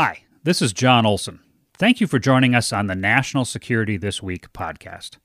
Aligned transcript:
Hi, 0.00 0.22
this 0.44 0.62
is 0.62 0.72
Jon 0.72 1.04
Olson. 1.04 1.40
Thank 1.76 2.00
you 2.00 2.06
for 2.06 2.20
joining 2.20 2.54
us 2.54 2.72
on 2.72 2.86
the 2.86 2.94
National 2.94 3.44
Security 3.44 3.96
This 3.96 4.22
Week 4.22 4.52
podcast. 4.52 5.16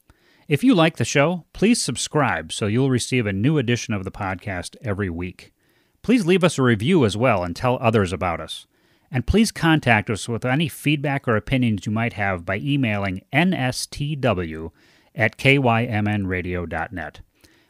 If 0.48 0.64
you 0.64 0.74
like 0.74 0.98
the 0.98 1.06
show, 1.06 1.46
please 1.54 1.80
subscribe 1.80 2.52
so 2.52 2.66
you'll 2.66 2.90
receive 2.90 3.28
a 3.28 3.34
new 3.34 3.60
edition 3.60 3.94
of 3.94 4.04
the 4.04 4.10
podcast 4.10 4.76
every 4.82 5.12
week. 5.12 5.54
Please 6.02 6.26
leave 6.26 6.44
us 6.44 6.58
a 6.58 6.64
review 6.64 7.06
as 7.06 7.16
well 7.16 7.44
and 7.44 7.56
tell 7.56 7.78
others 7.80 8.12
about 8.12 8.42
us. 8.42 8.66
And 9.12 9.28
please 9.28 9.52
contact 9.52 10.10
us 10.10 10.28
with 10.28 10.44
any 10.44 10.68
feedback 10.70 11.28
or 11.28 11.36
opinions 11.36 11.86
you 11.86 11.92
might 11.92 12.14
have 12.14 12.44
by 12.44 12.58
emailing 12.58 13.22
nstw 13.32 14.72
at 15.14 15.38
kymnradio.net. 15.38 17.22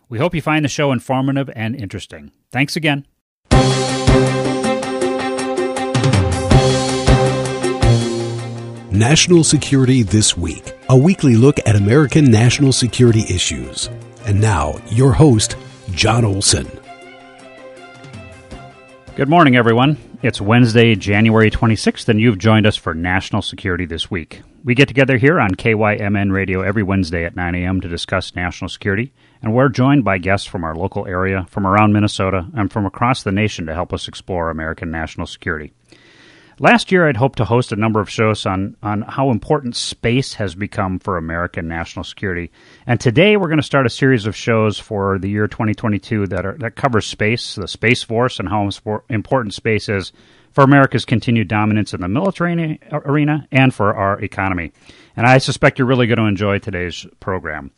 We 0.08 0.20
hope 0.20 0.34
you 0.34 0.42
find 0.42 0.64
the 0.64 0.70
show 0.70 0.94
informative 0.94 1.50
and 1.54 1.76
interesting. 1.76 2.32
Thanks 2.50 2.78
again. 2.78 3.06
National 8.94 9.44
Security 9.44 10.04
This 10.04 10.38
Week, 10.38 10.72
a 10.88 10.96
weekly 10.96 11.36
look 11.36 11.58
at 11.66 11.76
American 11.76 12.26
national 12.26 12.72
security 12.72 13.22
issues. 13.22 13.90
And 14.28 14.40
now, 14.40 14.76
your 14.92 15.12
host, 15.14 15.58
Jon 15.90 16.24
Olson. 16.24 16.68
Good 19.16 19.30
morning, 19.30 19.56
everyone. 19.56 19.98
It's 20.22 20.40
Wednesday, 20.40 20.94
January 20.94 21.50
26th, 21.50 22.08
and 22.08 22.22
you've 22.22 22.38
joined 22.38 22.68
us 22.68 22.76
for 22.76 22.94
National 22.94 23.42
Security 23.42 23.88
This 23.88 24.12
Week. 24.12 24.44
We 24.64 24.76
get 24.76 24.90
together 24.90 25.18
here 25.18 25.40
on 25.40 25.56
KYMN 25.56 26.32
Radio 26.32 26.62
every 26.62 26.84
Wednesday 26.84 27.26
at 27.26 27.36
9 27.36 27.56
a.m. 27.56 27.82
to 27.82 27.88
discuss 27.88 28.36
national 28.36 28.70
security, 28.70 29.12
and 29.42 29.56
we're 29.56 29.70
joined 29.70 30.04
by 30.04 30.20
guests 30.20 30.46
from 30.46 30.64
our 30.64 30.76
local 30.76 31.08
area, 31.08 31.48
from 31.50 31.66
around 31.66 31.94
Minnesota, 31.94 32.46
and 32.56 32.72
from 32.72 32.86
across 32.86 33.24
the 33.24 33.32
nation 33.32 33.66
to 33.66 33.74
help 33.74 33.92
us 33.92 34.08
explore 34.08 34.52
American 34.52 34.92
national 34.92 35.26
security. 35.26 35.74
Last 36.60 36.92
year, 36.92 37.08
I'd 37.08 37.18
hoped 37.18 37.38
to 37.38 37.46
host 37.46 37.72
a 37.72 37.76
number 37.76 38.00
of 38.00 38.10
shows 38.10 38.46
on, 38.46 38.78
on 38.84 39.02
how 39.02 39.32
important 39.32 39.76
space 39.76 40.36
has 40.36 40.54
become 40.54 41.00
for 41.00 41.18
American 41.18 41.68
national 41.68 42.04
security. 42.04 42.52
And 42.86 43.00
today, 43.00 43.38
we're 43.38 43.48
going 43.48 43.58
to 43.58 43.64
start 43.64 43.88
a 43.88 43.90
series 43.90 44.28
of 44.28 44.36
shows 44.36 44.78
for 44.78 45.18
the 45.18 45.30
year 45.30 45.48
2022 45.48 46.28
that, 46.28 46.46
are, 46.46 46.56
that 46.60 46.76
covers 46.76 47.08
space, 47.08 47.56
the 47.56 47.68
Space 47.68 48.04
Force, 48.04 48.40
and 48.40 48.48
how 48.48 48.70
important 49.10 49.56
space 49.56 49.90
is 49.90 50.12
for 50.52 50.64
America's 50.64 51.06
continued 51.06 51.48
dominance 51.48 51.94
in 51.94 52.02
the 52.02 52.08
military 52.08 52.80
arena 52.92 53.48
and 53.52 53.74
for 53.74 53.96
our 53.96 54.22
economy. 54.22 54.72
And 55.18 55.26
I 55.26 55.40
suspect 55.40 55.80
you're 55.80 55.88
really 55.88 56.08
going 56.08 56.20
to 56.20 56.26
enjoy 56.26 56.60
today's 56.60 57.08
program. 57.20 57.72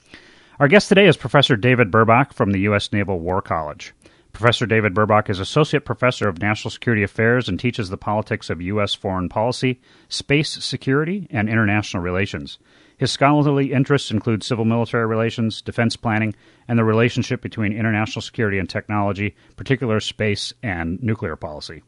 Our 0.59 0.67
guest 0.67 0.89
today 0.89 1.07
is 1.07 1.15
Professor 1.15 1.55
David 1.55 1.91
Burbach 1.91 2.33
from 2.33 2.51
the 2.51 2.59
U.S. 2.61 2.91
Naval 2.91 3.19
War 3.19 3.41
College. 3.41 3.93
Professor 4.36 4.66
David 4.66 4.94
Burbach 4.94 5.30
is 5.30 5.39
Associate 5.39 5.80
Professor 5.80 6.28
of 6.28 6.41
National 6.41 6.69
Security 6.69 7.03
Affairs 7.03 7.47
and 7.47 7.58
teaches 7.58 7.89
the 7.89 7.95
politics 7.95 8.50
of 8.50 8.61
U.S. 8.61 8.94
foreign 8.94 9.30
policy, 9.30 9.80
space 10.09 10.61
security, 10.61 11.25
and 11.30 11.47
international 11.47 12.03
relations. 12.03 12.59
His 12.97 13.13
scholarly 13.13 13.72
interests 13.72 14.11
include 14.11 14.44
civil 14.44 14.66
military 14.66 15.06
relations, 15.06 15.61
defense 15.61 15.95
planning, 15.95 16.36
and 16.67 16.78
the 16.78 16.83
relationship 16.83 17.41
between 17.41 17.72
international 17.72 18.22
security 18.22 18.59
and 18.59 18.69
technology, 18.69 19.38
particular 19.56 20.02
space 20.02 20.52
and 20.61 21.02
nuclear 21.02 21.38
policy. 21.38 21.81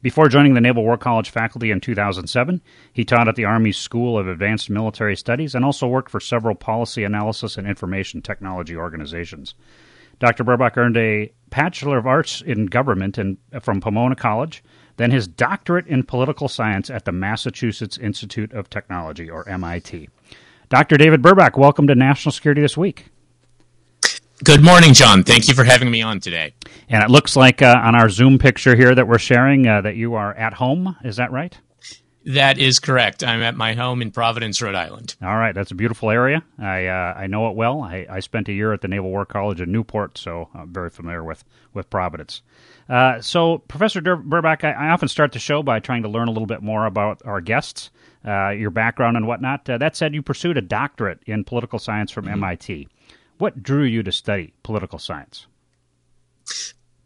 Before 0.00 0.28
joining 0.30 0.54
the 0.54 0.60
Naval 0.62 0.84
War 0.84 0.96
College 0.96 1.28
faculty 1.28 1.70
in 1.70 1.82
2007, 1.82 2.62
he 2.94 3.04
taught 3.04 3.28
at 3.28 3.36
the 3.36 3.44
Army's 3.44 3.76
School 3.76 4.18
of 4.18 4.26
Advanced 4.26 4.70
Military 4.70 5.16
Studies 5.16 5.54
and 5.54 5.66
also 5.66 5.86
worked 5.86 6.10
for 6.10 6.18
several 6.18 6.54
policy 6.54 7.04
analysis 7.04 7.58
and 7.58 7.68
information 7.68 8.22
technology 8.22 8.74
organizations. 8.74 9.54
Dr. 10.18 10.44
Burbach 10.44 10.76
earned 10.76 10.96
a 10.96 11.32
Bachelor 11.50 11.98
of 11.98 12.06
Arts 12.06 12.40
in 12.40 12.66
Government 12.66 13.18
in, 13.18 13.36
from 13.60 13.80
Pomona 13.80 14.16
College, 14.16 14.64
then 14.96 15.10
his 15.10 15.26
doctorate 15.28 15.86
in 15.86 16.02
political 16.02 16.48
science 16.48 16.88
at 16.88 17.04
the 17.04 17.12
Massachusetts 17.12 17.98
Institute 17.98 18.52
of 18.52 18.70
Technology, 18.70 19.28
or 19.28 19.48
MIT. 19.48 20.08
Dr. 20.70 20.96
David 20.96 21.20
Burbach, 21.20 21.58
welcome 21.58 21.86
to 21.86 21.94
National 21.94 22.32
Security 22.32 22.62
This 22.62 22.76
Week. 22.76 23.06
Good 24.44 24.62
morning, 24.64 24.92
Jon. 24.92 25.22
Thank 25.22 25.46
you 25.46 25.54
for 25.54 25.62
having 25.62 25.90
me 25.90 26.02
on 26.02 26.18
today. 26.18 26.54
And 26.88 27.04
it 27.04 27.10
looks 27.10 27.36
like 27.36 27.62
uh, 27.62 27.80
on 27.80 27.94
our 27.94 28.08
Zoom 28.08 28.38
picture 28.38 28.74
here 28.74 28.94
that 28.94 29.06
we're 29.06 29.18
sharing 29.18 29.68
uh, 29.68 29.82
that 29.82 29.94
you 29.94 30.14
are 30.14 30.34
at 30.34 30.54
home. 30.54 30.96
Is 31.04 31.16
that 31.16 31.30
right? 31.30 31.56
That 32.24 32.58
is 32.58 32.78
correct. 32.78 33.24
I'm 33.24 33.42
at 33.42 33.56
my 33.56 33.74
home 33.74 34.00
in 34.00 34.12
Providence, 34.12 34.62
Rhode 34.62 34.76
Island. 34.76 35.16
All 35.22 35.36
right, 35.36 35.54
that's 35.54 35.72
a 35.72 35.74
beautiful 35.74 36.10
area. 36.10 36.42
I 36.58 36.86
uh, 36.86 37.14
I 37.16 37.26
know 37.26 37.48
it 37.48 37.56
well. 37.56 37.82
I, 37.82 38.06
I 38.08 38.20
spent 38.20 38.48
a 38.48 38.52
year 38.52 38.72
at 38.72 38.80
the 38.80 38.88
Naval 38.88 39.10
War 39.10 39.26
College 39.26 39.60
in 39.60 39.72
Newport, 39.72 40.16
so 40.18 40.48
I'm 40.54 40.72
very 40.72 40.90
familiar 40.90 41.24
with 41.24 41.44
with 41.74 41.90
Providence. 41.90 42.42
Uh, 42.88 43.20
so, 43.20 43.58
Professor 43.58 44.00
Burbach, 44.00 44.64
I, 44.64 44.72
I, 44.72 44.88
often 44.90 45.08
start 45.08 45.32
the 45.32 45.38
show 45.38 45.62
by 45.62 45.80
trying 45.80 46.02
to 46.02 46.08
learn 46.08 46.28
a 46.28 46.30
little 46.32 46.46
bit 46.46 46.62
more 46.62 46.84
about 46.84 47.22
our 47.24 47.40
guests, 47.40 47.90
uh, 48.26 48.50
your 48.50 48.70
background 48.70 49.16
and 49.16 49.26
whatnot. 49.26 49.68
Uh, 49.68 49.78
that 49.78 49.96
said, 49.96 50.14
you 50.14 50.20
pursued 50.20 50.56
a 50.56 50.62
doctorate 50.62 51.20
in 51.26 51.44
political 51.44 51.78
science 51.78 52.10
from 52.10 52.26
mm-hmm. 52.26 52.44
MIT. 52.44 52.88
What 53.38 53.62
drew 53.62 53.84
you 53.84 54.02
to 54.02 54.12
study 54.12 54.52
political 54.62 54.98
science? 54.98 55.46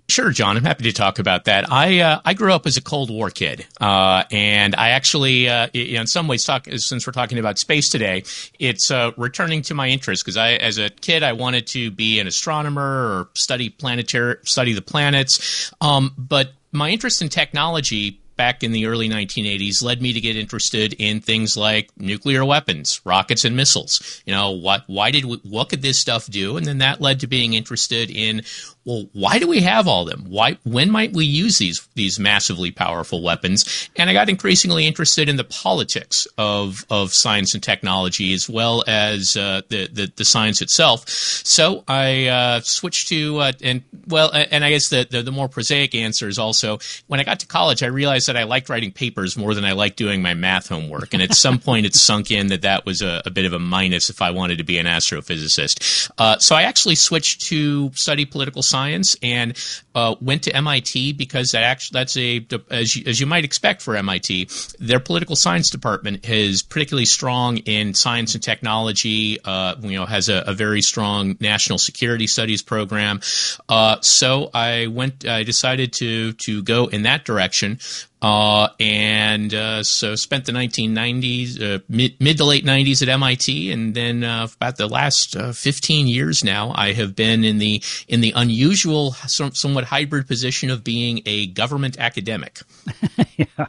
Sure, 0.09 0.31
Jon. 0.31 0.56
I'm 0.56 0.62
happy 0.62 0.84
to 0.84 0.93
talk 0.93 1.19
about 1.19 1.47
that. 1.47 1.71
I 1.71 1.99
uh, 1.99 2.21
I 2.25 2.34
grew 2.34 2.53
up 2.53 2.65
as 2.67 2.77
a 2.77 2.83
Cold 2.83 3.11
War 3.11 3.28
kid, 3.28 3.67
uh, 3.81 4.22
and 4.31 4.77
I 4.77 4.91
actually, 4.91 5.49
uh, 5.49 5.67
in 5.72 6.06
some 6.06 6.28
ways, 6.28 6.44
talk 6.44 6.67
since 6.77 7.06
we're 7.06 7.12
talking 7.12 7.39
about 7.39 7.59
space 7.59 7.89
today, 7.89 8.22
it's 8.61 8.91
uh, 8.93 9.11
returning 9.17 9.62
to 9.62 9.75
my 9.75 9.89
interest 9.89 10.25
because 10.25 10.37
I, 10.37 10.53
as 10.53 10.78
a 10.78 10.91
kid, 10.91 11.25
I 11.25 11.33
wanted 11.33 11.67
to 11.69 11.91
be 11.91 12.21
an 12.21 12.28
astronomer 12.28 12.83
or 12.83 13.31
study 13.34 13.69
planetary, 13.69 14.37
study 14.44 14.75
the 14.75 14.83
planets. 14.83 15.72
Um, 15.81 16.15
but 16.17 16.53
my 16.71 16.91
interest 16.91 17.21
in 17.21 17.28
technology 17.28 18.21
back 18.37 18.62
in 18.62 18.73
the 18.73 18.87
early 18.87 19.09
1980s 19.09 19.83
led 19.83 20.03
me 20.03 20.12
to 20.12 20.21
get 20.21 20.37
interested 20.37 20.93
in 20.99 21.21
things 21.21 21.56
like 21.56 21.91
nuclear 21.97 22.44
weapons, 22.44 23.00
rockets 23.05 23.44
and 23.44 23.56
missiles. 23.56 24.23
You 24.27 24.34
know, 24.34 24.50
what 24.50 24.84
why 24.87 25.11
did 25.11 25.25
we, 25.25 25.37
what 25.38 25.69
could 25.69 25.83
this 25.83 26.00
stuff 26.00 26.27
do? 26.27 26.56
And 26.56 26.67
then 26.67 26.78
that 26.78 27.00
led 27.00 27.21
to 27.21 27.27
being 27.27 27.55
interested 27.55 28.11
in 28.11 28.43
well, 28.87 29.09
why 29.13 29.41
do 29.41 29.49
we 29.49 29.61
have 29.63 29.89
all 29.89 30.05
them? 30.05 30.27
Why, 30.29 30.59
when 30.63 30.93
might 30.93 31.13
we 31.13 31.25
use 31.25 31.59
these 31.59 31.87
these 31.97 32.21
massively 32.21 32.71
powerful 32.71 33.21
weapons? 33.21 33.91
And 33.97 34.09
I 34.09 34.13
got 34.13 34.29
increasingly 34.29 34.87
interested 34.87 35.29
in 35.29 35.37
the 35.37 35.45
politics 35.45 36.29
of 36.39 36.87
of 36.89 37.13
science 37.13 37.53
and 37.53 37.63
technology 37.63 38.33
as 38.33 38.49
well 38.49 38.85
as 38.87 39.37
uh, 39.37 39.63
the, 39.71 39.89
the, 39.93 40.13
the 40.15 40.25
science 40.25 40.63
itself. 40.63 41.09
So 41.09 41.83
I 41.89 42.27
uh, 42.29 42.61
switched 42.63 43.09
to 43.09 43.39
uh, 43.39 43.53
and 43.61 43.83
well, 44.07 44.31
and 44.33 44.65
I 44.65 44.71
guess 44.71 44.89
the, 44.89 45.05
the, 45.11 45.21
the 45.21 45.33
more 45.33 45.49
prosaic 45.49 45.97
answer 45.97 46.29
is 46.29 46.39
also 46.39 46.79
when 47.09 47.19
I 47.19 47.25
got 47.25 47.41
to 47.41 47.47
college, 47.47 47.83
I 47.83 47.87
realized 47.89 48.29
that 48.29 48.37
I 48.37 48.45
liked 48.45 48.69
writing 48.69 48.93
papers 48.93 49.37
more 49.37 49.53
than 49.53 49.65
I 49.65 49.73
liked 49.73 49.97
doing 49.97 50.23
my 50.23 50.35
math 50.35 50.69
homework, 50.69 51.13
and 51.13 51.21
at 51.21 51.35
some 51.47 51.59
point, 51.59 51.87
it 51.87 51.97
sunk 51.97 52.31
in 52.31 52.47
that 52.49 52.63
that 52.63 52.87
was 52.87 53.03
a, 53.03 53.21
a, 53.27 53.31
bit 53.31 53.47
of 53.47 53.53
a 53.53 53.59
minus 53.59 54.11
if 54.11 54.23
I 54.23 54.31
wanted 54.31 54.59
to 54.59 54.65
be 54.65 54.79
an 54.79 54.87
astrophysicist. 54.87 56.11
Uh, 56.19 56.39
so 56.39 56.55
I 56.55 56.63
actually 56.63 56.95
switched 56.95 57.41
to 57.49 57.91
study 57.95 58.25
political 58.25 58.63
science 58.63 58.75
science 58.76 59.16
and 59.22 59.56
uh, 59.94 60.14
went 60.20 60.42
to 60.42 60.54
MIT 60.54 61.14
because 61.14 61.53
that 61.53 61.62
actually 61.62 61.98
that's 61.98 62.16
a 62.16 62.47
as 62.70 62.94
you, 62.94 63.04
as 63.06 63.19
you 63.20 63.26
might 63.26 63.44
expect 63.44 63.81
for 63.81 63.97
MIT, 63.97 64.48
their 64.78 65.00
political 65.00 65.37
science 65.37 65.70
department 65.70 66.28
is 66.28 66.62
particularly 66.62 67.06
strong 67.06 67.56
in 67.59 67.94
science 67.94 68.34
and 68.34 68.42
technology. 68.42 69.38
Uh, 69.44 69.76
you 69.81 69.97
know, 69.98 70.04
has 70.04 70.28
a, 70.28 70.44
a, 70.47 70.53
very 70.53 70.82
strong 70.82 71.37
national 71.41 71.78
security 71.78 72.26
studies 72.26 72.62
program. 72.62 73.20
Uh, 73.69 73.97
so 74.03 74.50
I 74.53 74.88
went. 74.88 75.26
I 75.26 75.43
decided 75.43 75.93
to 75.94 76.32
to 76.44 76.62
go 76.62 76.87
in 76.87 77.03
that 77.03 77.25
direction. 77.25 77.78
Uh, 78.22 78.69
and 78.81 79.53
uh, 79.53 79.82
so 79.82 80.15
spent 80.15 80.47
the 80.47 80.53
1990s, 80.53 81.60
uh, 81.60 81.78
mid, 81.88 82.19
mid, 82.19 82.38
to 82.38 82.44
late 82.44 82.65
90s 82.65 83.03
at 83.03 83.09
MIT, 83.10 83.71
and 83.71 83.94
then 83.94 84.25
uh, 84.25 84.49
about 84.56 84.77
the 84.78 84.87
last 84.87 85.37
uh, 85.37 85.53
15 85.53 86.06
years 86.06 86.43
now, 86.43 86.72
I 86.75 86.93
have 86.94 87.15
been 87.15 87.44
in 87.44 87.59
the 87.59 87.82
in 88.09 88.22
the 88.22 88.32
unusual, 88.34 89.12
somewhat 89.12 89.84
hybrid 89.84 90.26
position 90.26 90.71
of 90.71 90.82
being 90.82 91.21
a 91.26 91.49
government 91.49 91.99
academic. 91.99 92.60
yeah. 93.37 93.66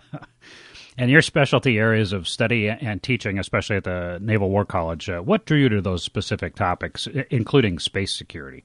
And 0.98 1.12
your 1.12 1.22
specialty 1.22 1.78
areas 1.78 2.12
of 2.12 2.28
study 2.28 2.70
and 2.70 3.04
teaching, 3.04 3.38
especially 3.38 3.76
at 3.76 3.84
the 3.84 4.18
Naval 4.20 4.50
War 4.50 4.66
College, 4.66 5.10
uh, 5.10 5.20
what 5.20 5.46
drew 5.46 5.60
you 5.60 5.70
to 5.70 5.82
those 5.82 6.04
specific 6.04 6.56
topics, 6.56 7.08
including 7.30 7.78
space 7.78 8.18
security? 8.18 8.64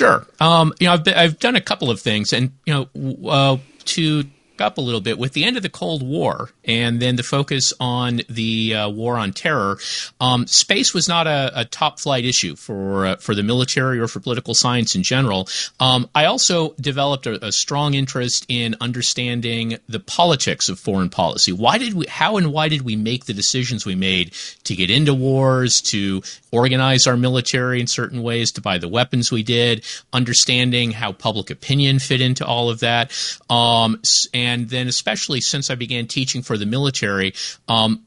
Sure. 0.00 0.26
Um, 0.40 0.72
you 0.80 0.86
know, 0.86 0.94
I've, 0.94 1.04
been, 1.04 1.12
I've 1.12 1.38
done 1.38 1.56
a 1.56 1.60
couple 1.60 1.90
of 1.90 2.00
things, 2.00 2.32
and 2.32 2.52
you 2.64 2.88
know, 2.94 3.28
uh, 3.28 3.58
to 3.84 4.24
up 4.60 4.78
a 4.78 4.80
little 4.80 5.00
bit 5.00 5.18
with 5.18 5.32
the 5.32 5.44
end 5.44 5.56
of 5.56 5.62
the 5.62 5.68
Cold 5.68 6.02
War 6.02 6.50
and 6.64 7.00
then 7.00 7.16
the 7.16 7.22
focus 7.22 7.72
on 7.80 8.20
the 8.28 8.74
uh, 8.74 8.88
war 8.88 9.16
on 9.16 9.32
terror. 9.32 9.78
Um, 10.20 10.46
space 10.46 10.94
was 10.94 11.08
not 11.08 11.26
a, 11.26 11.52
a, 11.54 11.64
top 11.64 12.00
flight 12.00 12.24
issue 12.24 12.56
for 12.56 13.06
uh, 13.06 13.16
for 13.16 13.34
the 13.34 13.42
military 13.42 13.98
or 13.98 14.08
for 14.08 14.20
political 14.20 14.54
science 14.54 14.94
in 14.94 15.02
general. 15.02 15.48
Um, 15.78 16.08
I 16.14 16.24
also 16.24 16.74
developed 16.80 17.26
a, 17.26 17.46
a, 17.46 17.52
strong 17.52 17.94
interest 17.94 18.44
in 18.48 18.76
understanding 18.80 19.78
the 19.88 20.00
politics 20.00 20.68
of 20.68 20.78
foreign 20.78 21.10
policy. 21.10 21.52
Why 21.52 21.78
did 21.78 21.94
we? 21.94 22.06
How 22.08 22.36
and 22.36 22.52
why 22.52 22.68
did 22.68 22.82
we 22.82 22.96
make 22.96 23.26
the 23.26 23.34
decisions 23.34 23.86
we 23.86 23.94
made 23.94 24.32
to 24.64 24.74
get 24.74 24.90
into 24.90 25.14
wars, 25.14 25.80
to 25.92 26.22
organize 26.52 27.06
our 27.06 27.16
military 27.16 27.80
in 27.80 27.86
certain 27.86 28.22
ways, 28.22 28.52
to 28.52 28.60
buy 28.60 28.78
the 28.78 28.88
weapons 28.88 29.30
we 29.30 29.42
did, 29.42 29.84
understanding 30.12 30.90
how 30.90 31.12
public 31.12 31.50
opinion 31.50 31.98
fit 31.98 32.20
into 32.20 32.44
all 32.44 32.68
of 32.68 32.80
that, 32.80 33.12
um, 33.48 34.00
and 34.34 34.49
and 34.50 34.68
then 34.68 34.88
especially 34.88 35.40
since 35.40 35.70
I 35.70 35.76
began 35.76 36.08
teaching 36.08 36.42
for 36.42 36.58
the 36.58 36.66
military, 36.66 37.34
um, 37.68 38.02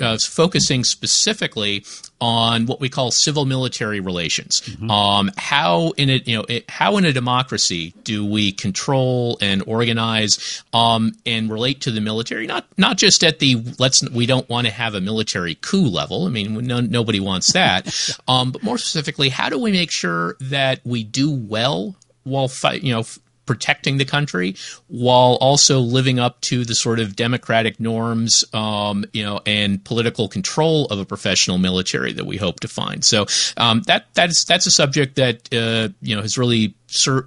uh, 0.00 0.16
focusing 0.18 0.84
specifically 0.84 1.84
on 2.20 2.66
what 2.66 2.80
we 2.80 2.88
call 2.88 3.10
civil 3.10 3.44
military 3.44 3.98
relations. 3.98 4.60
Mm-hmm. 4.60 4.90
Um, 4.90 5.30
how 5.36 5.90
in 5.96 6.08
a 6.08 6.16
you 6.24 6.36
know 6.36 6.44
it, 6.48 6.70
how 6.70 6.96
in 6.98 7.04
a 7.04 7.12
democracy 7.12 7.94
do 8.04 8.24
we 8.24 8.52
control 8.52 9.38
and 9.40 9.64
organize 9.66 10.62
um, 10.72 11.12
and 11.26 11.50
relate 11.50 11.80
to 11.82 11.90
the 11.90 12.00
military? 12.00 12.46
Not 12.46 12.66
not 12.76 12.96
just 12.96 13.24
at 13.24 13.40
the 13.40 13.56
let's 13.78 14.08
we 14.10 14.26
don't 14.26 14.48
want 14.48 14.68
to 14.68 14.72
have 14.72 14.94
a 14.94 15.00
military 15.00 15.56
coup 15.56 15.88
level. 15.88 16.26
I 16.26 16.30
mean, 16.30 16.54
no, 16.64 16.80
nobody 16.80 17.18
wants 17.18 17.52
that. 17.54 17.92
um, 18.28 18.52
but 18.52 18.62
more 18.62 18.78
specifically, 18.78 19.30
how 19.30 19.48
do 19.48 19.58
we 19.58 19.72
make 19.72 19.90
sure 19.90 20.36
that 20.40 20.80
we 20.84 21.02
do 21.02 21.30
well 21.32 21.96
while 22.22 22.46
fight, 22.46 22.82
you 22.82 22.92
know, 22.92 23.04
protecting 23.48 23.96
the 23.96 24.04
country 24.04 24.54
while 24.86 25.38
also 25.40 25.80
living 25.80 26.20
up 26.20 26.40
to 26.42 26.64
the 26.64 26.74
sort 26.74 27.00
of 27.00 27.16
democratic 27.16 27.80
norms, 27.80 28.44
um, 28.52 29.04
you 29.12 29.24
know, 29.24 29.40
and 29.46 29.82
political 29.82 30.28
control 30.28 30.84
of 30.86 31.00
a 31.00 31.04
professional 31.04 31.56
military 31.56 32.12
that 32.12 32.26
we 32.26 32.36
hope 32.36 32.60
to 32.60 32.68
find. 32.68 33.04
So 33.04 33.26
um, 33.56 33.82
that 33.86 34.06
that's 34.14 34.44
that's 34.44 34.66
a 34.66 34.70
subject 34.70 35.16
that 35.16 35.52
uh, 35.52 35.88
you 36.02 36.14
know 36.14 36.22
has 36.22 36.36
really 36.36 36.74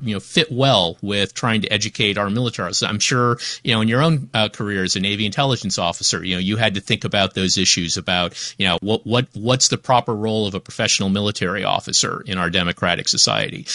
you 0.02 0.16
know 0.16 0.19
fit 0.19 0.52
well 0.52 0.98
with 1.02 1.34
trying 1.34 1.62
to 1.62 1.72
educate 1.72 2.18
our 2.18 2.30
military. 2.30 2.74
So 2.74 2.88
I'm 2.88 3.00
sure 3.00 3.38
you 3.63 3.74
know 3.74 3.81
in 3.81 3.88
your 3.88 4.02
own 4.02 4.30
uh, 4.34 4.50
career 4.50 4.84
as 4.84 4.96
a 4.96 5.00
Navy 5.00 5.25
intelligence 5.25 5.78
officer, 5.78 6.24
you 6.24 6.36
know 6.36 6.40
you 6.40 6.58
had 6.58 6.75
to 6.75 6.81
think 6.81 7.04
about 7.04 7.34
those 7.34 7.58
issues 7.58 7.98
about 7.98 8.56
you 8.58 8.68
know 8.68 8.78
what 8.81 9.06
what 9.06 9.28
what's 9.34 9.69
the 9.69 9.78
proper 9.78 10.16
role 10.16 10.48
of 10.48 10.56
a 10.56 10.60
professional 10.60 11.10
military 11.10 11.63
officer 11.63 12.24
in 12.25 12.38
our 12.38 12.50
democratic 12.50 13.08
society. 13.08 13.66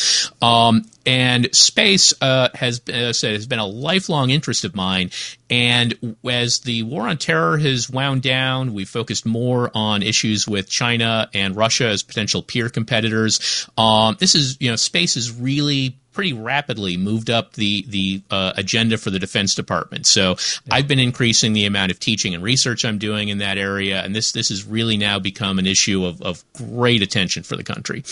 Um, 0.43 0.85
and 1.07 1.49
space 1.55 2.13
uh, 2.21 2.49
has 2.55 2.81
been, 2.81 3.15
said 3.15 3.35
has 3.35 3.47
been 3.47 3.61
a 3.61 3.67
lifelong 3.67 4.31
interest 4.31 4.65
of 4.65 4.75
mine. 4.75 5.11
And 5.49 6.17
as 6.29 6.59
the 6.65 6.83
war 6.83 7.07
on 7.07 7.19
terror 7.19 7.57
has 7.57 7.89
wound 7.89 8.23
down, 8.23 8.75
we 8.75 8.85
focused 8.85 9.25
more 9.25 9.71
on 9.75 10.03
issues 10.03 10.49
with 10.49 10.69
China 10.69 11.31
and 11.33 11.55
Russia 11.55 11.87
as 11.87 12.03
potential 12.03 12.43
peer 12.43 12.69
competitors. 12.69 13.69
Um, 13.79 14.17
this 14.19 14.35
is 14.35 14.57
you 14.61 14.71
know 14.71 14.77
space 14.77 15.17
is 15.17 15.33
really 15.33 15.76
pretty 16.13 16.33
rapidly 16.33 16.97
moved 16.97 17.29
up 17.29 17.53
the 17.53 17.85
the 17.89 18.23
uh, 18.31 18.53
agenda 18.57 18.97
for 18.97 19.11
the 19.11 19.19
Defense 19.19 19.55
Department. 19.55 20.07
So 20.07 20.31
yeah. 20.31 20.75
I've 20.75 20.89
been 20.89 20.99
increasing 20.99 21.53
the 21.53 21.67
amount 21.67 21.91
of 21.93 22.01
teaching 22.01 22.35
and 22.35 22.43
research 22.43 22.85
I'm 22.85 22.99
doing 22.99 23.29
in 23.29 23.39
that 23.39 23.59
area, 23.59 24.03
and 24.03 24.15
this 24.15 24.33
this 24.33 24.49
has 24.49 24.65
really 24.65 24.97
now 24.97 25.19
become 25.19 25.59
an 25.59 25.67
issue 25.67 26.05
of, 26.07 26.23
of 26.23 26.45
great 26.55 27.03
attention 27.03 27.43
for 27.43 27.57
the 27.57 27.65
country. 27.65 28.03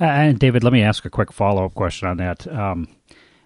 Uh, 0.00 0.04
and 0.04 0.38
David, 0.40 0.64
let 0.64 0.72
me 0.72 0.82
ask 0.82 1.04
a 1.04 1.10
quick 1.10 1.32
follow 1.32 1.64
up 1.64 1.74
question 1.74 2.08
on 2.08 2.16
that. 2.16 2.46
Um, 2.48 2.88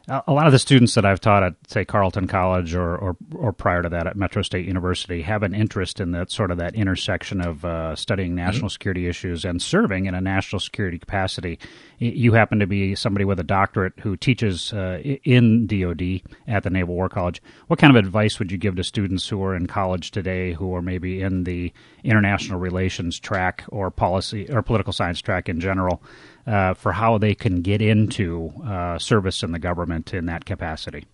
a 0.08 0.32
lot 0.32 0.46
of 0.46 0.52
the 0.52 0.58
students 0.58 0.94
that 0.94 1.04
I've 1.04 1.20
taught 1.20 1.42
at, 1.42 1.54
say, 1.66 1.84
Carleton 1.84 2.26
College 2.26 2.74
or, 2.74 2.96
or, 2.96 3.16
or 3.34 3.52
prior 3.52 3.82
to 3.82 3.90
that 3.90 4.06
at 4.06 4.16
Metro 4.16 4.40
State 4.42 4.66
University 4.66 5.20
have 5.22 5.42
an 5.42 5.54
interest 5.54 6.00
in 6.00 6.12
that 6.12 6.30
sort 6.30 6.50
of 6.50 6.56
that 6.58 6.74
intersection 6.74 7.42
of 7.42 7.64
uh, 7.64 7.94
studying 7.94 8.30
mm-hmm. 8.30 8.46
national 8.46 8.68
mm-hmm. 8.68 8.72
security 8.72 9.06
issues 9.06 9.44
and 9.44 9.60
serving 9.60 10.06
in 10.06 10.14
a 10.14 10.20
national 10.20 10.60
security 10.60 10.98
capacity. 10.98 11.58
You 11.98 12.32
happen 12.32 12.58
to 12.60 12.66
be 12.66 12.94
somebody 12.94 13.24
with 13.26 13.38
a 13.38 13.44
doctorate 13.44 13.94
who 14.00 14.16
teaches 14.16 14.72
uh, 14.72 15.00
in 15.24 15.66
DoD 15.66 16.22
at 16.46 16.62
the 16.62 16.70
Naval 16.70 16.94
War 16.94 17.08
College. 17.08 17.42
What 17.66 17.78
kind 17.78 17.94
of 17.94 18.02
advice 18.02 18.38
would 18.38 18.50
you 18.50 18.56
give 18.56 18.76
to 18.76 18.84
students 18.84 19.28
who 19.28 19.42
are 19.42 19.54
in 19.54 19.66
college 19.66 20.10
today 20.10 20.54
who 20.54 20.74
are 20.74 20.82
maybe 20.82 21.20
in 21.20 21.44
the 21.44 21.72
international 22.02 22.58
relations 22.58 23.18
track 23.20 23.64
or 23.68 23.90
policy 23.90 24.48
or 24.50 24.62
political 24.62 24.92
science 24.92 25.20
track 25.20 25.48
in 25.48 25.60
general? 25.60 26.02
Uh, 26.48 26.74
for 26.74 26.92
how 26.92 27.18
they 27.18 27.34
can 27.34 27.60
get 27.60 27.82
into 27.82 28.52
uh, 28.64 28.98
service 28.98 29.42
in 29.42 29.52
the 29.52 29.58
government 29.58 30.14
in 30.14 30.26
that 30.26 30.44
capacity? 30.44 31.04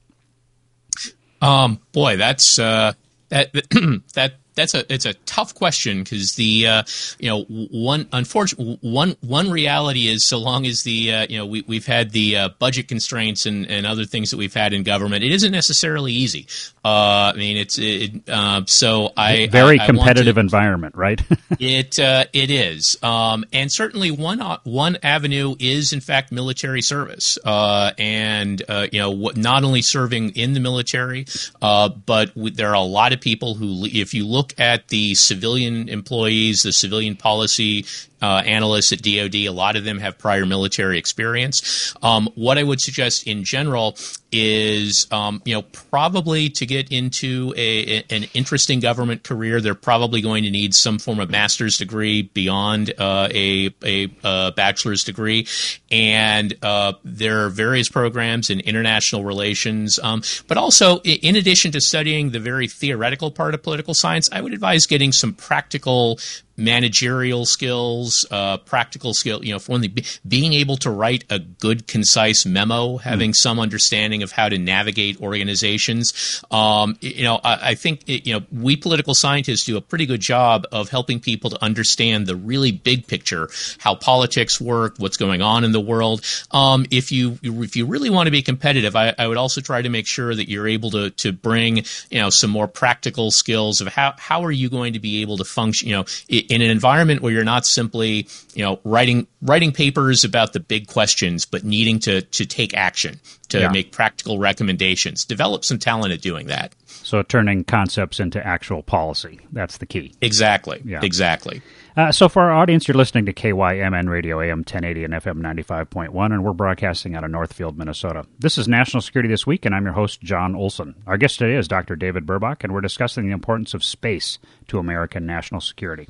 Um, 1.43 1.81
boy, 1.93 2.17
that's 2.17 2.59
uh, 2.59 2.93
that 3.29 3.53
that 4.15 4.37
that's 4.55 4.75
a 4.75 4.93
it's 4.93 5.07
a 5.07 5.15
tough 5.15 5.55
question 5.55 6.03
because 6.03 6.35
the 6.35 6.67
uh, 6.67 6.83
you 7.19 7.29
know 7.29 7.45
one 7.45 8.09
unfortunate 8.13 8.79
one 8.83 9.17
one 9.21 9.51
reality 9.51 10.09
is 10.09 10.29
so 10.29 10.39
long 10.39 10.67
as 10.67 10.83
the 10.83 11.13
uh, 11.13 11.27
you 11.29 11.39
know 11.39 11.47
we 11.47 11.63
we've 11.67 11.87
had 11.87 12.11
the 12.11 12.37
uh, 12.37 12.49
budget 12.59 12.89
constraints 12.89 13.47
and, 13.47 13.69
and 13.71 13.87
other 13.87 14.05
things 14.05 14.31
that 14.31 14.37
we've 14.37 14.55
had 14.55 14.73
in 14.73 14.83
government, 14.83 15.25
it 15.25 15.33
isn't 15.33 15.53
necessarily 15.53 16.13
easy. 16.13 16.47
Uh, 16.85 17.33
I 17.35 17.37
mean, 17.37 17.57
it's 17.57 17.79
it, 17.79 18.29
uh, 18.29 18.63
so 18.67 19.13
I 19.17 19.47
very 19.47 19.81
I, 19.81 19.87
competitive 19.87 20.35
to, 20.35 20.41
environment, 20.41 20.95
right? 20.97 21.21
it 21.59 21.99
uh, 21.99 22.27
it 22.33 22.51
is, 22.51 22.97
um, 23.03 23.45
and 23.53 23.73
certainly 23.73 24.11
one 24.11 24.41
one 24.65 24.99
avenue 25.03 25.57
is 25.59 25.93
in 25.93 26.01
fact 26.01 26.33
military 26.33 26.83
service, 26.83 27.39
and 27.45 28.63
you 28.93 29.01
know 29.01 29.31
not 29.35 29.65
only 29.65 29.83
serving 29.83 30.31
in 30.31 30.53
the 30.53 30.61
military, 30.61 31.27
but 31.61 32.33
there 32.37 32.69
are 32.69 32.75
a 32.75 32.81
lot 32.81 33.13
of 33.13 33.21
people 33.21 33.55
who 33.55 33.87
if 33.87 34.15
you 34.15 34.27
look 34.27 34.44
look 34.45 34.61
at 34.61 34.89
the 34.89 35.15
civilian 35.15 35.89
employees, 35.89 36.61
the 36.63 36.73
civilian 36.73 37.17
policy 37.17 37.87
uh, 38.25 38.43
analysts 38.47 38.91
at 38.93 39.03
DoD. 39.03 39.35
A 39.35 39.51
lot 39.51 39.77
of 39.77 39.85
them 39.85 39.99
have 39.99 40.17
prior 40.19 40.47
military 40.47 40.99
experience. 40.99 41.95
Um, 42.03 42.29
what 42.35 42.57
I 42.57 42.63
would 42.63 42.81
suggest 42.81 43.27
in 43.27 43.45
general 43.45 43.99
is, 44.33 45.07
um, 45.13 45.43
you 45.45 45.55
know, 45.55 45.63
probably 45.63 46.49
to 46.49 46.65
get 46.65 46.91
into 46.91 47.53
a, 47.57 47.99
a, 47.99 48.05
an 48.11 48.25
interesting 48.33 48.81
government 48.81 49.25
career, 49.25 49.61
they're 49.61 49.75
probably 49.75 50.23
going 50.23 50.45
to 50.45 50.51
need 50.51 50.75
some 50.75 50.99
form 50.99 51.21
of 51.21 51.31
master's 51.31 51.77
degree 51.77 52.23
beyond 52.23 52.93
uh, 52.99 53.29
a, 53.31 53.75
a, 53.85 54.09
a, 54.25 54.53
bachelor's 54.53 55.05
degree. 55.05 55.47
And 55.91 56.55
uh, 56.63 56.95
there 57.05 57.45
are 57.45 57.51
various 57.51 57.91
programs 57.91 58.49
in 58.49 58.61
international 58.61 59.23
relations. 59.25 60.01
Um, 60.03 60.23
but 60.49 60.57
also, 60.57 61.01
in 61.01 61.37
addition 61.37 61.73
to 61.73 61.81
studying 61.81 62.31
the 62.31 62.41
very 62.41 62.69
theoretical 62.69 63.31
part 63.31 63.55
of 63.55 63.63
political 63.63 63.93
science, 63.93 64.31
I 64.35 64.41
would 64.41 64.53
advise 64.53 64.87
getting 64.87 65.13
some 65.13 65.33
practical 65.33 66.19
managerial 66.57 67.45
skills, 67.45 68.27
uh, 68.31 68.59
practical 68.59 69.15
skill, 69.15 69.45
you 69.45 69.53
know, 69.53 69.59
for 69.59 69.79
being 70.27 70.53
able 70.53 70.77
to 70.77 70.91
write 70.91 71.25
a 71.31 71.39
good, 71.39 71.87
concise 71.87 72.47
memo, 72.47 72.97
having 72.97 73.31
mm. 73.31 73.37
some 73.37 73.59
understanding 73.59 74.23
of 74.23 74.33
how 74.33 74.49
to 74.49 74.59
navigate 74.59 75.21
organizations. 75.21 76.43
Um, 76.51 76.97
you 77.01 77.25
know, 77.25 77.41
I, 77.43 77.71
I, 77.71 77.75
think, 77.75 78.03
you 78.07 78.35
know, 78.35 78.45
we 78.53 78.77
political 78.77 79.15
scientists 79.15 79.65
do 79.65 79.77
a 79.77 79.81
pretty 79.81 80.07
good 80.07 80.21
job 80.21 80.67
of 80.71 80.89
helping 80.89 81.21
people 81.21 81.51
to 81.51 81.63
understand 81.63 82.27
the 82.27 82.37
really 82.37 82.73
big 82.73 83.07
picture, 83.07 83.49
how 83.79 83.95
politics 83.95 84.61
work, 84.61 84.95
what's 84.99 85.17
going 85.17 85.43
on 85.43 85.65
in 85.65 85.73
the 85.73 85.81
world. 85.81 86.25
Um, 86.53 86.87
if 86.91 87.11
you, 87.11 87.39
if 87.43 87.77
you 87.77 87.87
really 87.87 88.11
want 88.11 88.27
to 88.29 88.31
be 88.31 88.43
competitive, 88.43 88.95
I, 88.95 89.15
I 89.19 89.27
would 89.27 89.37
also 89.37 89.61
try 89.61 89.83
to 89.83 89.89
make 89.89 90.07
sure 90.07 90.35
that 90.35 90.49
you're 90.49 90.69
able 90.69 90.91
to, 90.93 91.11
to 91.11 91.33
bring, 91.33 91.79
you 92.11 92.21
know, 92.21 92.31
some 92.31 92.51
more 92.51 92.69
practical 92.69 93.31
skills 93.31 93.81
of 93.81 93.89
how, 93.89 94.15
how 94.19 94.45
are 94.45 94.53
you 94.53 94.69
going 94.69 94.93
to 94.93 95.01
be 95.01 95.23
able 95.23 95.37
to 95.39 95.45
function, 95.45 95.89
you 95.89 95.97
know, 95.97 96.05
in 96.49 96.63
an 96.63 96.71
environment 96.71 97.23
where 97.23 97.33
you're 97.33 97.45
not 97.45 97.67
simply, 97.67 98.27
you 98.55 98.65
know, 98.65 98.81
writing 98.85 99.27
writing 99.43 99.73
papers 99.73 100.25
about 100.25 100.53
the 100.53 100.61
big 100.61 100.87
questions, 100.87 101.45
but 101.45 101.65
needing 101.65 101.99
to 102.01 102.23
to 102.23 102.47
take 102.47 102.75
action 102.75 103.21
to 103.49 103.61
yeah. 103.61 103.69
make 103.69 103.93
practical 103.93 104.39
recommendations. 104.39 105.25
Develop 105.25 105.65
some 105.65 105.79
talent 105.79 106.13
at 106.13 106.21
doing 106.21 106.47
that. 106.49 106.75
So 107.05 107.23
turning 107.23 107.65
concepts 107.65 108.19
into 108.19 108.45
actual 108.45 108.83
policy. 108.83 109.39
That's 109.53 109.77
the 109.77 109.85
key. 109.85 110.15
Exactly. 110.23 110.81
Yeah. 110.87 111.01
Exactly. 111.03 111.61
Uh, 111.97 112.11
so 112.11 112.31
for 112.31 112.43
our 112.43 112.53
audience, 112.53 112.89
you're 112.89 112.97
listening 112.97 113.27
to 113.27 113.33
KYMN 113.33 114.09
Radio 114.09 114.41
AM 114.41 114.61
1080 114.61 115.05
and 115.05 115.15
FM 115.15 115.41
95.1, 115.41 116.25
and 116.33 116.43
we're 116.43 116.55
broadcasting 116.55 117.15
out 117.15 117.23
of 117.23 117.31
Northfield, 117.31 117.77
Minnesota. 117.79 118.27
This 118.39 118.57
is 118.57 118.67
National 118.67 119.03
Security 119.03 119.29
This 119.29 119.47
Week, 119.47 119.65
and 119.67 119.75
I'm 119.75 119.85
your 119.85 119.93
host, 119.93 120.23
Jon 120.23 120.57
Olson. 120.57 120.95
Our 121.07 121.19
guest 121.19 121.39
today 121.39 121.57
is 121.57 121.69
Dr. 121.69 121.95
David 121.95 122.27
Burbach, 122.27 122.65
and 122.65 122.73
we're 122.73 122.81
discussing 122.81 123.27
the 123.27 123.33
importance 123.33 123.75
of 123.75 123.85
space 123.85 124.39
to 124.69 124.79
American 124.79 125.27
national 125.27 125.61
security. 125.61 126.09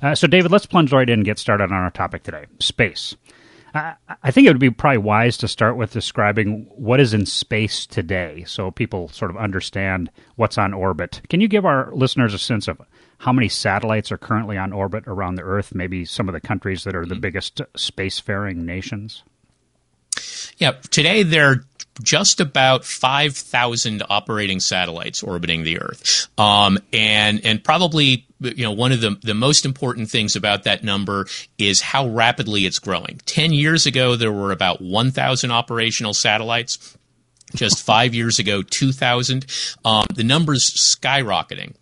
Uh, 0.00 0.14
so, 0.14 0.26
David, 0.26 0.52
let's 0.52 0.64
plunge 0.64 0.92
right 0.92 1.10
in 1.10 1.18
and 1.18 1.24
get 1.24 1.38
started 1.38 1.64
on 1.64 1.72
our 1.72 1.90
topic 1.90 2.22
today 2.22 2.46
space. 2.60 3.16
I 3.76 4.30
think 4.30 4.46
it 4.46 4.50
would 4.50 4.58
be 4.58 4.70
probably 4.70 4.98
wise 4.98 5.36
to 5.38 5.48
start 5.48 5.76
with 5.76 5.92
describing 5.92 6.66
what 6.70 7.00
is 7.00 7.12
in 7.12 7.26
space 7.26 7.86
today 7.86 8.44
so 8.46 8.70
people 8.70 9.08
sort 9.08 9.30
of 9.30 9.36
understand 9.36 10.10
what's 10.36 10.58
on 10.58 10.72
orbit. 10.72 11.20
Can 11.28 11.40
you 11.40 11.48
give 11.48 11.66
our 11.66 11.90
listeners 11.92 12.32
a 12.32 12.38
sense 12.38 12.68
of 12.68 12.80
how 13.18 13.32
many 13.32 13.48
satellites 13.48 14.12
are 14.12 14.18
currently 14.18 14.56
on 14.56 14.72
orbit 14.72 15.04
around 15.06 15.36
the 15.36 15.42
Earth, 15.42 15.74
maybe 15.74 16.04
some 16.04 16.28
of 16.28 16.32
the 16.32 16.40
countries 16.40 16.84
that 16.84 16.94
are 16.94 17.04
the 17.04 17.14
mm-hmm. 17.14 17.20
biggest 17.20 17.56
spacefaring 17.76 18.56
nations? 18.56 19.22
Yeah, 20.58 20.72
today 20.90 21.22
there 21.22 21.50
are 21.50 21.64
just 22.02 22.40
about 22.40 22.84
5,000 22.84 24.02
operating 24.08 24.60
satellites 24.60 25.22
orbiting 25.22 25.64
the 25.64 25.80
Earth. 25.80 26.28
Um, 26.38 26.78
and, 26.92 27.44
and 27.44 27.62
probably, 27.62 28.25
you 28.40 28.64
know, 28.64 28.72
one 28.72 28.92
of 28.92 29.00
the, 29.00 29.16
the 29.22 29.34
most 29.34 29.64
important 29.64 30.10
things 30.10 30.36
about 30.36 30.64
that 30.64 30.84
number 30.84 31.26
is 31.58 31.80
how 31.80 32.08
rapidly 32.08 32.66
it's 32.66 32.78
growing. 32.78 33.20
10 33.26 33.52
years 33.52 33.86
ago, 33.86 34.16
there 34.16 34.32
were 34.32 34.52
about 34.52 34.80
1,000 34.80 35.50
operational 35.50 36.14
satellites. 36.14 36.96
Just 37.54 37.84
five 37.84 38.12
years 38.12 38.40
ago, 38.40 38.62
2,000. 38.62 39.46
Um, 39.84 40.04
the 40.14 40.24
number's 40.24 40.96
skyrocketing. 41.00 41.74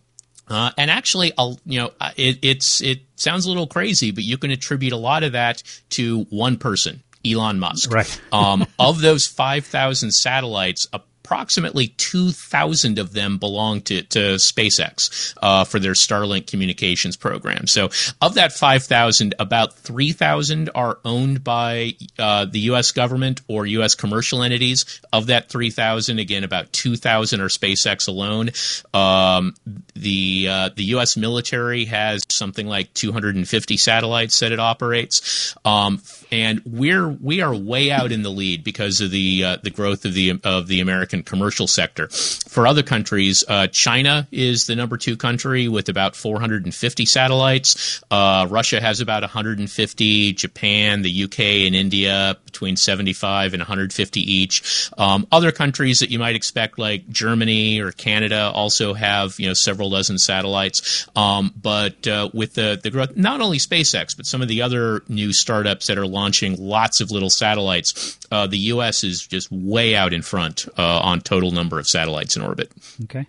Uh, 0.46 0.70
and 0.76 0.90
actually, 0.90 1.32
I'll, 1.38 1.58
you 1.64 1.80
know, 1.80 1.90
it, 2.16 2.38
it's 2.42 2.82
it 2.82 3.00
sounds 3.16 3.46
a 3.46 3.48
little 3.48 3.66
crazy, 3.66 4.10
but 4.10 4.24
you 4.24 4.36
can 4.36 4.50
attribute 4.50 4.92
a 4.92 4.98
lot 4.98 5.22
of 5.22 5.32
that 5.32 5.62
to 5.90 6.24
one 6.28 6.58
person, 6.58 7.02
Elon 7.26 7.58
Musk. 7.58 7.90
Right. 7.90 8.20
um, 8.32 8.66
of 8.78 9.00
those 9.00 9.26
5,000 9.26 10.10
satellites, 10.10 10.86
approximately 11.24 11.88
2,000 11.88 12.98
of 12.98 13.14
them 13.14 13.38
belong 13.38 13.80
to, 13.80 14.02
to 14.02 14.34
SpaceX 14.34 15.34
uh, 15.40 15.64
for 15.64 15.78
their 15.78 15.94
Starlink 15.94 16.46
communications 16.46 17.16
program. 17.16 17.66
So, 17.66 17.88
of 18.20 18.34
that 18.34 18.52
5,000, 18.52 19.34
about 19.38 19.72
3,000 19.74 20.70
are 20.74 20.98
owned 21.04 21.42
by 21.42 21.94
uh, 22.18 22.44
the 22.44 22.60
U.S. 22.60 22.92
government 22.92 23.40
or 23.48 23.64
U.S. 23.66 23.94
commercial 23.94 24.42
entities. 24.42 25.00
Of 25.12 25.26
that 25.28 25.48
3,000, 25.48 26.18
again, 26.18 26.44
about 26.44 26.72
2,000 26.72 27.40
are 27.40 27.48
SpaceX 27.48 28.06
alone. 28.06 28.50
Um, 28.92 29.54
the 29.94 30.48
uh, 30.50 30.70
the 30.74 30.84
U.S. 30.86 31.16
military 31.16 31.84
has 31.86 32.22
something 32.28 32.66
like 32.66 32.92
250 32.94 33.76
satellites 33.76 34.40
that 34.40 34.52
it 34.52 34.58
operates, 34.58 35.56
um, 35.64 36.02
and 36.32 36.60
we're 36.66 37.08
we 37.08 37.40
are 37.40 37.54
way 37.54 37.90
out 37.90 38.10
in 38.10 38.22
the 38.22 38.30
lead 38.30 38.64
because 38.64 39.00
of 39.00 39.10
the 39.10 39.44
uh, 39.44 39.56
the 39.62 39.70
growth 39.70 40.04
of 40.04 40.14
the 40.14 40.40
of 40.42 40.66
the 40.66 40.80
American 40.80 41.13
commercial 41.22 41.66
sector. 41.66 42.08
For 42.08 42.66
other 42.66 42.82
countries, 42.82 43.44
uh, 43.48 43.68
China 43.68 44.26
is 44.32 44.66
the 44.66 44.76
number 44.76 44.96
two 44.96 45.16
country 45.16 45.68
with 45.68 45.88
about 45.88 46.16
450 46.16 47.06
satellites. 47.06 48.02
Uh, 48.10 48.46
Russia 48.50 48.80
has 48.80 49.00
about 49.00 49.22
150. 49.22 50.32
Japan, 50.32 51.02
the 51.02 51.24
UK, 51.24 51.40
and 51.66 51.74
India 51.74 52.36
between 52.44 52.76
75 52.76 53.54
and 53.54 53.60
150 53.60 54.20
each. 54.20 54.90
Um, 54.98 55.26
other 55.32 55.52
countries 55.52 55.98
that 55.98 56.10
you 56.10 56.18
might 56.18 56.36
expect, 56.36 56.78
like 56.78 57.08
Germany 57.08 57.80
or 57.80 57.92
Canada, 57.92 58.50
also 58.54 58.94
have 58.94 59.38
you 59.38 59.48
know 59.48 59.54
several 59.54 59.90
dozen 59.90 60.18
satellites. 60.18 61.08
Um, 61.16 61.52
but 61.60 62.06
uh, 62.06 62.30
with 62.32 62.54
the 62.54 62.78
the 62.82 62.90
growth, 62.90 63.16
not 63.16 63.40
only 63.40 63.58
SpaceX, 63.58 64.16
but 64.16 64.26
some 64.26 64.42
of 64.42 64.48
the 64.48 64.62
other 64.62 65.02
new 65.08 65.32
startups 65.32 65.86
that 65.86 65.98
are 65.98 66.06
launching 66.06 66.56
lots 66.58 67.00
of 67.00 67.10
little 67.10 67.30
satellites, 67.30 68.18
uh, 68.30 68.46
the 68.46 68.58
U.S. 68.58 69.04
is 69.04 69.26
just 69.26 69.50
way 69.50 69.94
out 69.94 70.12
in 70.12 70.22
front 70.22 70.68
uh, 70.78 70.82
on 71.04 71.20
total 71.20 71.50
number 71.50 71.78
of 71.78 71.86
satellites 71.86 72.36
in 72.36 72.42
orbit. 72.42 72.72
Okay. 73.04 73.26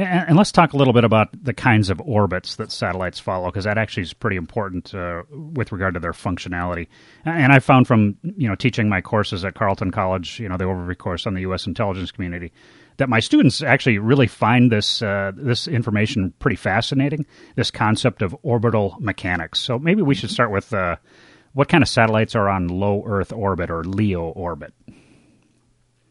And, 0.00 0.36
let's 0.36 0.52
talk 0.52 0.74
a 0.74 0.76
little 0.76 0.92
bit 0.92 1.02
about 1.02 1.28
the 1.32 1.52
kinds 1.52 1.90
of 1.90 2.00
orbits 2.00 2.54
that 2.56 2.70
satellites 2.70 3.18
follow, 3.18 3.50
because 3.50 3.64
that 3.64 3.78
actually 3.78 4.04
is 4.04 4.12
pretty 4.12 4.36
important 4.36 4.94
uh, 4.94 5.24
with 5.32 5.72
regard 5.72 5.94
to 5.94 6.00
their 6.00 6.12
functionality. 6.12 6.86
And 7.24 7.52
I 7.52 7.58
found 7.58 7.88
from 7.88 8.16
you 8.22 8.48
know 8.48 8.54
teaching 8.54 8.88
my 8.88 9.00
courses 9.00 9.44
at 9.44 9.54
Carleton 9.54 9.90
College, 9.90 10.38
you 10.38 10.48
know 10.48 10.56
the 10.56 10.64
overview 10.64 10.96
course 10.96 11.26
on 11.26 11.34
the 11.34 11.40
U.S. 11.40 11.66
intelligence 11.66 12.12
community, 12.12 12.52
that 12.98 13.08
my 13.08 13.18
students 13.18 13.60
actually 13.60 13.98
really 13.98 14.28
find 14.28 14.70
this 14.70 15.02
uh, 15.02 15.32
this 15.34 15.66
information 15.66 16.32
pretty 16.38 16.56
fascinating. 16.56 17.26
This 17.56 17.72
concept 17.72 18.22
of 18.22 18.36
orbital 18.44 18.96
mechanics. 19.00 19.58
So 19.58 19.80
maybe 19.80 20.02
we 20.02 20.14
should 20.14 20.30
start 20.30 20.52
with 20.52 20.72
uh, 20.72 20.94
what 21.54 21.68
kind 21.68 21.82
of 21.82 21.88
satellites 21.88 22.36
are 22.36 22.48
on 22.48 22.68
low 22.68 23.02
Earth 23.04 23.32
orbit 23.32 23.68
or 23.68 23.82
LEO 23.82 24.22
orbit. 24.22 24.72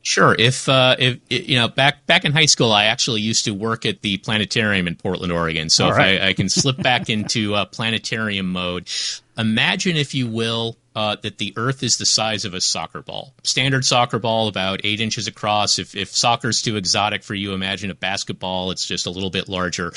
Sure. 0.01 0.33
If, 0.37 0.69
uh, 0.69 0.95
if 0.97 1.19
you 1.29 1.57
know, 1.57 1.67
back 1.67 2.05
back 2.05 2.23
in 2.23 2.31
high 2.31 2.45
school, 2.45 2.71
I 2.71 2.85
actually 2.85 3.21
used 3.21 3.45
to 3.45 3.51
work 3.51 3.85
at 3.85 4.01
the 4.01 4.17
planetarium 4.17 4.87
in 4.87 4.95
Portland, 4.95 5.33
Oregon. 5.33 5.69
So 5.69 5.89
right. 5.89 6.21
I, 6.21 6.27
I, 6.29 6.33
can 6.33 6.47
slip 6.49 6.77
back 6.77 7.09
into 7.09 7.55
uh, 7.55 7.65
planetarium 7.65 8.47
mode, 8.47 8.89
imagine, 9.37 9.97
if 9.97 10.15
you 10.15 10.27
will, 10.27 10.77
uh, 10.97 11.15
that 11.21 11.37
the 11.37 11.53
Earth 11.57 11.83
is 11.83 11.93
the 11.99 12.05
size 12.05 12.43
of 12.43 12.55
a 12.55 12.61
soccer 12.61 13.03
ball. 13.03 13.33
Standard 13.43 13.85
soccer 13.85 14.17
ball, 14.17 14.47
about 14.47 14.81
eight 14.83 14.99
inches 14.99 15.27
across. 15.27 15.77
If 15.77 15.95
if 15.95 16.09
soccer's 16.09 16.61
too 16.61 16.75
exotic 16.75 17.23
for 17.23 17.35
you, 17.35 17.53
imagine 17.53 17.91
a 17.91 17.95
basketball. 17.95 18.71
It's 18.71 18.87
just 18.87 19.05
a 19.05 19.11
little 19.11 19.29
bit 19.29 19.47
larger. 19.47 19.89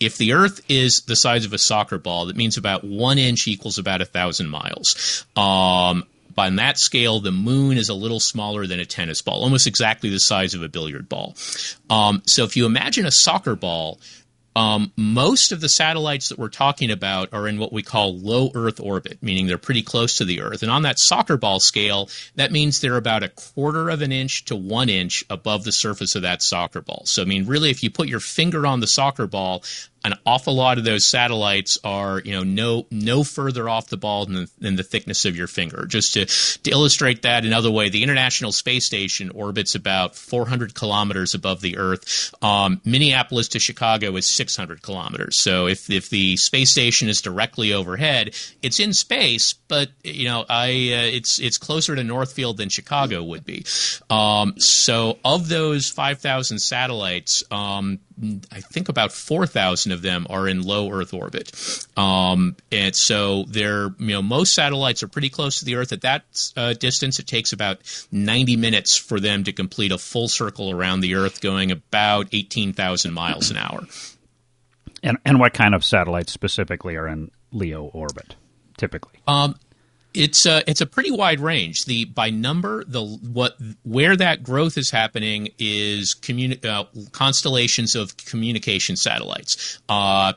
If 0.00 0.16
the 0.16 0.32
Earth 0.32 0.62
is 0.70 1.02
the 1.06 1.16
size 1.16 1.44
of 1.44 1.52
a 1.52 1.58
soccer 1.58 1.98
ball, 1.98 2.26
that 2.26 2.36
means 2.36 2.56
about 2.56 2.84
one 2.84 3.18
inch 3.18 3.46
equals 3.46 3.76
about 3.76 4.00
a 4.00 4.06
thousand 4.06 4.48
miles. 4.48 5.26
Um, 5.36 6.04
on 6.44 6.56
that 6.56 6.78
scale, 6.78 7.20
the 7.20 7.32
moon 7.32 7.78
is 7.78 7.88
a 7.88 7.94
little 7.94 8.20
smaller 8.20 8.66
than 8.66 8.80
a 8.80 8.84
tennis 8.84 9.22
ball, 9.22 9.42
almost 9.42 9.66
exactly 9.66 10.10
the 10.10 10.18
size 10.18 10.54
of 10.54 10.62
a 10.62 10.68
billiard 10.68 11.08
ball. 11.08 11.34
Um, 11.88 12.22
so 12.26 12.44
if 12.44 12.56
you 12.56 12.66
imagine 12.66 13.06
a 13.06 13.12
soccer 13.12 13.56
ball, 13.56 14.00
um, 14.56 14.90
most 14.96 15.52
of 15.52 15.60
the 15.60 15.68
satellites 15.68 16.30
that 16.30 16.38
we're 16.38 16.48
talking 16.48 16.90
about 16.90 17.34
are 17.34 17.46
in 17.46 17.58
what 17.58 17.74
we 17.74 17.82
call 17.82 18.18
low 18.18 18.50
Earth 18.54 18.80
orbit, 18.80 19.18
meaning 19.20 19.46
they're 19.46 19.58
pretty 19.58 19.82
close 19.82 20.16
to 20.16 20.24
the 20.24 20.40
Earth. 20.40 20.62
And 20.62 20.70
on 20.70 20.82
that 20.82 20.98
soccer 20.98 21.36
ball 21.36 21.60
scale, 21.60 22.08
that 22.36 22.52
means 22.52 22.80
they're 22.80 22.96
about 22.96 23.22
a 23.22 23.28
quarter 23.28 23.90
of 23.90 24.00
an 24.00 24.12
inch 24.12 24.46
to 24.46 24.56
one 24.56 24.88
inch 24.88 25.26
above 25.28 25.64
the 25.64 25.72
surface 25.72 26.14
of 26.14 26.22
that 26.22 26.42
soccer 26.42 26.80
ball. 26.80 27.02
So, 27.04 27.20
I 27.20 27.26
mean, 27.26 27.44
really, 27.44 27.68
if 27.68 27.82
you 27.82 27.90
put 27.90 28.08
your 28.08 28.20
finger 28.20 28.66
on 28.66 28.80
the 28.80 28.86
soccer 28.86 29.26
ball, 29.26 29.62
an 30.06 30.14
awful 30.24 30.54
lot 30.54 30.78
of 30.78 30.84
those 30.84 31.10
satellites 31.10 31.78
are, 31.84 32.20
you 32.20 32.32
know, 32.32 32.44
no 32.44 32.86
no 32.90 33.24
further 33.24 33.68
off 33.68 33.88
the 33.88 33.96
ball 33.96 34.26
than, 34.26 34.46
than 34.58 34.76
the 34.76 34.82
thickness 34.82 35.24
of 35.24 35.36
your 35.36 35.46
finger. 35.46 35.86
Just 35.86 36.14
to, 36.14 36.26
to 36.26 36.70
illustrate 36.70 37.22
that 37.22 37.44
another 37.44 37.70
way, 37.70 37.88
the 37.88 38.02
International 38.02 38.52
Space 38.52 38.86
Station 38.86 39.30
orbits 39.30 39.74
about 39.74 40.14
400 40.14 40.74
kilometers 40.74 41.34
above 41.34 41.60
the 41.60 41.76
Earth. 41.76 42.32
Um, 42.42 42.80
Minneapolis 42.84 43.48
to 43.48 43.58
Chicago 43.58 44.14
is 44.16 44.34
600 44.36 44.82
kilometers. 44.82 45.42
So 45.42 45.66
if 45.66 45.90
if 45.90 46.08
the 46.08 46.36
space 46.36 46.70
station 46.70 47.08
is 47.08 47.20
directly 47.20 47.72
overhead, 47.72 48.34
it's 48.62 48.78
in 48.78 48.92
space, 48.92 49.54
but 49.68 49.90
you 50.04 50.26
know, 50.28 50.44
I 50.48 50.68
uh, 50.68 51.10
it's 51.16 51.40
it's 51.40 51.58
closer 51.58 51.96
to 51.96 52.04
Northfield 52.04 52.58
than 52.58 52.68
Chicago 52.68 53.22
would 53.24 53.44
be. 53.44 53.64
Um, 54.08 54.54
so 54.58 55.18
of 55.24 55.48
those 55.48 55.90
5,000 55.90 56.58
satellites, 56.58 57.42
um, 57.50 57.98
I 58.50 58.60
think 58.60 58.88
about 58.88 59.12
4,000 59.12 59.92
of 59.92 60.00
them 60.00 60.26
are 60.30 60.48
in 60.48 60.62
low 60.62 60.90
Earth 60.90 61.12
orbit. 61.12 61.52
Um, 61.96 62.56
and 62.72 62.96
so 62.96 63.44
they're, 63.44 63.88
you 63.98 64.14
know, 64.14 64.22
most 64.22 64.54
satellites 64.54 65.02
are 65.02 65.08
pretty 65.08 65.28
close 65.28 65.58
to 65.58 65.66
the 65.66 65.76
Earth. 65.76 65.92
At 65.92 66.00
that 66.00 66.24
uh, 66.56 66.72
distance, 66.72 67.18
it 67.18 67.26
takes 67.26 67.52
about 67.52 67.78
90 68.10 68.56
minutes 68.56 68.96
for 68.96 69.20
them 69.20 69.44
to 69.44 69.52
complete 69.52 69.92
a 69.92 69.98
full 69.98 70.28
circle 70.28 70.70
around 70.70 71.00
the 71.00 71.14
Earth, 71.14 71.42
going 71.42 71.70
about 71.70 72.28
18,000 72.32 73.12
miles 73.12 73.50
an 73.50 73.58
hour. 73.58 73.86
And, 75.02 75.18
and 75.26 75.38
what 75.38 75.52
kind 75.52 75.74
of 75.74 75.84
satellites 75.84 76.32
specifically 76.32 76.96
are 76.96 77.06
in 77.06 77.30
LEO 77.52 77.84
orbit, 77.84 78.34
typically? 78.78 79.20
Um, 79.28 79.56
it's 80.16 80.46
a 80.46 80.68
it's 80.68 80.80
a 80.80 80.86
pretty 80.86 81.10
wide 81.10 81.40
range. 81.40 81.84
The 81.84 82.06
by 82.06 82.30
number, 82.30 82.84
the 82.84 83.02
what 83.04 83.56
where 83.84 84.16
that 84.16 84.42
growth 84.42 84.78
is 84.78 84.90
happening 84.90 85.48
is 85.58 86.16
communi- 86.20 86.64
uh, 86.64 86.84
constellations 87.12 87.94
of 87.94 88.16
communication 88.16 88.96
satellites. 88.96 89.80
Uh, 89.88 90.32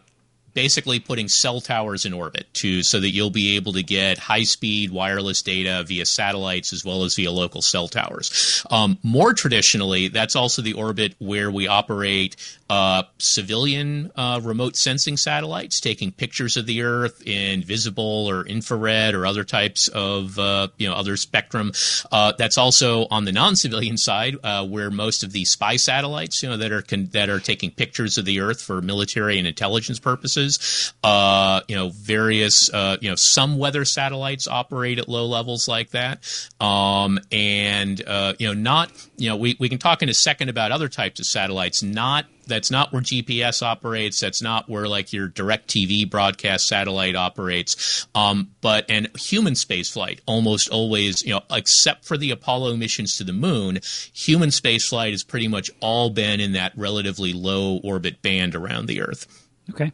basically 0.54 1.00
putting 1.00 1.28
cell 1.28 1.62
towers 1.62 2.06
in 2.06 2.14
orbit 2.14 2.48
to 2.54 2.84
so 2.84 3.00
that 3.00 3.10
you'll 3.10 3.30
be 3.30 3.56
able 3.56 3.74
to 3.74 3.84
get 3.84 4.18
high 4.18 4.44
speed 4.44 4.92
wireless 4.92 5.42
data 5.42 5.84
via 5.88 6.06
satellites 6.06 6.74
as 6.74 6.84
well 6.84 7.04
as 7.04 7.16
via 7.16 7.32
local 7.32 7.62
cell 7.62 7.88
towers. 7.88 8.66
Um, 8.70 8.98
more 9.04 9.34
traditionally, 9.34 10.08
that's 10.08 10.36
also 10.36 10.62
the 10.62 10.74
orbit 10.74 11.16
where 11.20 11.52
we 11.52 11.68
operate 11.68 12.36
uh, 12.70 13.04
civilian 13.18 14.12
uh, 14.16 14.40
remote 14.44 14.76
sensing 14.76 15.18
satellites 15.18 15.80
taking 15.80 16.12
pictures 16.12 16.56
of 16.56 16.68
the 16.68 16.84
Earth 16.84 17.26
in 17.26 17.64
visible 17.64 18.28
or 18.30 18.46
infrared 18.46 19.16
or 19.16 19.26
other 19.26 19.44
types 19.44 19.88
of 19.88 20.38
uh, 20.38 20.68
you 20.78 20.88
know 20.88 20.94
other 20.94 21.18
spectrum. 21.18 21.72
Uh, 22.12 22.34
that's 22.38 22.58
also 22.58 23.08
on 23.10 23.26
the 23.26 23.32
non-civilian 23.32 23.98
side 23.98 24.36
uh, 24.44 24.66
where 24.66 24.92
most 24.92 25.24
of 25.24 25.32
the 25.32 25.46
spy 25.46 25.76
satellites 25.78 26.44
you 26.44 26.50
know 26.50 26.58
that 26.58 26.72
are 26.72 26.84
con- 26.84 27.10
that 27.12 27.30
are 27.30 27.40
taking 27.40 27.72
pictures 27.72 28.18
of 28.18 28.26
the 28.26 28.40
Earth 28.40 28.62
for 28.62 28.82
military 28.82 29.40
and 29.40 29.48
intelligence 29.48 30.00
purposes. 30.00 30.39
Uh, 31.04 31.62
you 31.68 31.76
know 31.76 31.90
various 31.90 32.70
you 33.02 33.10
know 33.10 33.16
some 33.16 33.58
weather 33.58 33.86
satellites 33.86 34.48
operate 34.48 35.00
at 35.00 35.08
low 35.08 35.26
levels 35.26 35.68
like 35.68 35.92
that, 35.92 36.24
um, 36.60 37.20
and 37.32 38.00
you 38.00 38.48
know 38.48 38.54
not 38.54 38.92
you 39.18 39.30
know 39.30 39.36
we 39.36 39.56
we 39.60 39.70
can 39.70 39.78
talk 39.78 40.02
in 40.02 40.10
a 40.10 40.14
second 40.14 40.50
about 40.50 40.72
other 40.72 40.88
types 40.88 41.20
of 41.20 41.26
satellites 41.26 41.84
not 41.84 42.26
that's 42.50 42.70
not 42.70 42.92
where 42.92 43.02
GPS 43.02 43.64
operates. 43.64 44.20
That's 44.20 44.42
not 44.42 44.68
where 44.68 44.88
like 44.88 45.14
your 45.14 45.30
DirecTV 45.30 46.10
broadcast 46.10 46.68
satellite 46.68 47.16
operates. 47.16 48.08
Um, 48.14 48.50
but 48.60 48.86
and 48.90 49.08
human 49.18 49.54
spaceflight 49.54 50.20
almost 50.26 50.70
always, 50.70 51.24
you 51.24 51.32
know, 51.32 51.42
except 51.50 52.06
for 52.06 52.18
the 52.18 52.32
Apollo 52.32 52.76
missions 52.76 53.16
to 53.18 53.24
the 53.24 53.32
moon, 53.32 53.80
human 54.14 54.50
spaceflight 54.50 55.12
has 55.12 55.24
pretty 55.24 55.48
much 55.48 55.70
all 55.80 56.10
been 56.10 56.42
in 56.42 56.54
that 56.54 56.74
relatively 56.76 57.32
low 57.32 57.78
orbit 57.78 58.22
band 58.22 58.56
around 58.56 58.88
the 58.88 59.02
Earth. 59.02 59.46
Okay. 59.70 59.94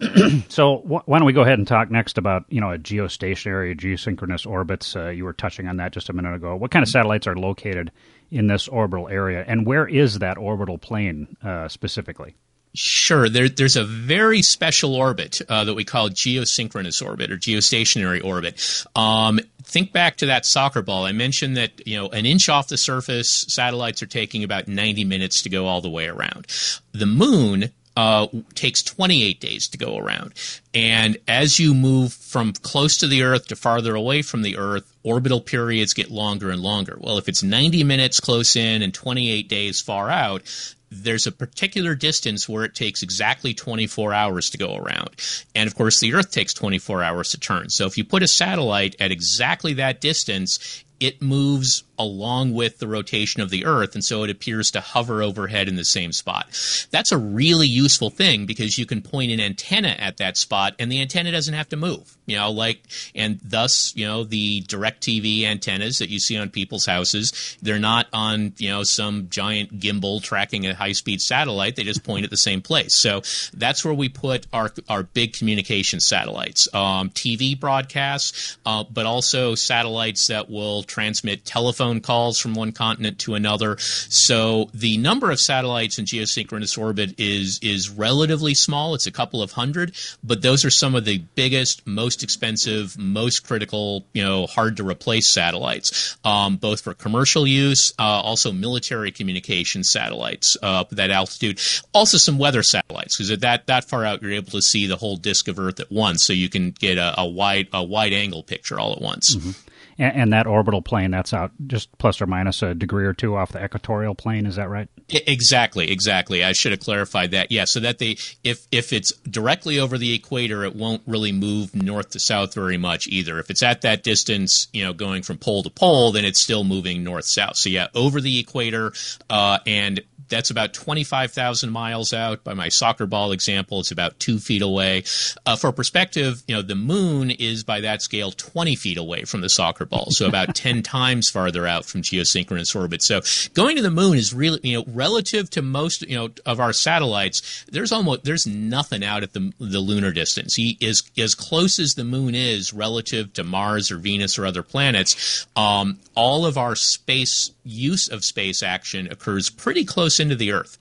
so 0.48 0.78
wh- 0.78 1.08
why 1.08 1.18
don't 1.18 1.26
we 1.26 1.32
go 1.32 1.42
ahead 1.42 1.58
and 1.58 1.66
talk 1.66 1.90
next 1.90 2.18
about 2.18 2.44
you 2.48 2.60
know 2.60 2.72
a 2.72 2.78
geostationary 2.78 3.78
geosynchronous 3.78 4.46
orbits 4.46 4.96
uh, 4.96 5.08
you 5.08 5.24
were 5.24 5.32
touching 5.32 5.68
on 5.68 5.76
that 5.76 5.92
just 5.92 6.08
a 6.08 6.12
minute 6.12 6.34
ago 6.34 6.56
what 6.56 6.70
kind 6.70 6.82
of 6.82 6.88
satellites 6.88 7.26
are 7.26 7.36
located 7.36 7.90
in 8.30 8.46
this 8.46 8.68
orbital 8.68 9.08
area, 9.08 9.44
and 9.46 9.66
where 9.66 9.86
is 9.86 10.20
that 10.20 10.38
orbital 10.38 10.78
plane 10.78 11.36
uh, 11.42 11.68
specifically? 11.68 12.36
Sure. 12.72 13.28
There, 13.28 13.48
there's 13.48 13.74
a 13.74 13.84
very 13.84 14.42
special 14.42 14.94
orbit 14.94 15.40
uh, 15.48 15.64
that 15.64 15.74
we 15.74 15.84
call 15.84 16.08
geosynchronous 16.08 17.04
orbit 17.04 17.32
or 17.32 17.36
geostationary 17.36 18.24
orbit. 18.24 18.84
Um, 18.94 19.40
think 19.64 19.92
back 19.92 20.18
to 20.18 20.26
that 20.26 20.46
soccer 20.46 20.80
ball. 20.80 21.04
I 21.04 21.10
mentioned 21.10 21.56
that 21.56 21.84
you 21.84 21.96
know 21.96 22.08
an 22.10 22.26
inch 22.26 22.48
off 22.48 22.68
the 22.68 22.76
surface, 22.76 23.44
satellites 23.48 24.02
are 24.04 24.06
taking 24.06 24.44
about 24.44 24.68
90 24.68 25.04
minutes 25.04 25.42
to 25.42 25.48
go 25.48 25.66
all 25.66 25.80
the 25.80 25.90
way 25.90 26.06
around. 26.06 26.46
The 26.92 27.06
moon 27.06 27.72
uh, 27.96 28.26
takes 28.54 28.82
28 28.82 29.40
days 29.40 29.68
to 29.68 29.78
go 29.78 29.96
around. 29.98 30.32
And 30.72 31.18
as 31.26 31.58
you 31.58 31.74
move 31.74 32.12
from 32.12 32.52
close 32.52 32.96
to 32.98 33.06
the 33.06 33.22
Earth 33.22 33.48
to 33.48 33.56
farther 33.56 33.94
away 33.94 34.22
from 34.22 34.42
the 34.42 34.56
Earth, 34.56 34.90
orbital 35.02 35.40
periods 35.40 35.92
get 35.92 36.10
longer 36.10 36.50
and 36.50 36.62
longer. 36.62 36.96
Well, 37.00 37.18
if 37.18 37.28
it's 37.28 37.42
90 37.42 37.84
minutes 37.84 38.20
close 38.20 38.56
in 38.56 38.82
and 38.82 38.94
28 38.94 39.48
days 39.48 39.80
far 39.80 40.10
out, 40.10 40.42
there's 40.90 41.26
a 41.26 41.32
particular 41.32 41.94
distance 41.94 42.48
where 42.48 42.64
it 42.64 42.74
takes 42.74 43.02
exactly 43.02 43.54
24 43.54 44.12
hours 44.12 44.50
to 44.50 44.58
go 44.58 44.74
around. 44.74 45.10
And 45.54 45.66
of 45.68 45.74
course, 45.74 46.00
the 46.00 46.14
Earth 46.14 46.30
takes 46.32 46.52
24 46.52 47.02
hours 47.02 47.30
to 47.30 47.40
turn. 47.40 47.70
So 47.70 47.86
if 47.86 47.96
you 47.96 48.04
put 48.04 48.22
a 48.22 48.28
satellite 48.28 48.96
at 49.00 49.12
exactly 49.12 49.74
that 49.74 50.00
distance, 50.00 50.84
it 50.98 51.22
moves 51.22 51.84
along 52.00 52.54
with 52.54 52.78
the 52.78 52.88
rotation 52.88 53.42
of 53.42 53.50
the 53.50 53.66
Earth, 53.66 53.94
and 53.94 54.02
so 54.02 54.24
it 54.24 54.30
appears 54.30 54.70
to 54.70 54.80
hover 54.80 55.22
overhead 55.22 55.68
in 55.68 55.76
the 55.76 55.84
same 55.84 56.12
spot. 56.12 56.46
That's 56.90 57.12
a 57.12 57.18
really 57.18 57.66
useful 57.68 58.08
thing 58.08 58.46
because 58.46 58.78
you 58.78 58.86
can 58.86 59.02
point 59.02 59.32
an 59.32 59.38
antenna 59.38 59.94
at 59.98 60.16
that 60.16 60.38
spot, 60.38 60.74
and 60.78 60.90
the 60.90 61.00
antenna 61.02 61.30
doesn't 61.30 61.52
have 61.52 61.68
to 61.68 61.76
move. 61.76 62.16
You 62.24 62.36
know, 62.36 62.50
like, 62.50 62.80
and 63.14 63.38
thus, 63.44 63.92
you 63.96 64.06
know, 64.06 64.24
the 64.24 64.62
DirecTV 64.62 65.44
antennas 65.44 65.98
that 65.98 66.08
you 66.08 66.18
see 66.18 66.38
on 66.38 66.48
people's 66.48 66.86
houses, 66.86 67.58
they're 67.60 67.78
not 67.78 68.06
on, 68.12 68.54
you 68.56 68.70
know, 68.70 68.82
some 68.82 69.28
giant 69.28 69.78
gimbal 69.78 70.22
tracking 70.22 70.66
a 70.66 70.74
high 70.74 70.92
speed 70.92 71.20
satellite. 71.20 71.76
They 71.76 71.82
just 71.82 72.04
point 72.04 72.24
at 72.24 72.30
the 72.30 72.36
same 72.36 72.62
place. 72.62 73.00
So 73.00 73.22
that's 73.52 73.84
where 73.84 73.92
we 73.92 74.08
put 74.08 74.46
our, 74.52 74.70
our 74.88 75.02
big 75.02 75.34
communication 75.34 76.00
satellites, 76.00 76.66
um, 76.72 77.10
TV 77.10 77.58
broadcasts, 77.58 78.56
uh, 78.64 78.84
but 78.84 79.06
also 79.06 79.54
satellites 79.56 80.28
that 80.28 80.48
will 80.48 80.84
transmit 80.84 81.44
telephone 81.44 81.89
phone 81.90 82.00
calls 82.00 82.38
from 82.38 82.54
one 82.54 82.72
continent 82.72 83.18
to 83.18 83.34
another. 83.34 83.76
So 83.78 84.70
the 84.72 84.96
number 84.98 85.30
of 85.30 85.40
satellites 85.40 85.98
in 85.98 86.04
geosynchronous 86.04 86.78
orbit 86.78 87.14
is 87.18 87.58
is 87.62 87.90
relatively 87.90 88.54
small. 88.54 88.94
It's 88.94 89.06
a 89.06 89.10
couple 89.10 89.42
of 89.42 89.52
hundred, 89.52 89.96
but 90.22 90.42
those 90.42 90.64
are 90.64 90.70
some 90.70 90.94
of 90.94 91.04
the 91.04 91.18
biggest, 91.34 91.86
most 91.86 92.22
expensive, 92.22 92.96
most 92.96 93.40
critical, 93.40 94.04
you 94.12 94.22
know, 94.22 94.46
hard 94.46 94.76
to 94.76 94.88
replace 94.88 95.32
satellites, 95.32 96.16
um, 96.24 96.56
both 96.56 96.80
for 96.82 96.94
commercial 96.94 97.46
use, 97.46 97.92
uh, 97.98 98.02
also 98.02 98.52
military 98.52 99.10
communication 99.10 99.82
satellites 99.82 100.56
uh, 100.62 100.80
up 100.80 100.92
at 100.92 100.98
that 100.98 101.10
altitude, 101.10 101.60
also 101.92 102.18
some 102.18 102.38
weather 102.38 102.62
satellites 102.62 103.16
because 103.16 103.30
at 103.30 103.40
that 103.40 103.66
that 103.66 103.84
far 103.84 104.04
out 104.04 104.22
you're 104.22 104.32
able 104.32 104.52
to 104.52 104.62
see 104.62 104.86
the 104.86 104.96
whole 104.96 105.16
disk 105.16 105.48
of 105.48 105.58
Earth 105.58 105.80
at 105.80 105.90
once, 105.90 106.24
so 106.24 106.32
you 106.32 106.48
can 106.48 106.70
get 106.70 106.98
a, 106.98 107.20
a 107.20 107.26
wide 107.26 107.66
a 107.72 107.82
wide 107.82 108.12
angle 108.12 108.44
picture 108.44 108.78
all 108.78 108.92
at 108.92 109.00
once. 109.00 109.34
Mm-hmm 109.34 109.69
and, 110.00 110.16
and, 110.16 110.32
that 110.32 110.46
orbital 110.46 110.80
plane 110.80 111.10
that's 111.10 111.34
out 111.34 111.52
just 111.66 111.96
plus 111.98 112.20
or 112.20 112.26
minus 112.26 112.62
a 112.62 112.74
degree 112.74 113.04
or 113.04 113.12
two 113.12 113.36
off 113.36 113.52
the 113.52 113.62
equatorial 113.62 114.14
plane. 114.14 114.46
Is 114.46 114.56
that 114.56 114.68
right? 114.68 114.88
Exactly, 115.08 115.90
exactly. 115.90 116.42
I 116.42 116.52
should 116.52 116.72
have 116.72 116.80
clarified 116.80 117.32
that. 117.32 117.52
Yeah, 117.52 117.66
so 117.66 117.80
that 117.80 117.98
they 117.98 118.16
if 118.42 118.66
if 118.72 118.92
it's 118.92 119.12
directly 119.18 119.78
over 119.78 119.98
the 119.98 120.14
equator, 120.14 120.64
it 120.64 120.74
won't 120.74 121.02
really 121.06 121.32
move 121.32 121.74
north 121.74 122.10
to 122.10 122.20
south 122.20 122.54
very 122.54 122.78
much 122.78 123.06
either. 123.08 123.38
If 123.38 123.50
it's 123.50 123.62
at 123.62 123.82
that 123.82 124.02
distance, 124.02 124.68
you 124.72 124.82
know, 124.82 124.92
going 124.92 125.22
from 125.22 125.38
pole 125.38 125.62
to 125.62 125.70
pole, 125.70 126.12
then 126.12 126.24
it's 126.24 126.42
still 126.42 126.64
moving 126.64 127.04
north 127.04 127.26
south. 127.26 127.56
So 127.56 127.68
yeah, 127.68 127.88
over 127.94 128.20
the 128.20 128.38
equator, 128.38 128.92
uh, 129.28 129.58
and 129.66 130.00
that's 130.30 130.50
about 130.50 130.72
25,000 130.72 131.70
miles 131.70 132.12
out. 132.12 132.44
By 132.44 132.54
my 132.54 132.68
soccer 132.68 133.06
ball 133.06 133.32
example, 133.32 133.80
it's 133.80 133.90
about 133.90 134.18
two 134.18 134.38
feet 134.38 134.62
away. 134.62 135.04
Uh, 135.44 135.56
for 135.56 135.72
perspective, 135.72 136.42
you 136.46 136.54
know, 136.54 136.62
the 136.62 136.74
moon 136.74 137.30
is 137.30 137.64
by 137.64 137.80
that 137.80 138.02
scale 138.02 138.30
20 138.30 138.76
feet 138.76 138.96
away 138.96 139.24
from 139.24 139.40
the 139.40 139.48
soccer 139.48 139.84
ball, 139.84 140.06
so 140.10 140.26
about 140.26 140.54
10 140.54 140.82
times 140.82 141.28
farther 141.28 141.66
out 141.66 141.84
from 141.84 142.02
geosynchronous 142.02 142.74
orbit. 142.74 143.02
So 143.02 143.20
going 143.54 143.76
to 143.76 143.82
the 143.82 143.90
moon 143.90 144.16
is 144.16 144.32
really, 144.32 144.60
you 144.62 144.78
know, 144.78 144.84
relative 144.88 145.50
to 145.50 145.62
most, 145.62 146.02
you 146.02 146.16
know, 146.16 146.30
of 146.46 146.60
our 146.60 146.72
satellites, 146.72 147.64
there's 147.70 147.92
almost, 147.92 148.24
there's 148.24 148.46
nothing 148.46 149.04
out 149.04 149.22
at 149.22 149.32
the, 149.32 149.52
the 149.58 149.80
lunar 149.80 150.12
distance. 150.12 150.54
He 150.54 150.78
is 150.80 151.02
as 151.18 151.34
close 151.34 151.78
as 151.78 151.94
the 151.94 152.04
moon 152.04 152.34
is 152.34 152.72
relative 152.72 153.32
to 153.34 153.44
Mars 153.44 153.90
or 153.90 153.98
Venus 153.98 154.38
or 154.38 154.46
other 154.46 154.62
planets. 154.62 155.46
Um, 155.56 155.98
all 156.14 156.46
of 156.46 156.56
our 156.56 156.76
space 156.76 157.50
use 157.64 158.08
of 158.08 158.24
space 158.24 158.62
action 158.62 159.10
occurs 159.10 159.50
pretty 159.50 159.84
close 159.84 160.19
into 160.20 160.36
the 160.36 160.52
Earth. 160.52 160.78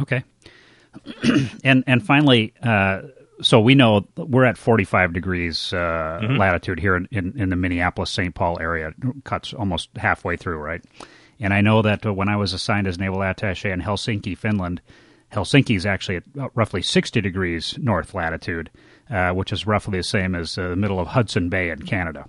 Okay. 0.00 0.22
and 1.64 1.84
and 1.86 2.04
finally, 2.04 2.54
uh, 2.62 3.02
so 3.40 3.60
we 3.60 3.74
know 3.74 4.06
we're 4.16 4.44
at 4.44 4.56
45 4.56 5.12
degrees 5.12 5.72
uh, 5.72 6.20
mm-hmm. 6.22 6.36
latitude 6.36 6.80
here 6.80 6.96
in, 6.96 7.08
in, 7.10 7.38
in 7.38 7.50
the 7.50 7.56
Minneapolis 7.56 8.10
St. 8.10 8.34
Paul 8.34 8.58
area. 8.60 8.88
It 8.88 9.24
cuts 9.24 9.52
almost 9.52 9.90
halfway 9.96 10.36
through, 10.36 10.58
right? 10.58 10.82
And 11.38 11.52
I 11.52 11.60
know 11.60 11.82
that 11.82 12.06
uh, 12.06 12.14
when 12.14 12.28
I 12.28 12.36
was 12.36 12.52
assigned 12.52 12.86
as 12.86 12.98
naval 12.98 13.18
attaché 13.18 13.72
in 13.72 13.80
Helsinki, 13.80 14.36
Finland, 14.36 14.80
Helsinki 15.32 15.76
is 15.76 15.84
actually 15.84 16.16
at 16.16 16.24
roughly 16.54 16.82
60 16.82 17.20
degrees 17.20 17.76
north 17.78 18.14
latitude, 18.14 18.70
uh, 19.10 19.32
which 19.32 19.52
is 19.52 19.66
roughly 19.66 19.98
the 19.98 20.04
same 20.04 20.34
as 20.34 20.56
uh, 20.56 20.68
the 20.68 20.76
middle 20.76 20.98
of 20.98 21.08
Hudson 21.08 21.48
Bay 21.48 21.70
in 21.70 21.82
Canada. 21.82 22.26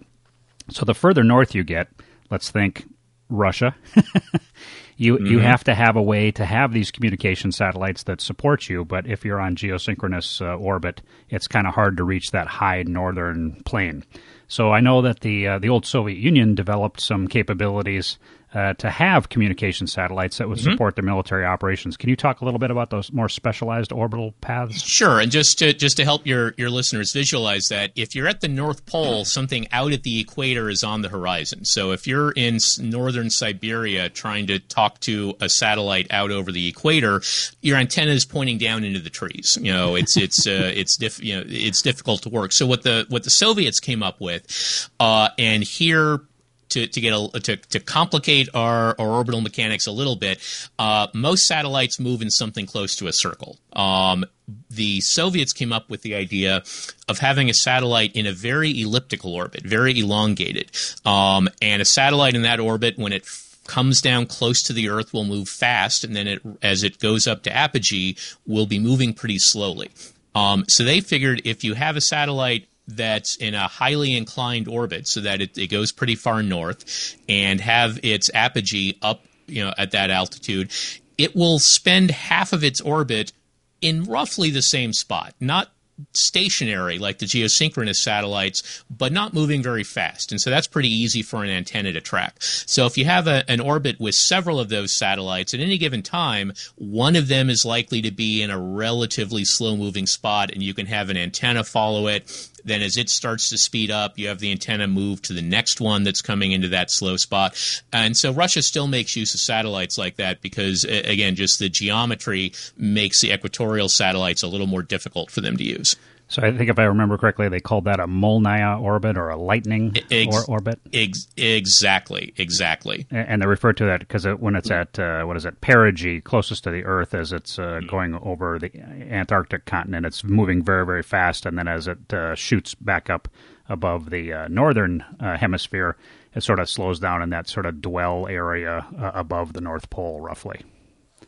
So 0.69 0.83
the 0.83 0.93
further 0.93 1.23
north 1.23 1.55
you 1.55 1.63
get, 1.63 1.87
let's 2.29 2.51
think 2.51 2.85
Russia. 3.29 3.75
you 4.97 5.15
mm-hmm. 5.15 5.27
you 5.27 5.39
have 5.39 5.63
to 5.65 5.75
have 5.75 5.95
a 5.95 6.01
way 6.01 6.31
to 6.31 6.45
have 6.45 6.73
these 6.73 6.91
communication 6.91 7.51
satellites 7.51 8.03
that 8.03 8.19
support 8.19 8.67
you. 8.67 8.83
But 8.83 9.07
if 9.07 9.23
you're 9.23 9.39
on 9.39 9.55
geosynchronous 9.55 10.41
uh, 10.41 10.55
orbit, 10.55 11.01
it's 11.29 11.47
kind 11.47 11.67
of 11.67 11.75
hard 11.75 11.97
to 11.97 12.03
reach 12.03 12.31
that 12.31 12.47
high 12.47 12.83
northern 12.83 13.61
plane. 13.63 14.03
So 14.47 14.71
I 14.71 14.79
know 14.79 15.01
that 15.03 15.19
the 15.21 15.47
uh, 15.47 15.59
the 15.59 15.69
old 15.69 15.85
Soviet 15.85 16.17
Union 16.17 16.55
developed 16.55 16.99
some 16.99 17.27
capabilities 17.27 18.17
uh, 18.53 18.73
to 18.75 18.89
have 18.89 19.29
communication 19.29 19.87
satellites 19.87 20.37
that 20.37 20.47
would 20.47 20.57
mm-hmm. 20.57 20.71
support 20.71 20.95
their 20.95 21.03
military 21.03 21.45
operations. 21.45 21.97
Can 21.97 22.09
you 22.09 22.15
talk 22.15 22.41
a 22.41 22.45
little 22.45 22.59
bit 22.59 22.71
about 22.71 22.89
those 22.89 23.11
more 23.11 23.27
specialized 23.27 23.91
orbital 23.91 24.33
paths? 24.39 24.81
Sure, 24.81 25.19
and 25.19 25.31
just 25.31 25.59
to 25.59 25.73
just 25.73 25.97
to 25.97 26.05
help 26.05 26.25
your 26.25 26.53
your 26.57 26.69
listeners 26.69 27.11
visualize 27.11 27.67
that, 27.69 27.91
if 27.95 28.15
you're 28.15 28.27
at 28.27 28.41
the 28.41 28.47
North 28.47 28.85
Pole, 28.85 29.25
something 29.25 29.67
out 29.71 29.91
at 29.91 30.03
the 30.03 30.19
equator 30.19 30.69
is 30.69 30.83
on 30.83 31.01
the 31.01 31.09
horizon. 31.09 31.65
So 31.65 31.91
if 31.91 32.07
you're 32.07 32.31
in 32.31 32.59
northern 32.79 33.29
Siberia 33.29 34.09
trying 34.09 34.47
to 34.47 34.59
talk 34.59 34.99
to 35.01 35.35
a 35.41 35.49
satellite 35.49 36.07
out 36.11 36.31
over 36.31 36.51
the 36.51 36.67
equator, 36.67 37.21
your 37.61 37.77
antenna 37.77 38.11
is 38.11 38.25
pointing 38.25 38.57
down 38.57 38.83
into 38.83 38.99
the 38.99 39.09
trees. 39.09 39.57
You 39.61 39.73
know, 39.73 39.95
it's 39.95 40.15
it's 40.17 40.47
uh, 40.47 40.71
it's 40.73 40.95
diff, 40.95 41.21
you 41.21 41.35
know 41.35 41.43
it's 41.47 41.81
difficult 41.81 42.21
to 42.23 42.29
work. 42.29 42.53
So 42.53 42.65
what 42.65 42.83
the 42.83 43.05
what 43.09 43.23
the 43.23 43.29
Soviets 43.29 43.81
came 43.81 44.01
up 44.01 44.21
with, 44.21 44.89
uh, 45.01 45.29
and 45.37 45.63
here 45.63 46.21
to, 46.69 46.87
to 46.87 47.01
get 47.01 47.13
a, 47.13 47.39
to, 47.39 47.57
to 47.57 47.79
complicate 47.79 48.49
our, 48.53 48.95
our 48.99 49.07
orbital 49.07 49.41
mechanics 49.41 49.87
a 49.87 49.91
little 49.91 50.15
bit, 50.15 50.39
uh, 50.79 51.07
most 51.13 51.45
satellites 51.45 51.99
move 51.99 52.21
in 52.21 52.29
something 52.29 52.65
close 52.65 52.95
to 52.95 53.07
a 53.07 53.13
circle. 53.13 53.57
Um, 53.73 54.25
the 54.69 55.01
Soviets 55.01 55.53
came 55.53 55.73
up 55.73 55.89
with 55.89 56.01
the 56.01 56.15
idea 56.15 56.63
of 57.07 57.19
having 57.19 57.49
a 57.49 57.53
satellite 57.53 58.15
in 58.15 58.25
a 58.25 58.31
very 58.31 58.79
elliptical 58.81 59.33
orbit, 59.33 59.63
very 59.63 59.99
elongated, 59.99 60.71
um, 61.05 61.49
and 61.61 61.81
a 61.81 61.85
satellite 61.85 62.35
in 62.35 62.43
that 62.43 62.59
orbit 62.59 62.97
when 62.97 63.11
it 63.11 63.25
comes 63.65 64.01
down 64.01 64.25
close 64.25 64.63
to 64.63 64.73
the 64.73 64.89
Earth 64.89 65.13
will 65.13 65.25
move 65.25 65.49
fast, 65.49 66.03
and 66.03 66.15
then 66.15 66.27
it, 66.27 66.41
as 66.61 66.83
it 66.83 66.99
goes 66.99 67.27
up 67.27 67.43
to 67.43 67.53
apogee, 67.53 68.15
will 68.45 68.65
be 68.65 68.79
moving 68.79 69.13
pretty 69.13 69.37
slowly. 69.37 69.89
Um, 70.33 70.63
so 70.69 70.83
they 70.83 71.01
figured 71.01 71.41
if 71.43 71.63
you 71.63 71.73
have 71.73 71.97
a 71.97 72.01
satellite 72.01 72.67
that's 72.87 73.35
in 73.37 73.53
a 73.53 73.67
highly 73.67 74.15
inclined 74.15 74.67
orbit 74.67 75.07
so 75.07 75.21
that 75.21 75.41
it, 75.41 75.57
it 75.57 75.67
goes 75.67 75.91
pretty 75.91 76.15
far 76.15 76.41
north 76.41 77.15
and 77.27 77.59
have 77.59 77.99
its 78.03 78.29
apogee 78.33 78.97
up 79.01 79.25
you 79.47 79.63
know 79.63 79.73
at 79.77 79.91
that 79.91 80.09
altitude 80.09 80.71
it 81.17 81.35
will 81.35 81.59
spend 81.59 82.11
half 82.11 82.53
of 82.53 82.63
its 82.63 82.79
orbit 82.81 83.33
in 83.81 84.03
roughly 84.03 84.49
the 84.49 84.61
same 84.61 84.93
spot 84.93 85.33
not 85.39 85.69
stationary 86.13 86.99
like 86.99 87.19
the 87.19 87.25
geosynchronous 87.25 87.95
satellites, 87.95 88.83
but 88.89 89.11
not 89.11 89.33
moving 89.33 89.63
very 89.63 89.83
fast. 89.83 90.31
And 90.31 90.39
so 90.39 90.49
that's 90.49 90.67
pretty 90.67 90.89
easy 90.89 91.21
for 91.21 91.43
an 91.43 91.49
antenna 91.49 91.91
to 91.93 92.01
track. 92.01 92.35
So 92.39 92.85
if 92.85 92.97
you 92.97 93.05
have 93.05 93.27
a, 93.27 93.49
an 93.49 93.59
orbit 93.59 93.99
with 93.99 94.15
several 94.15 94.59
of 94.59 94.69
those 94.69 94.95
satellites 94.97 95.53
at 95.53 95.59
any 95.59 95.77
given 95.77 96.03
time, 96.03 96.53
one 96.75 97.15
of 97.15 97.27
them 97.27 97.49
is 97.49 97.65
likely 97.65 98.01
to 98.03 98.11
be 98.11 98.41
in 98.41 98.51
a 98.51 98.59
relatively 98.59 99.45
slow 99.45 99.75
moving 99.75 100.05
spot 100.05 100.51
and 100.51 100.61
you 100.61 100.73
can 100.73 100.85
have 100.85 101.09
an 101.09 101.17
antenna 101.17 101.63
follow 101.63 102.07
it. 102.07 102.49
Then 102.67 102.81
as 102.81 102.97
it 102.97 103.09
starts 103.09 103.49
to 103.49 103.57
speed 103.57 103.89
up, 103.89 104.19
you 104.19 104.27
have 104.27 104.39
the 104.39 104.51
antenna 104.51 104.87
move 104.87 105.21
to 105.23 105.33
the 105.33 105.41
next 105.41 105.79
one 105.79 106.03
that's 106.03 106.21
coming 106.21 106.51
into 106.51 106.67
that 106.67 106.91
slow 106.91 107.15
spot. 107.15 107.57
And 107.93 108.15
so 108.15 108.33
Russia 108.33 108.61
still 108.61 108.87
makes 108.87 109.15
use 109.15 109.33
of 109.33 109.39
satellites 109.39 109.97
like 109.97 110.17
that 110.17 110.41
because, 110.41 110.83
again, 110.83 111.35
just 111.35 111.59
the 111.59 111.69
geometry 111.69 112.51
makes 112.77 113.21
the 113.21 113.31
equatorial 113.31 113.87
satellites 113.87 114.43
a 114.43 114.47
little 114.47 114.67
more 114.67 114.83
difficult 114.83 115.31
for 115.31 115.39
them 115.39 115.55
to 115.55 115.63
use. 115.63 115.95
So 116.29 116.41
I 116.41 116.51
think 116.55 116.69
if 116.69 116.77
I 116.77 116.83
remember 116.83 117.17
correctly, 117.17 117.47
they 117.47 117.61
called 117.61 117.85
that 117.85 118.01
a 118.01 118.05
Molniya 118.07 118.81
orbit 118.81 119.17
or 119.17 119.29
a 119.29 119.37
lightning 119.37 119.95
ex- 120.11 120.35
or- 120.35 120.55
orbit. 120.55 120.79
Ex- 120.91 121.27
exactly, 121.37 122.33
exactly. 122.37 123.07
And 123.11 123.41
they 123.41 123.45
refer 123.47 123.71
to 123.73 123.85
that 123.85 124.01
because 124.01 124.25
it, 124.25 124.39
when 124.39 124.55
it's 124.55 124.69
at 124.69 124.99
uh, 124.99 125.23
what 125.23 125.37
is 125.37 125.45
it 125.45 125.61
perigee, 125.61 126.21
closest 126.21 126.65
to 126.65 126.71
the 126.71 126.83
Earth, 126.83 127.13
as 127.13 127.31
it's 127.31 127.57
uh, 127.57 127.79
going 127.87 128.15
over 128.15 128.59
the 128.59 128.71
Antarctic 129.09 129.65
continent, 129.65 130.05
it's 130.05 130.23
moving 130.23 130.61
very 130.63 130.85
very 130.85 131.03
fast, 131.03 131.45
and 131.45 131.57
then 131.57 131.67
as 131.67 131.87
it 131.87 132.13
uh, 132.13 132.35
shoots 132.35 132.75
back 132.75 133.09
up 133.09 133.29
above 133.69 134.09
the 134.09 134.33
uh, 134.33 134.47
northern 134.49 135.03
uh, 135.19 135.37
hemisphere, 135.37 135.95
it 136.35 136.41
sort 136.41 136.59
of 136.59 136.69
slows 136.69 136.99
down 136.99 137.21
in 137.21 137.29
that 137.29 137.47
sort 137.47 137.65
of 137.65 137.81
dwell 137.81 138.27
area 138.27 138.85
uh, 138.99 139.11
above 139.13 139.53
the 139.53 139.61
North 139.61 139.89
Pole, 139.89 140.19
roughly. 140.21 140.61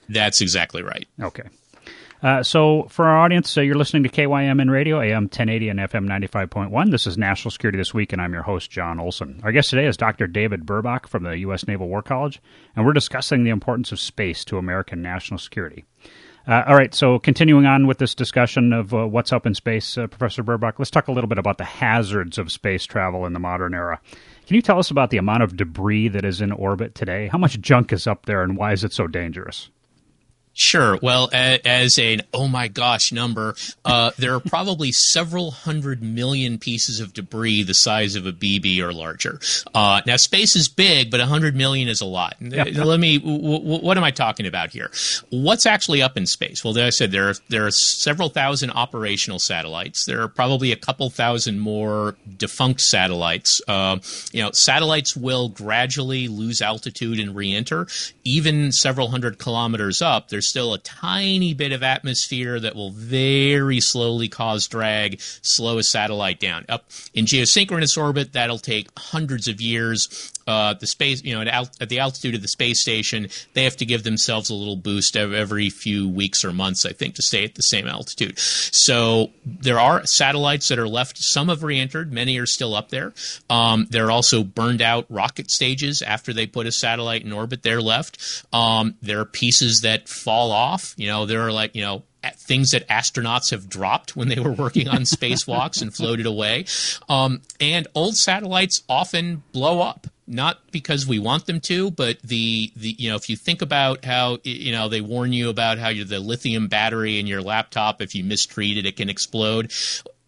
That's 0.09 0.41
exactly 0.41 0.81
right. 0.81 1.07
Okay. 1.21 1.43
Uh, 2.21 2.43
so, 2.43 2.84
for 2.89 3.05
our 3.05 3.17
audience, 3.17 3.58
uh, 3.58 3.62
you're 3.62 3.75
listening 3.75 4.03
to 4.03 4.10
KYMN 4.10 4.69
Radio, 4.69 4.99
AM 4.99 5.23
1080 5.23 5.69
and 5.69 5.79
FM 5.79 6.05
95.1. 6.05 6.91
This 6.91 7.08
is 7.08 7.17
National 7.17 7.49
Security 7.49 7.77
This 7.77 7.93
Week, 7.93 8.12
and 8.12 8.21
I'm 8.21 8.34
your 8.34 8.41
host, 8.41 8.69
Jon 8.69 8.99
Olson. 8.99 9.39
Our 9.41 9.53
guest 9.53 9.69
today 9.69 9.86
is 9.86 9.95
Dr. 9.95 10.27
David 10.27 10.65
Burbach 10.65 11.08
from 11.08 11.23
the 11.23 11.38
U.S. 11.39 11.65
Naval 11.65 11.88
War 11.88 12.01
College, 12.01 12.41
and 12.75 12.86
we're 12.86 12.91
discussing 12.91 13.45
the 13.45 13.51
importance 13.51 13.93
of 13.93 14.01
space 14.01 14.43
to 14.45 14.58
American 14.58 15.01
national 15.01 15.38
security. 15.38 15.86
Uh, 16.45 16.63
all 16.67 16.75
right, 16.75 16.93
so 16.93 17.19
continuing 17.19 17.65
on 17.65 17.88
with 17.88 17.99
this 17.99 18.15
discussion 18.15 18.73
of 18.73 18.93
uh, 18.93 19.08
what's 19.08 19.32
up 19.32 19.45
in 19.45 19.55
space, 19.55 19.97
uh, 19.97 20.08
Professor 20.08 20.43
Burbach, 20.43 20.73
let's 20.77 20.91
talk 20.91 21.08
a 21.08 21.13
little 21.13 21.27
bit 21.29 21.38
about 21.38 21.58
the 21.58 21.63
hazards 21.63 22.38
of 22.38 22.51
space 22.51 22.86
travel 22.86 23.25
in 23.25 23.32
the 23.32 23.39
modern 23.39 23.73
era. 23.73 24.01
Can 24.45 24.55
you 24.58 24.62
tell 24.62 24.79
us 24.79 24.91
about 24.91 25.10
the 25.10 25.17
amount 25.17 25.43
of 25.43 25.55
debris 25.55 26.10
that 26.10 26.25
is 26.25 26.41
in 26.41 26.51
orbit 26.51 26.95
today? 26.95 27.27
How 27.27 27.38
much 27.38 27.62
junk 27.62 27.93
is 27.93 28.08
up 28.08 28.25
there, 28.25 28.43
and 28.43 28.58
why 28.58 28.73
is 28.73 28.84
it 28.84 28.91
so 28.91 29.08
dangerous? 29.08 29.69
Sure. 30.59 30.99
Well, 31.01 31.29
as 31.31 31.97
an 31.97 32.21
oh 32.33 32.49
my 32.49 32.67
gosh 32.67 33.13
number, 33.13 33.55
uh, 33.85 34.11
there 34.17 34.33
are 34.35 34.41
probably 34.41 34.91
several 34.91 35.51
hundred 35.51 36.03
million 36.03 36.57
pieces 36.57 36.99
of 36.99 37.13
debris 37.13 37.63
the 37.63 37.73
size 37.73 38.15
of 38.15 38.25
a 38.25 38.33
BB 38.33 38.79
or 38.79 38.91
larger. 38.91 39.39
Uh, 39.73 40.01
now, 40.05 40.17
space 40.17 40.57
is 40.57 40.67
big, 40.67 41.11
but 41.11 41.21
100 41.21 41.55
million 41.55 41.87
is 41.87 42.01
a 42.01 42.05
lot. 42.05 42.35
Let 42.41 42.99
me. 42.99 43.19
W- 43.19 43.39
w- 43.39 43.81
what 43.81 43.97
am 43.97 44.03
I 44.03 44.11
talking 44.11 44.45
about 44.45 44.71
here? 44.71 44.91
What's 45.29 45.65
actually 45.65 46.01
up 46.01 46.17
in 46.17 46.25
space? 46.25 46.61
Well, 46.61 46.77
as 46.77 46.83
I 46.83 46.89
said, 46.89 47.11
there 47.11 47.29
are 47.29 47.35
there 47.47 47.65
are 47.65 47.71
several 47.71 48.27
thousand 48.27 48.71
operational 48.71 49.39
satellites. 49.39 50.03
There 50.05 50.21
are 50.21 50.27
probably 50.27 50.73
a 50.73 50.75
couple 50.75 51.09
thousand 51.09 51.61
more 51.61 52.17
defunct 52.37 52.81
satellites. 52.81 53.61
Uh, 53.65 53.99
you 54.33 54.43
know, 54.43 54.51
satellites 54.51 55.15
will 55.15 55.47
gradually 55.47 56.27
lose 56.27 56.61
altitude 56.61 57.17
and 57.17 57.33
re-enter. 57.33 57.87
Even 58.25 58.73
several 58.73 59.07
hundred 59.07 59.39
kilometers 59.39 60.01
up, 60.01 60.27
there's 60.27 60.48
still 60.49 60.73
a 60.73 60.79
tiny 60.79 61.53
bit 61.53 61.71
of 61.71 61.83
atmosphere 61.83 62.59
that 62.59 62.75
will 62.75 62.91
very 62.91 63.79
slowly 63.79 64.27
cause 64.27 64.67
drag, 64.67 65.21
slow 65.21 65.77
a 65.77 65.83
satellite 65.83 66.39
down. 66.39 66.65
Up 66.67 66.85
in 67.13 67.25
geosynchronous 67.25 67.97
orbit, 67.97 68.33
that'll 68.33 68.59
take 68.59 68.88
hundreds 68.97 69.47
of 69.47 69.62
years. 69.62 70.33
Uh, 70.49 70.73
the 70.73 70.88
space, 70.88 71.23
you 71.23 71.35
know, 71.35 71.41
at, 71.41 71.47
al- 71.47 71.69
at, 71.79 71.89
the 71.89 71.99
altitude 71.99 72.33
of 72.33 72.41
the 72.41 72.47
space 72.47 72.81
station, 72.81 73.27
they 73.53 73.65
have 73.65 73.77
to 73.77 73.85
give 73.85 74.01
themselves 74.01 74.49
a 74.49 74.53
little 74.55 74.75
boost 74.75 75.15
every 75.15 75.69
few 75.69 76.09
weeks 76.09 76.43
or 76.43 76.51
months, 76.51 76.88
I 76.88 76.91
think, 76.91 77.13
to 77.15 77.21
stay 77.21 77.43
at 77.43 77.53
the 77.53 77.62
same 77.62 77.85
altitude. 77.85 78.39
So 78.39 79.29
there 79.45 79.79
are 79.79 80.03
satellites 80.07 80.69
that 80.69 80.79
are 80.79 80.88
left. 80.88 81.19
Some 81.19 81.49
have 81.49 81.62
re-entered. 81.62 82.12
Many 82.12 82.39
are 82.39 82.47
still 82.47 82.73
up 82.73 82.89
there. 82.89 83.13
Um, 83.47 83.85
there 83.91 84.07
are 84.07 84.12
also 84.12 84.43
burned 84.43 84.81
out 84.81 85.05
rocket 85.07 85.51
stages 85.51 86.01
after 86.01 86.33
they 86.33 86.47
put 86.47 86.65
a 86.65 86.71
satellite 86.71 87.23
in 87.23 87.31
orbit. 87.31 87.62
They're 87.62 87.79
left. 87.79 88.43
Um, 88.51 88.95
there 89.03 89.19
are 89.19 89.25
pieces 89.25 89.81
that 89.83 90.09
fall 90.09 90.51
off. 90.51 90.95
You 90.97 91.09
know, 91.09 91.27
there 91.27 91.41
are 91.41 91.51
like 91.51 91.75
you 91.75 91.83
know 91.83 92.01
things 92.35 92.71
that 92.71 92.88
astronauts 92.88 93.51
have 93.51 93.69
dropped 93.69 94.15
when 94.15 94.29
they 94.29 94.39
were 94.39 94.51
working 94.51 94.88
on 94.88 95.01
spacewalks 95.03 95.81
and 95.81 95.93
floated 95.93 96.25
away. 96.25 96.65
Um, 97.07 97.41
and 97.62 97.88
old 97.93 98.15
satellites 98.17 98.81
often 98.89 99.43
blow 99.51 99.81
up 99.81 100.07
not 100.29 100.71
because 100.71 101.07
we 101.07 101.19
want 101.19 101.47
them 101.47 101.59
to, 101.61 101.91
but 101.91 102.21
the, 102.21 102.71
the 102.75 102.95
you 102.97 103.09
know 103.09 103.15
if 103.15 103.29
you 103.29 103.35
think 103.35 103.61
about 103.61 104.05
how 104.05 104.37
you 104.43 104.71
know 104.71 104.87
they 104.87 105.01
warn 105.01 105.33
you 105.33 105.49
about 105.49 105.79
how 105.79 105.91
the 105.91 106.19
lithium 106.19 106.67
battery 106.67 107.19
in 107.19 107.27
your 107.27 107.41
laptop 107.41 108.01
if 108.01 108.15
you 108.15 108.23
mistreat 108.23 108.77
it 108.77 108.85
it 108.85 108.95
can 108.95 109.09
explode. 109.09 109.73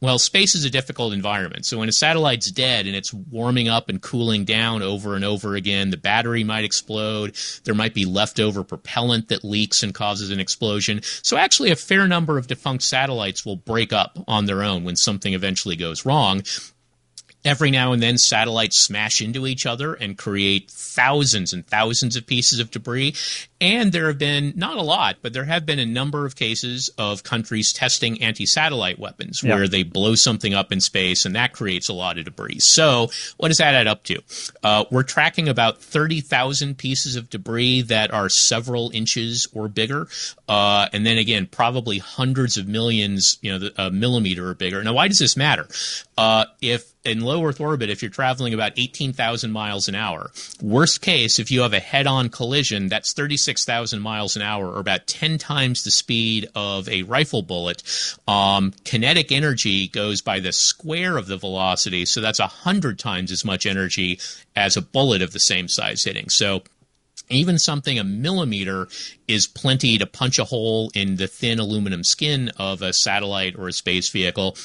Well, 0.02 0.18
space 0.18 0.56
is 0.56 0.66
a 0.66 0.72
difficult 0.72 1.14
environment. 1.14 1.64
So 1.68 1.78
when 1.78 1.88
a 1.88 1.92
satellite's 1.92 2.50
dead 2.52 2.88
and 2.88 2.96
it's 2.96 3.14
warming 3.14 3.70
up 3.70 3.88
and 3.88 4.02
cooling 4.02 4.46
down 4.46 4.82
over 4.82 5.16
and 5.16 5.24
over 5.24 5.54
again, 5.54 5.92
the 5.92 5.98
battery 5.98 6.44
might 6.44 6.64
explode. 6.64 7.38
There 7.66 7.76
might 7.76 7.94
be 7.94 8.06
leftover 8.06 8.64
propellant 8.64 9.28
that 9.28 9.44
leaks 9.44 9.84
and 9.84 9.94
causes 9.94 10.32
an 10.32 10.40
explosion. 10.40 11.02
So 11.04 11.38
actually 11.38 11.70
a 11.70 11.76
fair 11.76 12.08
number 12.08 12.40
of 12.40 12.48
defunct 12.48 12.84
satellites 12.84 13.46
will 13.46 13.58
break 13.58 13.94
up 13.94 14.18
on 14.28 14.46
their 14.46 14.64
own 14.64 14.84
when 14.86 14.96
something 14.96 15.36
eventually 15.36 15.76
goes 15.76 16.04
wrong. 16.04 16.42
Every 17.44 17.72
now 17.72 17.92
and 17.92 18.02
then, 18.02 18.18
satellites 18.18 18.84
smash 18.84 19.22
into 19.22 19.48
each 19.48 19.66
other 19.66 19.94
and 19.94 20.18
create 20.18 20.70
thousands 20.70 21.54
and 21.54 21.66
thousands 21.66 22.16
of 22.16 22.28
pieces 22.28 22.60
of 22.60 22.70
debris. 22.70 23.16
And 23.62 23.92
there 23.92 24.08
have 24.08 24.18
been, 24.18 24.54
not 24.56 24.78
a 24.78 24.82
lot, 24.82 25.18
but 25.22 25.34
there 25.34 25.46
have 25.46 25.68
been 25.68 25.78
a 25.78 25.86
number 25.86 26.26
of 26.26 26.36
cases 26.36 26.90
of 26.98 27.22
countries 27.24 27.72
testing 27.72 28.22
anti 28.22 28.48
satellite 28.48 28.98
weapons 28.98 29.44
where 29.44 29.68
they 29.68 29.84
blow 29.84 30.16
something 30.16 30.56
up 30.56 30.72
in 30.72 30.82
space 30.82 31.26
and 31.26 31.36
that 31.36 31.54
creates 31.54 31.88
a 31.88 31.94
lot 31.94 32.18
of 32.18 32.26
debris. 32.26 32.58
So, 32.60 33.10
what 33.38 33.50
does 33.50 33.60
that 33.60 33.76
add 33.76 33.86
up 33.86 34.04
to? 34.06 34.22
Uh, 34.64 34.86
we're 34.90 35.04
tracking 35.04 35.48
about 35.48 35.80
30,000 35.80 36.76
pieces 36.78 37.16
of 37.16 37.30
debris 37.30 37.84
that 37.84 38.12
are 38.12 38.30
several 38.30 38.90
inches 38.96 39.48
or 39.54 39.68
bigger. 39.68 40.08
Uh, 40.50 40.88
and 40.92 41.06
then 41.06 41.20
again, 41.20 41.46
probably 41.46 42.00
hundreds 42.00 42.58
of 42.58 42.68
millions, 42.68 43.38
you 43.42 43.58
know, 43.58 43.70
a 43.78 43.92
millimeter 43.92 44.50
or 44.50 44.56
bigger. 44.56 44.84
Now, 44.84 44.94
why 44.94 45.08
does 45.08 45.20
this 45.20 45.38
matter? 45.38 45.68
Uh, 46.18 46.46
if 46.62 46.92
in 47.04 47.22
low 47.22 47.44
Earth 47.46 47.60
orbit, 47.60 47.90
if 47.90 48.02
you're 48.02 48.12
traveling 48.12 48.54
about 48.54 48.74
18,000 48.78 49.52
miles 49.52 49.88
an 49.88 49.96
hour, 49.96 50.32
worst 50.62 51.02
case, 51.02 51.40
if 51.40 51.50
you 51.50 51.62
have 51.62 51.74
a 51.74 51.80
head 51.80 52.06
on 52.06 52.30
collision, 52.30 52.88
that's 52.90 53.14
36,000 53.52 54.02
miles 54.02 54.36
an 54.38 54.42
hour, 54.42 54.72
or 54.72 54.80
about 54.80 55.08
10 55.08 55.38
times 55.38 55.84
the 55.84 55.92
speed 55.92 56.48
of 56.56 56.88
a 56.88 57.04
rifle 57.04 57.42
bullet. 57.42 57.84
Um, 58.28 58.74
kinetic 58.86 59.32
energy 59.32 59.90
goes 59.90 60.22
by 60.22 60.40
the 60.40 60.54
square 60.54 61.18
of 61.18 61.28
the 61.28 61.38
velocity, 61.38 62.06
so 62.06 62.22
that's 62.22 62.40
100 62.40 62.98
times 62.98 63.32
as 63.32 63.44
much 63.44 63.66
energy 63.66 64.20
as 64.56 64.78
a 64.78 64.82
bullet 64.82 65.22
of 65.22 65.34
the 65.34 65.40
same 65.40 65.68
size 65.68 66.04
hitting. 66.04 66.30
So 66.30 66.64
even 67.30 67.60
something 67.60 68.00
a 68.00 68.04
millimeter 68.06 68.88
is 69.28 69.48
plenty 69.48 69.98
to 69.98 70.06
punch 70.06 70.40
a 70.40 70.46
hole 70.46 70.90
in 70.96 71.18
the 71.18 71.28
thin 71.28 71.60
aluminum 71.60 72.04
skin 72.06 72.52
of 72.58 72.82
a 72.82 72.94
satellite 72.94 73.58
or 73.58 73.68
a 73.68 73.74
space 73.74 74.10
vehicle 74.10 74.56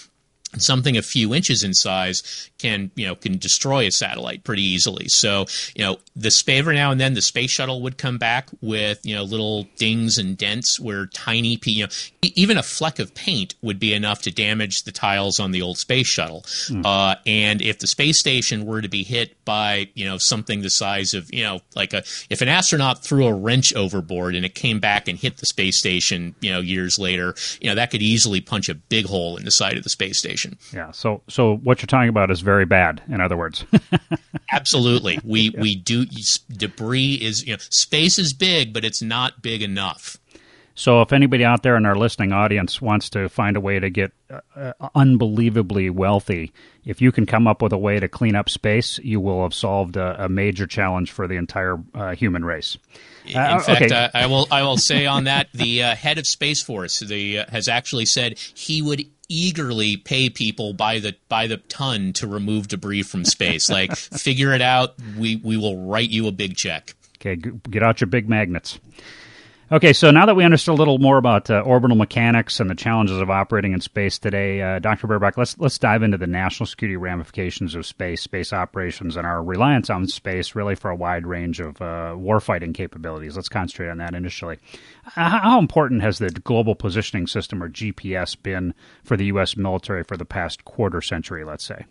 something 0.59 0.97
a 0.97 1.03
few 1.03 1.35
inches 1.35 1.63
in 1.63 1.75
size 1.75 2.51
can 2.59 2.91
you 2.95 3.07
know 3.07 3.15
can 3.15 3.39
destroy 3.39 3.87
a 3.87 3.91
satellite 3.91 4.45
pretty 4.45 4.63
easily. 4.63 5.09
So 5.09 5.47
you 5.75 5.85
know 5.85 5.99
the 6.15 6.31
every 6.49 6.75
now 6.75 6.91
and 6.91 7.01
then 7.01 7.15
the 7.15 7.23
space 7.23 7.51
shuttle 7.51 7.83
would 7.83 7.99
come 7.99 8.19
back 8.19 8.49
with 8.61 9.05
you 9.05 9.15
know 9.15 9.23
little 9.23 9.65
dings 9.77 10.19
and 10.19 10.37
dents 10.37 10.81
where 10.81 11.07
tiny 11.07 11.59
you 11.65 11.85
know 11.85 11.91
even 12.23 12.57
a 12.57 12.63
fleck 12.63 12.99
of 12.99 13.15
paint 13.15 13.55
would 13.63 13.79
be 13.79 13.93
enough 13.93 14.23
to 14.23 14.31
damage 14.31 14.83
the 14.83 14.93
tiles 14.93 15.39
on 15.39 15.51
the 15.51 15.63
old 15.63 15.79
space 15.79 16.07
shuttle. 16.07 16.43
Mm. 16.69 16.85
Uh, 16.85 17.17
and 17.27 17.63
if 17.63 17.79
the 17.79 17.87
space 17.87 18.19
station 18.19 18.65
were 18.65 18.81
to 18.81 18.89
be 18.89 19.03
hit 19.03 19.45
by 19.45 19.89
you 19.95 20.05
know 20.05 20.19
something 20.19 20.63
the 20.63 20.71
size 20.71 21.15
of 21.15 21.33
you 21.33 21.43
know 21.43 21.61
like 21.75 21.93
a 21.93 22.03
if 22.31 22.41
an 22.41 22.49
astronaut 22.49 23.05
threw 23.05 23.27
a 23.27 23.35
wrench 23.35 23.75
overboard 23.75 24.35
and 24.35 24.45
it 24.45 24.55
came 24.55 24.81
back 24.81 25.09
and 25.09 25.19
hit 25.19 25.39
the 25.39 25.47
space 25.47 25.79
station 25.79 26.35
you 26.41 26.51
know 26.51 26.61
years 26.61 26.99
later 26.99 27.35
you 27.61 27.69
know 27.69 27.75
that 27.75 27.91
could 27.91 28.03
easily 28.03 28.41
punch 28.41 28.69
a 28.69 28.75
big 28.75 29.07
hole 29.07 29.37
in 29.37 29.45
the 29.45 29.51
side 29.51 29.77
of 29.77 29.85
the 29.85 29.91
space 29.91 30.19
station. 30.19 30.36
Yeah. 30.73 30.91
So 30.91 31.23
so 31.29 31.57
what 31.57 31.81
you're 31.81 31.87
talking 31.87 32.09
about 32.09 32.31
is 32.31 32.41
very 32.41 32.65
bad. 32.65 33.03
In 33.09 33.21
other 33.21 33.37
words. 33.37 33.65
Absolutely. 34.53 35.19
We 35.25 35.51
yeah. 35.51 35.61
we 35.61 35.75
do 35.77 36.07
debris 36.51 37.15
is 37.15 37.47
you 37.47 37.53
know 37.53 37.59
space 37.71 38.19
is 38.19 38.33
big, 38.33 38.73
but 38.73 38.85
it's 38.85 39.03
not 39.03 39.43
big 39.43 39.63
enough. 39.63 40.19
So, 40.79 41.01
if 41.01 41.11
anybody 41.11 41.43
out 41.43 41.63
there 41.63 41.75
in 41.79 41.87
our 41.87 41.97
listening 41.97 42.33
audience 42.33 42.83
wants 42.83 43.09
to 43.11 43.31
find 43.31 43.57
a 43.57 43.61
way 43.61 43.81
to 43.81 43.89
get 43.89 44.13
uh, 44.55 44.73
unbelievably 44.95 45.89
wealthy, 45.89 46.53
if 46.85 47.01
you 47.01 47.13
can 47.13 47.25
come 47.25 47.47
up 47.47 47.63
with 47.63 47.73
a 47.73 47.79
way 47.79 47.99
to 47.99 48.09
clean 48.09 48.35
up 48.35 48.51
space, 48.51 48.99
you 48.99 49.19
will 49.19 49.43
have 49.43 49.55
solved 49.55 49.97
a, 49.97 50.27
a 50.27 50.29
major 50.29 50.67
challenge 50.67 51.13
for 51.13 51.27
the 51.27 51.37
entire 51.37 51.83
uh, 51.95 52.15
human 52.15 52.45
race. 52.45 52.77
In 53.25 53.39
uh, 53.39 53.59
fact, 53.59 53.83
okay. 53.83 53.95
Uh, 53.95 54.11
I 54.13 54.27
will 54.27 54.47
I 54.51 54.63
will 54.65 54.77
say 54.77 55.07
on 55.07 55.25
that 55.25 55.49
the 55.55 55.83
uh, 55.83 55.97
head 55.97 56.19
of 56.19 56.27
Space 56.27 56.63
Force 56.63 57.01
the, 57.01 57.39
uh, 57.39 57.47
has 57.49 57.69
actually 57.69 58.05
said 58.05 58.39
he 58.39 58.83
would 58.83 59.07
eagerly 59.29 59.97
pay 59.97 60.31
people 60.31 60.73
by 60.73 60.99
the 60.99 61.17
by 61.29 61.47
the 61.47 61.57
ton 61.57 62.13
to 62.15 62.27
remove 62.27 62.69
debris 62.69 63.03
from 63.03 63.25
space. 63.25 63.69
like, 63.69 63.95
figure 63.97 64.53
it 64.53 64.63
out. 64.63 64.95
We 65.19 65.37
we 65.37 65.57
will 65.57 65.87
write 65.87 66.11
you 66.11 66.27
a 66.27 66.33
big 66.33 66.57
check. 66.57 66.95
Okay, 67.21 67.37
get 67.71 67.83
out 67.83 68.01
your 68.01 68.09
big 68.09 68.29
magnets. 68.29 68.79
Okay, 69.73 69.93
so 69.93 70.13
now 70.13 70.27
that 70.27 70.37
we 70.37 70.45
understood 70.45 70.75
a 70.75 70.77
little 70.77 70.99
more 70.99 71.19
about 71.19 71.51
uh, 71.51 71.59
orbital 71.59 71.97
mechanics 71.97 72.61
and 72.61 72.71
the 72.71 72.77
challenges 72.77 73.19
of 73.19 73.31
operating 73.31 73.73
in 73.73 73.81
space 73.81 74.17
today, 74.17 74.63
uh, 74.63 74.79
Dr. 74.79 75.09
Burbach, 75.09 75.37
let's 75.37 75.59
let's 75.59 75.77
dive 75.77 76.05
into 76.05 76.17
the 76.17 76.29
national 76.29 76.69
security 76.69 76.97
ramifications 76.97 77.75
of 77.75 77.85
space, 77.85 78.23
space 78.23 78.53
operations, 78.53 79.17
and 79.17 79.27
our 79.27 79.43
reliance 79.43 79.91
on 79.91 80.07
space, 80.07 80.55
really 80.55 80.77
for 80.77 80.93
a 80.93 80.95
wide 80.95 81.27
range 81.27 81.59
of 81.59 81.83
uh, 81.83 82.15
warfighting 82.17 82.75
capabilities. 82.75 83.35
Let's 83.35 83.49
concentrate 83.49 83.89
on 83.89 83.99
that 83.99 84.15
initially. 84.15 84.59
How 85.03 85.59
important 85.59 86.01
has 86.03 86.19
the 86.19 86.31
Global 86.31 86.77
Positioning 86.77 87.27
System, 87.27 87.61
or 87.61 87.69
GPS, 87.69 88.41
been 88.41 88.73
for 89.03 89.17
the 89.17 89.27
U.S. 89.27 89.57
military 89.57 90.05
for 90.05 90.17
the 90.17 90.25
past 90.25 90.65
quarter 90.65 91.03
century? 91.03 91.45
Let's 91.45 91.65
say 91.65 91.87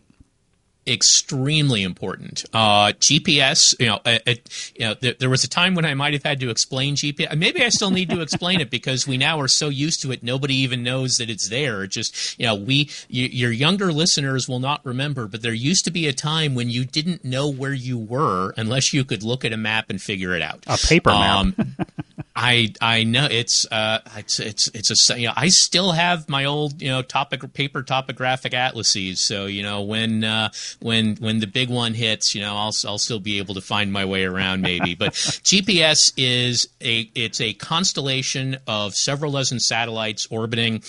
extremely 0.87 1.83
important. 1.83 2.45
Uh, 2.53 2.91
GPS, 2.99 3.73
you 3.79 3.87
know, 3.87 3.99
it, 4.05 4.23
uh, 4.27 4.33
you 4.75 4.85
know, 4.85 4.93
there, 4.99 5.13
there, 5.19 5.29
was 5.29 5.43
a 5.43 5.49
time 5.49 5.75
when 5.75 5.85
I 5.85 5.93
might 5.93 6.13
have 6.13 6.23
had 6.23 6.39
to 6.41 6.49
explain 6.49 6.95
GPS. 6.95 7.35
Maybe 7.37 7.63
I 7.63 7.69
still 7.69 7.91
need 7.91 8.09
to 8.09 8.21
explain 8.21 8.61
it 8.61 8.69
because 8.69 9.07
we 9.07 9.17
now 9.17 9.39
are 9.39 9.47
so 9.47 9.69
used 9.69 10.01
to 10.03 10.11
it, 10.11 10.23
nobody 10.23 10.55
even 10.55 10.83
knows 10.83 11.15
that 11.15 11.29
it's 11.29 11.49
there. 11.49 11.83
It 11.83 11.91
just, 11.91 12.39
you 12.39 12.45
know, 12.45 12.55
we, 12.55 12.89
you, 13.07 13.25
your 13.25 13.51
younger 13.51 13.91
listeners 13.91 14.47
will 14.47 14.59
not 14.59 14.85
remember, 14.85 15.27
but 15.27 15.41
there 15.41 15.53
used 15.53 15.85
to 15.85 15.91
be 15.91 16.07
a 16.07 16.13
time 16.13 16.55
when 16.55 16.69
you 16.69 16.85
didn't 16.85 17.25
know 17.25 17.49
where 17.49 17.73
you 17.73 17.97
were 17.97 18.53
unless 18.57 18.93
you 18.93 19.03
could 19.03 19.23
look 19.23 19.43
at 19.43 19.53
a 19.53 19.57
map 19.57 19.89
and 19.89 20.01
figure 20.01 20.35
it 20.35 20.41
out. 20.41 20.63
A 20.67 20.77
paper 20.77 21.09
map. 21.09 21.35
Um, 21.35 21.55
I 22.35 22.73
I 22.81 23.05
know 23.05 23.27
it's 23.31 23.65
uh 23.71 23.99
it's 24.17 24.39
it's 24.39 24.67
it's 24.73 25.09
a 25.09 25.19
you 25.19 25.27
know 25.27 25.33
I 25.37 25.47
still 25.47 25.93
have 25.93 26.27
my 26.27 26.43
old 26.43 26.81
you 26.81 26.89
know 26.89 27.01
topic 27.01 27.53
paper 27.53 27.81
topographic 27.81 28.53
atlases 28.53 29.25
so 29.25 29.45
you 29.45 29.63
know 29.63 29.83
when 29.83 30.25
uh, 30.25 30.49
when 30.81 31.15
when 31.15 31.39
the 31.39 31.47
big 31.47 31.69
one 31.69 31.93
hits 31.93 32.35
you 32.35 32.41
know 32.41 32.55
I'll 32.55 32.73
I'll 32.85 32.97
still 32.97 33.21
be 33.21 33.37
able 33.37 33.53
to 33.55 33.61
find 33.61 33.93
my 33.93 34.03
way 34.03 34.25
around 34.25 34.61
maybe 34.61 34.95
but 34.95 35.13
GPS 35.13 36.11
is 36.17 36.67
a 36.81 37.09
it's 37.15 37.39
a 37.39 37.53
constellation 37.53 38.57
of 38.67 38.93
several 38.95 39.31
dozen 39.31 39.61
satellites 39.61 40.27
orbiting 40.29 40.83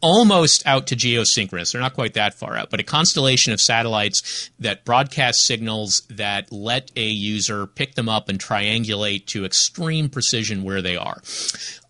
almost 0.00 0.66
out 0.66 0.88
to 0.88 0.96
geosynchronous. 0.96 1.70
They're 1.70 1.80
not 1.80 1.94
quite 1.94 2.14
that 2.14 2.34
far 2.34 2.56
out, 2.56 2.70
but 2.70 2.80
a 2.80 2.82
constellation 2.82 3.52
of 3.52 3.60
satellites 3.60 4.50
that 4.58 4.84
broadcast 4.84 5.44
signals 5.44 6.02
that 6.10 6.50
let 6.50 6.90
a 6.96 7.06
user 7.06 7.68
pick 7.68 7.94
them 7.94 8.08
up 8.08 8.28
and 8.28 8.40
triangulate 8.40 9.26
to 9.26 9.44
extreme 9.44 10.08
precision 10.08 10.37
where 10.64 10.82
they 10.82 10.96
are. 10.96 11.22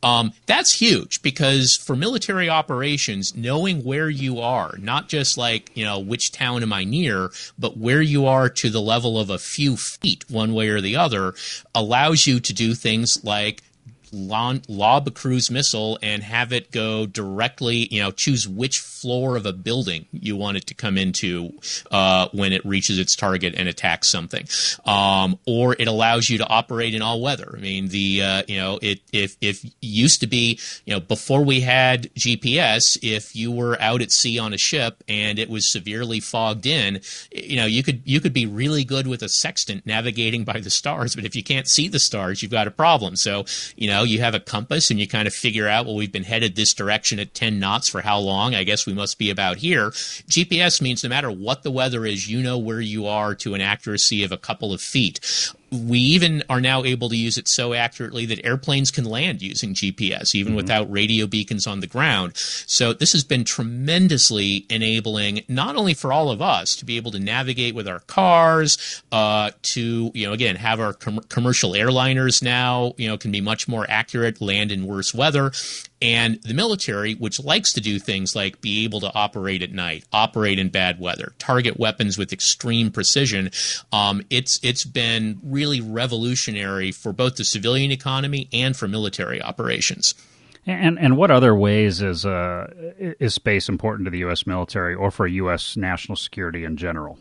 Um, 0.02 0.32
that's 0.46 0.72
huge 0.80 1.22
because 1.22 1.76
for 1.76 1.96
military 1.96 2.48
operations, 2.48 3.34
knowing 3.36 3.82
where 3.82 4.08
you 4.08 4.40
are, 4.40 4.76
not 4.78 5.08
just 5.08 5.36
like, 5.36 5.70
you 5.74 5.84
know, 5.84 5.98
which 5.98 6.30
town 6.30 6.62
am 6.62 6.72
I 6.72 6.84
near, 6.84 7.30
but 7.58 7.76
where 7.76 8.00
you 8.00 8.26
are 8.26 8.48
to 8.48 8.70
the 8.70 8.80
level 8.80 9.18
of 9.18 9.28
a 9.28 9.38
few 9.38 9.76
feet, 9.76 10.24
one 10.30 10.54
way 10.54 10.68
or 10.68 10.80
the 10.80 10.96
other, 10.96 11.34
allows 11.74 12.26
you 12.26 12.38
to 12.38 12.52
do 12.52 12.74
things 12.74 13.18
like 13.24 13.62
lob 14.12 15.06
a 15.06 15.10
cruise 15.10 15.50
missile 15.50 15.98
and 16.02 16.22
have 16.22 16.52
it 16.52 16.70
go 16.70 17.06
directly, 17.06 17.88
you 17.90 18.00
know, 18.02 18.10
choose 18.10 18.48
which 18.48 18.78
floor 18.78 19.36
of 19.36 19.46
a 19.46 19.52
building 19.52 20.06
you 20.12 20.36
want 20.36 20.56
it 20.56 20.66
to 20.66 20.74
come 20.74 20.98
into 20.98 21.52
uh, 21.90 22.28
when 22.32 22.52
it 22.52 22.64
reaches 22.64 22.98
its 22.98 23.14
target 23.14 23.54
and 23.56 23.68
attacks 23.68 24.10
something. 24.10 24.46
Um, 24.84 25.38
or 25.46 25.76
it 25.78 25.88
allows 25.88 26.28
you 26.28 26.38
to 26.38 26.46
operate 26.46 26.94
in 26.94 27.02
all 27.02 27.20
weather. 27.20 27.54
I 27.56 27.60
mean, 27.60 27.88
the, 27.88 28.22
uh, 28.22 28.42
you 28.48 28.58
know, 28.58 28.78
it, 28.82 29.00
if, 29.12 29.36
if 29.40 29.64
used 29.80 30.20
to 30.20 30.26
be, 30.26 30.58
you 30.84 30.94
know, 30.94 31.00
before 31.00 31.44
we 31.44 31.60
had 31.60 32.12
GPS, 32.14 32.98
if 33.02 33.34
you 33.36 33.52
were 33.52 33.80
out 33.80 34.02
at 34.02 34.10
sea 34.10 34.38
on 34.38 34.52
a 34.52 34.58
ship 34.58 35.02
and 35.08 35.38
it 35.38 35.48
was 35.48 35.70
severely 35.70 36.20
fogged 36.20 36.66
in, 36.66 37.00
you 37.32 37.56
know, 37.56 37.66
you 37.66 37.82
could, 37.82 38.02
you 38.04 38.20
could 38.20 38.32
be 38.32 38.46
really 38.46 38.84
good 38.84 39.06
with 39.06 39.22
a 39.22 39.28
sextant 39.28 39.86
navigating 39.86 40.44
by 40.44 40.60
the 40.60 40.70
stars, 40.70 41.14
but 41.14 41.24
if 41.24 41.36
you 41.36 41.42
can't 41.42 41.68
see 41.68 41.88
the 41.88 41.98
stars, 41.98 42.42
you've 42.42 42.50
got 42.50 42.66
a 42.66 42.70
problem. 42.70 43.16
So, 43.16 43.44
you 43.76 43.88
know, 43.88 43.97
know, 43.98 44.04
you 44.04 44.20
have 44.20 44.34
a 44.34 44.40
compass 44.40 44.90
and 44.90 45.00
you 45.00 45.08
kind 45.08 45.26
of 45.26 45.34
figure 45.34 45.68
out, 45.68 45.86
well, 45.86 45.96
we've 45.96 46.12
been 46.12 46.24
headed 46.24 46.56
this 46.56 46.72
direction 46.72 47.18
at 47.18 47.34
10 47.34 47.58
knots 47.58 47.88
for 47.88 48.00
how 48.00 48.18
long? 48.18 48.54
I 48.54 48.64
guess 48.64 48.86
we 48.86 48.94
must 48.94 49.18
be 49.18 49.30
about 49.30 49.58
here. 49.58 49.90
GPS 49.90 50.80
means 50.80 51.02
no 51.02 51.10
matter 51.10 51.30
what 51.30 51.62
the 51.62 51.70
weather 51.70 52.06
is, 52.06 52.28
you 52.28 52.40
know 52.40 52.58
where 52.58 52.80
you 52.80 53.06
are 53.06 53.34
to 53.36 53.54
an 53.54 53.60
accuracy 53.60 54.22
of 54.22 54.32
a 54.32 54.38
couple 54.38 54.72
of 54.72 54.80
feet 54.80 55.20
we 55.70 55.98
even 55.98 56.42
are 56.48 56.60
now 56.60 56.84
able 56.84 57.08
to 57.08 57.16
use 57.16 57.36
it 57.36 57.48
so 57.48 57.74
accurately 57.74 58.26
that 58.26 58.44
airplanes 58.44 58.90
can 58.90 59.04
land 59.04 59.42
using 59.42 59.74
GPS, 59.74 60.34
even 60.34 60.50
mm-hmm. 60.50 60.56
without 60.56 60.90
radio 60.90 61.26
beacons 61.26 61.66
on 61.66 61.80
the 61.80 61.86
ground. 61.86 62.32
So 62.36 62.92
this 62.92 63.12
has 63.12 63.24
been 63.24 63.44
tremendously 63.44 64.66
enabling, 64.70 65.42
not 65.48 65.76
only 65.76 65.94
for 65.94 66.12
all 66.12 66.30
of 66.30 66.40
us 66.40 66.74
to 66.76 66.84
be 66.84 66.96
able 66.96 67.10
to 67.12 67.20
navigate 67.20 67.74
with 67.74 67.86
our 67.86 68.00
cars, 68.00 69.02
uh, 69.12 69.50
to 69.74 70.10
you 70.14 70.26
know 70.26 70.32
again 70.32 70.56
have 70.56 70.80
our 70.80 70.92
com- 70.92 71.20
commercial 71.28 71.72
airliners 71.72 72.42
now 72.42 72.94
you 72.96 73.08
know 73.08 73.18
can 73.18 73.30
be 73.30 73.40
much 73.40 73.68
more 73.68 73.86
accurate, 73.88 74.40
land 74.40 74.72
in 74.72 74.86
worse 74.86 75.14
weather, 75.14 75.52
and 76.00 76.40
the 76.42 76.54
military, 76.54 77.14
which 77.14 77.42
likes 77.42 77.72
to 77.72 77.80
do 77.80 77.98
things 77.98 78.36
like 78.36 78.60
be 78.60 78.84
able 78.84 79.00
to 79.00 79.12
operate 79.14 79.62
at 79.62 79.72
night, 79.72 80.04
operate 80.12 80.58
in 80.58 80.68
bad 80.68 81.00
weather, 81.00 81.32
target 81.38 81.78
weapons 81.78 82.16
with 82.16 82.32
extreme 82.32 82.90
precision, 82.90 83.50
um, 83.92 84.22
it's 84.30 84.60
it's 84.62 84.84
been 84.84 85.40
really 85.42 85.80
revolutionary 85.80 86.92
for 86.92 87.12
both 87.12 87.36
the 87.36 87.44
civilian 87.44 87.90
economy 87.90 88.48
and 88.52 88.76
for 88.76 88.86
military 88.86 89.42
operations. 89.42 90.14
And 90.66 90.98
and 90.98 91.16
what 91.16 91.30
other 91.30 91.54
ways 91.54 92.02
is 92.02 92.26
uh, 92.26 92.66
is 92.98 93.34
space 93.34 93.68
important 93.68 94.06
to 94.06 94.10
the 94.10 94.18
U.S. 94.18 94.46
military 94.46 94.94
or 94.94 95.10
for 95.10 95.26
U.S. 95.26 95.76
national 95.76 96.16
security 96.16 96.64
in 96.64 96.76
general? 96.76 97.18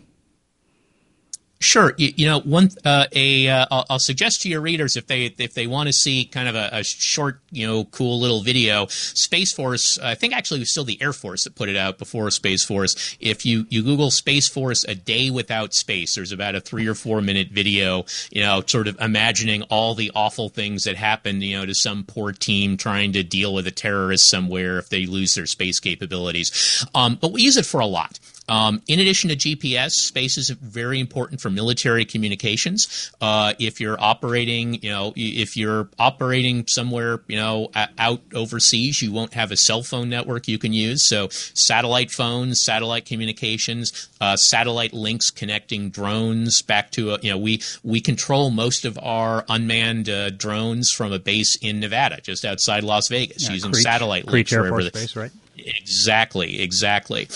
Sure. 1.60 1.94
You, 1.98 2.14
you, 2.16 2.28
know, 2.28 2.40
one 2.42 2.70
uh, 2.86 3.06
a 3.14 3.48
uh, 3.50 3.66
I'll, 3.72 3.86
I'll, 3.90 4.00
suggest 4.00 4.44
to 4.44 4.50
your 4.50 4.62
readers 4.62 4.96
if 4.96 5.08
they 5.08 5.26
if 5.40 5.56
they 5.56 5.66
want 5.66 5.88
to 5.88 5.94
see 5.94 6.26
kind 6.26 6.48
of 6.48 6.54
a, 6.54 6.70
a, 6.72 6.84
short, 6.84 7.40
you 7.52 7.66
know, 7.66 7.86
cool 7.86 8.20
little 8.20 8.42
video. 8.44 8.86
Space 8.90 9.54
Force, 9.54 9.98
I 9.98 10.14
think 10.14 10.36
actually 10.36 10.58
it 10.58 10.62
was 10.62 10.72
still 10.72 10.84
the 10.84 11.02
Air 11.02 11.14
Force 11.14 11.46
that 11.46 11.56
put 11.56 11.68
it 11.68 11.76
out 11.76 11.98
before 11.98 12.30
Space 12.30 12.64
Force. 12.64 13.18
If 13.20 13.44
you 13.44 13.66
you 13.70 13.82
Google 13.82 14.12
Space 14.12 14.48
Force 14.48 14.84
a 14.84 14.94
day 14.94 15.32
without 15.32 15.74
space, 15.74 16.14
there's 16.14 16.32
about 16.32 16.54
a 16.54 16.62
three 16.62 16.86
or 16.86 16.94
four 16.94 17.22
minute 17.22 17.50
video, 17.50 18.06
you 18.30 18.44
know, 18.44 18.62
sort 18.68 18.88
of 18.88 19.00
imagining 19.02 19.64
all 19.64 19.96
the 19.96 20.12
awful 20.14 20.50
things 20.50 20.84
that 20.84 20.96
happen, 20.96 21.42
you 21.42 21.58
know, 21.58 21.66
to 21.66 21.74
some 21.74 22.04
poor 22.04 22.34
team 22.34 22.78
trying 22.78 23.14
to 23.14 23.24
deal 23.24 23.52
with 23.52 23.66
a 23.66 23.72
terrorist 23.72 24.30
somewhere 24.30 24.78
if 24.78 24.90
they 24.90 25.08
lose 25.08 25.34
their 25.34 25.48
space 25.48 25.80
capabilities. 25.80 26.86
Um, 26.94 27.18
but 27.20 27.32
we 27.32 27.42
use 27.42 27.58
it 27.58 27.66
for 27.66 27.80
a 27.80 27.88
lot. 27.88 28.20
Um, 28.50 28.82
in 28.88 29.00
addition 29.00 29.30
to 29.30 29.36
GPS, 29.36 29.92
space 29.92 30.38
is 30.38 30.50
very 30.50 31.00
important 31.00 31.42
for 31.42 31.50
military 31.50 32.06
communications. 32.06 33.12
Uh, 33.20 33.54
if 33.60 33.82
you're 33.82 34.00
operating, 34.02 34.76
you 34.82 34.90
know, 34.90 35.14
if 35.16 35.58
you're 35.58 35.90
operating 36.00 36.66
somewhere, 36.68 37.22
you 37.28 37.38
know, 37.38 37.72
out 37.98 38.22
overseas, 38.34 39.02
you 39.02 39.12
won't 39.12 39.34
have 39.34 39.52
a 39.52 39.58
cell 39.58 39.84
phone 39.84 40.10
network 40.10 40.48
you 40.48 40.58
can 40.58 40.74
use. 40.74 41.08
So 41.08 41.28
satellite 41.30 42.12
phones, 42.12 42.64
satellite 42.64 43.06
communications, 43.06 44.10
uh, 44.22 44.38
satellite 44.38 44.94
links 44.94 45.30
connecting 45.30 45.90
drones 45.90 46.62
back 46.62 46.92
to 46.92 47.12
a, 47.12 47.20
you 47.22 47.32
know, 47.32 47.38
we 47.38 47.62
we 47.84 48.00
control 48.02 48.50
most 48.50 48.86
of 48.86 48.98
our 49.02 49.46
unmanned 49.50 50.10
uh, 50.10 50.30
drones 50.30 50.92
from 50.92 51.12
a 51.12 51.20
base 51.20 51.58
in 51.62 51.80
Nevada, 51.80 52.20
just 52.22 52.46
outside 52.46 52.84
Las 52.84 53.08
Vegas, 53.10 53.44
yeah, 53.44 53.54
using 53.54 53.72
Creech, 53.72 53.84
satellite 53.84 54.26
Creech 54.26 54.52
links. 54.52 54.54
Air 54.54 54.70
Force 54.70 54.90
Base, 54.90 55.16
right? 55.16 55.32
Exactly, 55.68 56.62
exactly. 56.62 57.28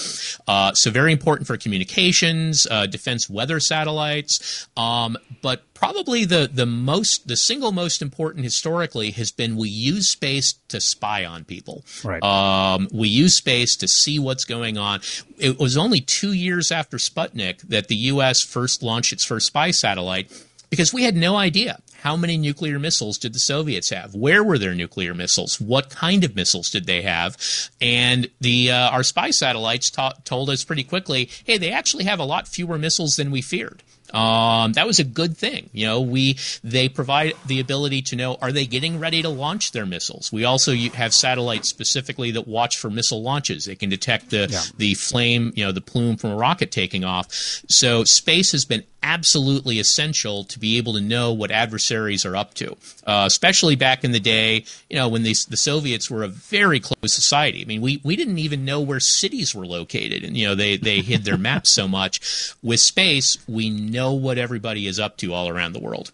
Uh, 0.48 0.74
so 0.74 0.90
very 0.90 1.12
important 1.12 1.48
for 1.48 1.58
communications, 1.58 2.66
uh, 2.70 2.86
defense 2.86 3.30
weather 3.30 3.60
satellites, 3.60 4.68
um, 4.78 5.18
but 5.42 5.62
probably 5.74 6.26
the 6.26 6.50
the 6.52 6.66
most 6.66 7.28
the 7.28 7.36
single 7.36 7.72
most 7.72 8.02
important 8.02 8.44
historically 8.44 9.12
has 9.12 9.32
been 9.32 9.56
we 9.58 9.70
use 9.70 10.12
space 10.12 10.54
to 10.70 10.80
spy 10.80 11.26
on 11.26 11.44
people. 11.44 11.84
Right. 12.04 12.24
Um, 12.24 12.88
we 12.94 13.10
use 13.10 13.38
space 13.38 13.76
to 13.78 13.88
see 13.88 14.20
what's 14.20 14.46
going 14.46 14.78
on. 14.78 15.02
It 15.38 15.60
was 15.60 15.78
only 15.78 16.00
two 16.00 16.34
years 16.34 16.72
after 16.72 16.98
Sputnik 16.98 17.62
that 17.68 17.88
the 17.88 17.96
U.S. 17.96 18.42
first 18.42 18.82
launched 18.82 19.12
its 19.12 19.26
first 19.26 19.48
spy 19.48 19.72
satellite 19.72 20.32
because 20.70 20.94
we 20.94 21.04
had 21.04 21.16
no 21.16 21.36
idea 21.36 21.80
how 22.02 22.18
many 22.18 22.36
nuclear 22.36 22.80
missiles 22.80 23.20
did 23.20 23.34
the 23.34 23.40
Soviets 23.40 23.92
have? 23.92 24.16
Where 24.16 24.44
were 24.44 24.58
their 24.58 24.74
nuclear 24.74 25.14
missiles? 25.14 25.62
What 25.62 25.92
kind 25.92 26.24
of 26.24 26.36
missiles 26.36 26.70
did 26.70 26.88
they 26.88 27.04
have? 27.04 27.38
And 27.80 28.28
the 28.40 28.72
uh, 28.72 28.90
our 28.90 29.04
spy 29.04 29.30
satellites 29.30 29.92
ta- 29.92 30.16
told 30.26 30.50
us 30.50 30.64
pretty 30.64 30.84
quickly, 30.84 31.30
hey, 31.44 31.60
they 31.60 31.72
actually 31.72 32.06
have 32.06 32.20
a 32.20 32.24
lot 32.24 32.48
fewer 32.48 32.80
missiles 32.80 33.12
than 33.12 33.30
we 33.30 33.44
feared. 33.44 33.84
Um, 34.14 34.74
that 34.74 34.88
was 34.88 35.00
a 35.00 35.04
good 35.04 35.38
thing. 35.38 35.70
You 35.74 35.88
know, 35.88 36.02
we 36.02 36.38
they 36.64 36.90
provide 36.90 37.34
the 37.46 37.60
ability 37.60 38.02
to 38.04 38.16
know 38.16 38.38
are 38.42 38.52
they 38.52 38.66
getting 38.66 39.00
ready 39.00 39.22
to 39.22 39.30
launch 39.30 39.72
their 39.72 39.86
missiles. 39.86 40.32
We 40.32 40.46
also 40.46 40.74
have 40.74 41.14
satellites 41.14 41.70
specifically 41.70 42.32
that 42.32 42.48
watch 42.48 42.78
for 42.78 42.90
missile 42.90 43.22
launches. 43.22 43.66
They 43.66 43.76
can 43.76 43.90
detect 43.90 44.30
the 44.30 44.48
yeah. 44.50 44.62
the 44.78 44.94
flame, 44.96 45.54
you 45.56 45.66
know, 45.66 45.72
the 45.72 45.82
plume 45.82 46.18
from 46.18 46.32
a 46.32 46.36
rocket 46.36 46.72
taking 46.72 47.04
off. 47.04 47.28
So 47.68 48.04
space 48.04 48.52
has 48.52 48.66
been 48.66 48.84
absolutely 49.04 49.80
essential 49.80 50.44
to 50.44 50.60
be 50.60 50.78
able 50.78 50.94
to 50.94 51.02
know 51.02 51.34
what 51.34 51.50
adversaries 51.50 52.26
are 52.26 52.36
up 52.36 52.54
to, 52.54 52.72
uh, 53.08 53.24
especially 53.26 53.76
back 53.76 54.04
in 54.04 54.12
the 54.12 54.20
day, 54.20 54.64
you 54.90 54.96
know, 54.96 55.08
when 55.08 55.24
the 55.24 55.36
the 55.50 55.58
Soviets 55.58 56.10
were 56.10 56.24
a 56.24 56.28
very 56.28 56.80
close 56.80 57.14
society. 57.14 57.62
I 57.62 57.66
mean, 57.66 57.82
we, 57.82 58.02
we 58.04 58.16
didn't 58.16 58.40
even 58.40 58.66
know 58.66 58.82
where 58.82 59.00
cities 59.00 59.56
were 59.56 59.66
located, 59.66 60.24
and 60.24 60.36
you 60.36 60.48
know 60.48 60.56
they 60.56 60.78
they 60.78 61.02
hid 61.02 61.24
their 61.24 61.38
maps 61.50 61.74
so 61.74 61.88
much. 61.88 62.20
With 62.62 62.80
space, 62.80 63.38
we 63.48 63.70
know 63.70 64.01
what 64.10 64.38
everybody 64.38 64.88
is 64.88 65.00
up 65.00 65.18
to 65.18 65.34
all 65.34 65.50
around 65.50 65.74
the 65.74 65.80
world. 65.80 66.12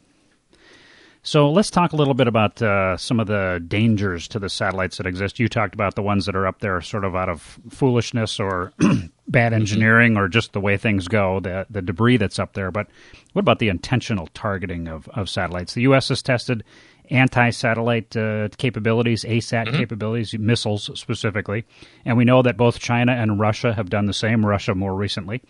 So 1.28 1.52
let's 1.52 1.70
talk 1.70 1.92
a 1.92 1.98
little 1.98 2.14
bit 2.14 2.30
about 2.30 2.62
uh, 2.62 2.96
some 2.96 3.20
of 3.20 3.28
the 3.28 3.62
dangers 3.68 4.30
to 4.30 4.40
the 4.40 4.48
satellites 4.48 4.96
that 4.96 5.06
exist. 5.06 5.40
You 5.40 5.50
talked 5.50 5.74
about 5.74 5.96
the 5.96 6.02
ones 6.02 6.26
that 6.26 6.38
are 6.38 6.48
up 6.48 6.60
there 6.60 6.80
sort 6.80 7.04
of 7.04 7.18
out 7.18 7.28
of 7.28 7.60
foolishness 7.70 8.40
or 8.40 8.72
bad 8.80 9.52
mm-hmm. 9.52 9.56
engineering 9.56 10.16
or 10.16 10.30
just 10.30 10.54
the 10.54 10.62
way 10.62 10.78
things 10.78 11.10
go, 11.10 11.42
the, 11.42 11.68
the 11.70 11.82
debris 11.82 12.16
that's 12.16 12.40
up 12.40 12.54
there. 12.54 12.72
But 12.72 12.88
what 13.34 13.42
about 13.42 13.60
the 13.60 13.68
intentional 13.68 14.28
targeting 14.28 14.88
of, 14.88 15.10
of 15.10 15.30
satellites? 15.30 15.74
The 15.74 15.82
U.S. 15.82 16.08
has 16.08 16.22
tested 16.22 16.64
anti 17.10 17.50
satellite 17.50 18.16
uh, 18.16 18.48
capabilities, 18.58 19.26
ASAT 19.26 19.68
mm-hmm. 19.68 19.76
capabilities, 19.76 20.34
missiles 20.38 20.90
specifically. 20.98 21.66
And 22.06 22.18
we 22.18 22.24
know 22.24 22.42
that 22.42 22.56
both 22.56 22.80
China 22.80 23.12
and 23.12 23.38
Russia 23.38 23.74
have 23.74 23.90
done 23.90 24.06
the 24.06 24.14
same, 24.14 24.46
Russia 24.46 24.76
more 24.76 24.96
recently. 24.96 25.42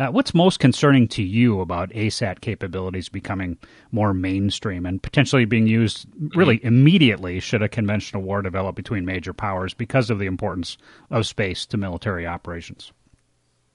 Uh, 0.00 0.10
what's 0.10 0.32
most 0.32 0.60
concerning 0.60 1.06
to 1.06 1.22
you 1.22 1.60
about 1.60 1.90
ASAT 1.90 2.40
capabilities 2.40 3.10
becoming 3.10 3.58
more 3.92 4.14
mainstream 4.14 4.86
and 4.86 5.02
potentially 5.02 5.44
being 5.44 5.66
used 5.66 6.06
really 6.34 6.56
mm-hmm. 6.56 6.68
immediately 6.68 7.38
should 7.38 7.60
a 7.60 7.68
conventional 7.68 8.22
war 8.22 8.40
develop 8.40 8.74
between 8.74 9.04
major 9.04 9.34
powers 9.34 9.74
because 9.74 10.08
of 10.08 10.18
the 10.18 10.24
importance 10.24 10.78
of 11.10 11.26
space 11.26 11.66
to 11.66 11.76
military 11.76 12.26
operations? 12.26 12.92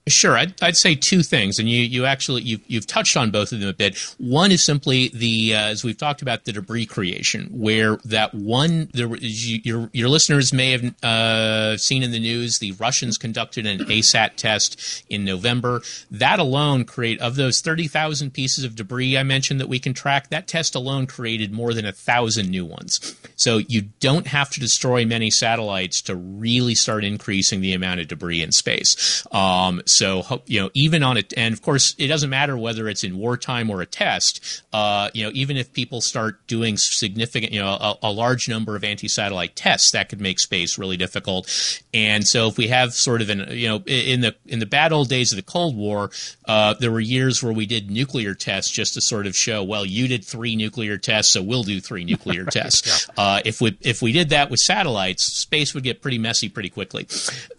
Sure, 0.08 0.36
I'd, 0.36 0.54
I'd, 0.62 0.76
say 0.76 0.94
two 0.94 1.24
things, 1.24 1.58
and 1.58 1.68
you, 1.68 1.80
you 1.80 2.06
actually 2.06 2.42
you've, 2.42 2.60
you've 2.68 2.86
touched 2.86 3.16
on 3.16 3.32
both 3.32 3.50
of 3.50 3.58
them 3.58 3.68
a 3.68 3.72
bit. 3.72 3.98
One 4.18 4.52
is 4.52 4.64
simply 4.64 5.08
the 5.08 5.56
uh, 5.56 5.62
as 5.62 5.82
we've 5.82 5.98
talked 5.98 6.22
about 6.22 6.44
the 6.44 6.52
debris 6.52 6.86
creation, 6.86 7.48
where 7.50 7.96
that 8.04 8.32
one 8.32 8.88
there 8.94 9.08
you, 9.16 9.60
your 9.64 9.90
your 9.92 10.08
listeners 10.08 10.52
may 10.52 10.70
have 10.70 10.94
uh, 11.02 11.76
seen 11.76 12.04
in 12.04 12.12
the 12.12 12.20
news 12.20 12.60
the 12.60 12.70
Russians 12.72 13.18
conducted 13.18 13.66
an 13.66 13.80
ASAT 13.80 14.36
test 14.36 15.04
in 15.08 15.24
November. 15.24 15.82
That 16.08 16.38
alone 16.38 16.84
create 16.84 17.20
of 17.20 17.34
those 17.34 17.60
thirty 17.60 17.88
thousand 17.88 18.30
pieces 18.32 18.62
of 18.62 18.76
debris 18.76 19.18
I 19.18 19.24
mentioned 19.24 19.58
that 19.58 19.68
we 19.68 19.80
can 19.80 19.92
track. 19.92 20.28
That 20.28 20.46
test 20.46 20.76
alone 20.76 21.08
created 21.08 21.50
more 21.50 21.74
than 21.74 21.84
a 21.84 21.92
thousand 21.92 22.48
new 22.48 22.64
ones. 22.64 23.16
So 23.36 23.58
you 23.58 23.82
don't 24.00 24.26
have 24.26 24.50
to 24.50 24.60
destroy 24.60 25.04
many 25.04 25.30
satellites 25.30 26.02
to 26.02 26.16
really 26.16 26.74
start 26.74 27.04
increasing 27.04 27.60
the 27.60 27.74
amount 27.74 28.00
of 28.00 28.08
debris 28.08 28.42
in 28.42 28.52
space. 28.52 29.26
Um, 29.32 29.82
so 29.86 30.42
you 30.46 30.60
know, 30.60 30.70
even 30.74 31.02
on 31.02 31.16
it, 31.16 31.32
and 31.36 31.52
of 31.52 31.62
course, 31.62 31.94
it 31.98 32.08
doesn't 32.08 32.30
matter 32.30 32.56
whether 32.56 32.88
it's 32.88 33.04
in 33.04 33.18
wartime 33.18 33.70
or 33.70 33.80
a 33.82 33.86
test. 33.86 34.62
Uh, 34.72 35.10
you 35.14 35.24
know, 35.24 35.30
even 35.34 35.56
if 35.56 35.72
people 35.72 36.00
start 36.00 36.46
doing 36.46 36.76
significant, 36.76 37.52
you 37.52 37.60
know, 37.60 37.68
a, 37.68 37.96
a 38.04 38.10
large 38.10 38.48
number 38.48 38.76
of 38.76 38.84
anti-satellite 38.84 39.54
tests, 39.54 39.92
that 39.92 40.08
could 40.08 40.20
make 40.20 40.40
space 40.40 40.78
really 40.78 40.96
difficult. 40.96 41.46
And 41.92 42.26
so, 42.26 42.48
if 42.48 42.56
we 42.56 42.68
have 42.68 42.94
sort 42.94 43.22
of 43.22 43.30
an, 43.30 43.46
you 43.50 43.68
know, 43.68 43.82
in 43.86 44.20
the 44.22 44.34
in 44.46 44.58
the 44.58 44.66
bad 44.66 44.92
old 44.92 45.08
days 45.08 45.32
of 45.32 45.36
the 45.36 45.42
Cold 45.42 45.76
War, 45.76 46.10
uh, 46.46 46.74
there 46.74 46.90
were 46.90 47.00
years 47.00 47.42
where 47.42 47.52
we 47.52 47.66
did 47.66 47.90
nuclear 47.90 48.34
tests 48.34 48.70
just 48.70 48.94
to 48.94 49.00
sort 49.00 49.26
of 49.26 49.34
show, 49.34 49.62
well, 49.62 49.84
you 49.84 50.08
did 50.08 50.24
three 50.24 50.56
nuclear 50.56 50.96
tests, 50.98 51.32
so 51.32 51.42
we'll 51.42 51.62
do 51.62 51.80
three 51.80 52.04
nuclear 52.04 52.44
tests. 52.50 53.06
Yeah. 53.08 53.22
Uh, 53.22 53.25
if 53.44 53.60
we 53.60 53.76
if 53.80 54.02
we 54.02 54.12
did 54.12 54.30
that 54.30 54.50
with 54.50 54.60
satellites, 54.60 55.24
space 55.24 55.74
would 55.74 55.84
get 55.84 56.02
pretty 56.02 56.18
messy 56.18 56.48
pretty 56.48 56.70
quickly. 56.70 57.06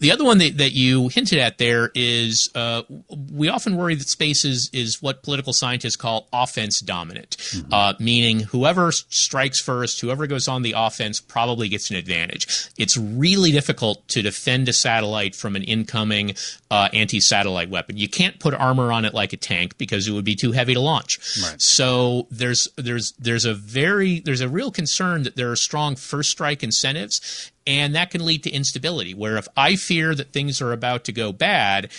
The 0.00 0.12
other 0.12 0.24
one 0.24 0.38
that, 0.38 0.58
that 0.58 0.72
you 0.72 1.08
hinted 1.08 1.38
at 1.38 1.58
there 1.58 1.90
is 1.94 2.18
is 2.28 2.50
uh, 2.54 2.82
we 3.32 3.48
often 3.48 3.76
worry 3.76 3.94
that 3.94 4.08
space 4.08 4.44
is, 4.44 4.70
is 4.72 5.02
what 5.02 5.22
political 5.22 5.52
scientists 5.52 5.96
call 5.96 6.28
offense 6.32 6.80
dominant, 6.80 7.36
mm-hmm. 7.38 7.72
uh, 7.72 7.94
meaning 7.98 8.40
whoever 8.40 8.92
strikes 8.92 9.60
first, 9.60 10.00
whoever 10.00 10.26
goes 10.26 10.48
on 10.48 10.62
the 10.62 10.74
offense 10.76 11.20
probably 11.20 11.68
gets 11.68 11.90
an 11.90 11.96
advantage. 11.96 12.70
It's 12.78 12.96
really 12.96 13.52
difficult 13.52 14.06
to 14.08 14.22
defend 14.22 14.68
a 14.68 14.72
satellite 14.72 15.34
from 15.34 15.56
an 15.56 15.62
incoming 15.62 16.34
uh, 16.70 16.88
anti 16.92 17.20
satellite 17.20 17.70
weapon. 17.70 17.96
You 17.96 18.08
can't 18.08 18.38
put 18.38 18.54
armor 18.54 18.92
on 18.92 19.04
it 19.04 19.14
like 19.14 19.32
a 19.32 19.36
tank 19.36 19.78
because 19.78 20.08
it 20.08 20.12
would 20.12 20.24
be 20.24 20.34
too 20.34 20.52
heavy 20.52 20.74
to 20.74 20.80
launch. 20.80 21.18
Right. 21.42 21.60
So 21.60 22.26
there's 22.30 22.68
there's 22.76 23.12
there's 23.18 23.44
a 23.44 23.54
very 23.54 24.20
there's 24.20 24.40
a 24.40 24.48
real 24.48 24.70
concern 24.70 25.22
that 25.22 25.36
there 25.36 25.50
are 25.50 25.56
strong 25.60 25.96
first 25.96 26.30
strike 26.30 26.62
incentives 26.62 27.52
and 27.66 27.94
that 27.94 28.10
can 28.10 28.24
lead 28.24 28.42
to 28.42 28.50
instability 28.50 29.14
where 29.14 29.36
if 29.36 29.48
i 29.56 29.76
fear 29.76 30.14
that 30.14 30.32
things 30.32 30.60
are 30.60 30.72
about 30.72 31.04
to 31.04 31.12
go 31.12 31.32
bad 31.32 31.90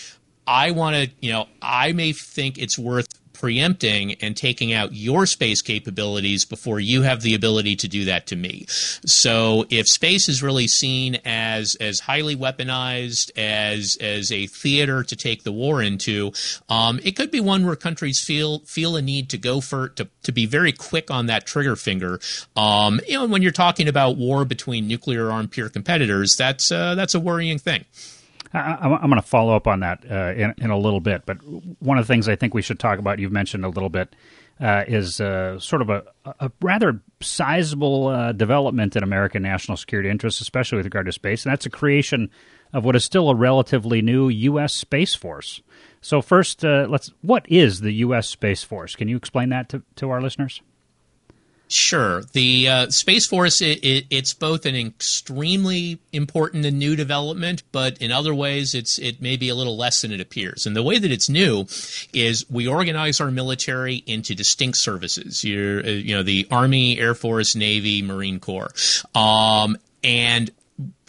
I 0.52 0.72
want 0.72 0.96
to, 0.96 1.12
you 1.22 1.32
know, 1.32 1.48
I 1.62 1.92
may 1.92 2.12
think 2.12 2.58
it's 2.58 2.78
worth 2.78 3.06
preempting 3.40 4.14
and 4.16 4.36
taking 4.36 4.74
out 4.74 4.94
your 4.94 5.26
space 5.26 5.62
capabilities 5.62 6.44
before 6.46 6.80
you 6.80 7.04
have 7.04 7.22
the 7.22 7.34
ability 7.34 7.76
to 7.78 7.88
do 7.88 8.06
that 8.06 8.28
to 8.28 8.36
me. 8.36 8.66
So 8.68 9.66
if 9.70 9.88
space 9.88 10.28
is 10.28 10.44
really 10.44 10.68
seen 10.68 11.20
as 11.26 11.76
as 11.80 12.02
highly 12.02 12.36
weaponized 12.36 13.32
as 13.38 13.98
as 14.02 14.32
a 14.32 14.48
theater 14.48 15.04
to 15.04 15.16
take 15.16 15.44
the 15.44 15.52
war 15.54 15.82
into, 15.82 16.34
um, 16.68 17.00
it 17.04 17.16
could 17.16 17.32
be 17.32 17.40
one 17.40 17.66
where 17.66 17.78
countries 17.78 18.22
feel 18.22 18.60
feel 18.60 18.96
a 18.98 19.02
need 19.02 19.30
to 19.30 19.38
go 19.38 19.62
for 19.62 19.90
to 19.90 20.10
to 20.24 20.32
be 20.32 20.46
very 20.46 20.74
quick 20.74 21.10
on 21.10 21.28
that 21.28 21.46
trigger 21.46 21.78
finger. 21.78 22.20
Um, 22.58 23.00
you 23.08 23.14
know, 23.14 23.26
when 23.26 23.42
you're 23.42 23.52
talking 23.52 23.88
about 23.88 24.18
war 24.18 24.44
between 24.44 24.88
nuclear 24.88 25.32
armed 25.32 25.52
peer 25.52 25.70
competitors, 25.70 26.36
that's 26.38 26.72
uh, 26.72 26.96
that's 26.96 27.16
a 27.16 27.20
worrying 27.20 27.58
thing. 27.58 27.86
I, 28.54 28.86
am 28.86 29.10
going 29.10 29.16
to 29.16 29.22
follow 29.22 29.56
up 29.56 29.68
on 29.68 29.82
that 29.82 30.04
uh, 30.10 30.34
in, 30.36 30.54
in, 30.58 30.70
a 30.72 30.78
little 30.78 31.00
bit, 31.00 31.24
but 31.26 31.38
one 31.80 31.98
of 31.98 32.08
the 32.08 32.12
things 32.12 32.28
I 32.28 32.36
think 32.36 32.54
we 32.54 32.62
should 32.62 32.80
talk 32.80 32.98
about, 32.98 33.20
you've 33.20 33.32
mentioned 33.32 33.64
a 33.64 33.70
little 33.70 33.90
bit, 33.90 34.16
uh, 34.60 34.84
is 34.88 35.22
uh, 35.22 35.60
sort 35.60 35.82
of 35.82 35.90
a, 35.90 36.04
a 36.40 36.52
rather 36.62 37.00
sizable 37.22 38.08
uh, 38.08 38.32
development 38.32 38.96
in 38.96 39.04
American 39.04 39.44
national 39.44 39.78
security 39.78 40.10
interests, 40.10 40.42
especially 40.42 40.78
with 40.78 40.86
regard 40.86 41.06
to 41.06 41.12
space, 41.12 41.46
and 41.46 41.52
that's 41.52 41.64
the 41.64 41.70
creation 41.70 42.30
of 42.74 42.84
what 42.84 42.96
is 42.96 43.06
still 43.06 43.30
a 43.30 43.36
relatively 43.36 44.02
new 44.02 44.30
U.S. 44.30 44.74
Space 44.74 45.16
Force. 45.16 45.62
So, 46.02 46.22
first, 46.22 46.64
uh, 46.66 46.88
let's 46.90 47.12
what 47.22 47.46
is 47.50 47.82
the 47.82 47.92
U.S. 47.94 48.30
Space 48.30 48.64
Force? 48.64 48.96
Can 48.96 49.08
you 49.08 49.18
explain 49.18 49.50
that 49.50 49.70
to, 49.70 49.84
to 49.96 50.10
our 50.10 50.22
listeners? 50.22 50.62
Sure. 51.72 52.24
The 52.34 52.68
uh, 52.68 52.90
Space 52.90 53.28
Force, 53.28 53.62
it, 53.62 53.84
it, 53.84 54.06
it's 54.10 54.34
both 54.34 54.66
an 54.66 54.76
extremely 54.76 56.00
important 56.12 56.66
and 56.66 56.80
new 56.80 56.96
development, 56.96 57.62
but 57.72 58.00
in 58.00 58.12
other 58.12 58.34
ways, 58.34 58.74
it's 58.74 58.98
it 58.98 59.22
may 59.22 59.38
be 59.38 59.50
a 59.50 59.56
little 59.56 59.78
less 59.78 60.02
than 60.02 60.12
it 60.12 60.20
appears. 60.20 60.66
And 60.66 60.76
the 60.76 60.82
way 60.82 60.98
that 60.98 61.12
it's 61.12 61.30
new 61.30 61.68
is 62.12 62.44
we 62.50 62.68
organize 62.68 63.22
our 63.22 63.30
military 63.30 64.04
into 64.08 64.34
distinct 64.34 64.80
services. 64.80 65.44
You're, 65.44 65.86
uh, 65.86 65.90
you 65.90 66.16
know, 66.16 66.24
the 66.24 66.48
Army, 66.50 67.00
Air 67.00 67.14
Force, 67.14 67.56
Navy, 67.56 68.02
Marine 68.02 68.40
Corps. 68.40 68.74
Um, 69.14 69.78
and 70.04 70.50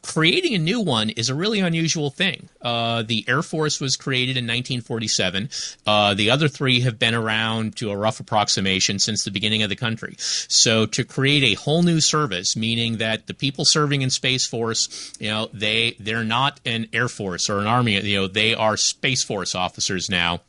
creating 0.02 0.54
a 0.54 0.58
new 0.58 0.80
one 0.80 1.10
is 1.10 1.28
a 1.28 1.34
really 1.34 1.60
unusual 1.60 2.10
thing. 2.10 2.48
Uh, 2.60 3.02
the 3.02 3.24
Air 3.28 3.42
Force 3.42 3.80
was 3.80 3.96
created 3.96 4.36
in 4.36 4.44
1947. 4.44 5.48
Uh, 5.86 6.14
the 6.14 6.30
other 6.30 6.48
three 6.48 6.80
have 6.80 6.98
been 6.98 7.14
around 7.14 7.76
to 7.76 7.90
a 7.90 7.96
rough 7.96 8.20
approximation 8.20 8.98
since 8.98 9.24
the 9.24 9.30
beginning 9.30 9.62
of 9.62 9.68
the 9.68 9.76
country. 9.76 10.14
So 10.18 10.86
to 10.86 11.04
create 11.04 11.44
a 11.44 11.60
whole 11.60 11.82
new 11.82 12.00
service, 12.00 12.56
meaning 12.56 12.98
that 12.98 13.26
the 13.26 13.34
people 13.34 13.64
serving 13.64 14.02
in 14.02 14.10
Space 14.10 14.46
Force, 14.46 15.12
you 15.18 15.30
know, 15.30 15.48
they 15.52 15.96
they're 15.98 16.24
not 16.24 16.60
an 16.64 16.88
Air 16.92 17.08
Force 17.08 17.48
or 17.48 17.60
an 17.60 17.66
Army, 17.66 18.00
you 18.00 18.20
know, 18.20 18.26
they 18.26 18.54
are 18.54 18.76
Space 18.76 19.24
Force 19.24 19.54
officers 19.54 20.10
now 20.10 20.40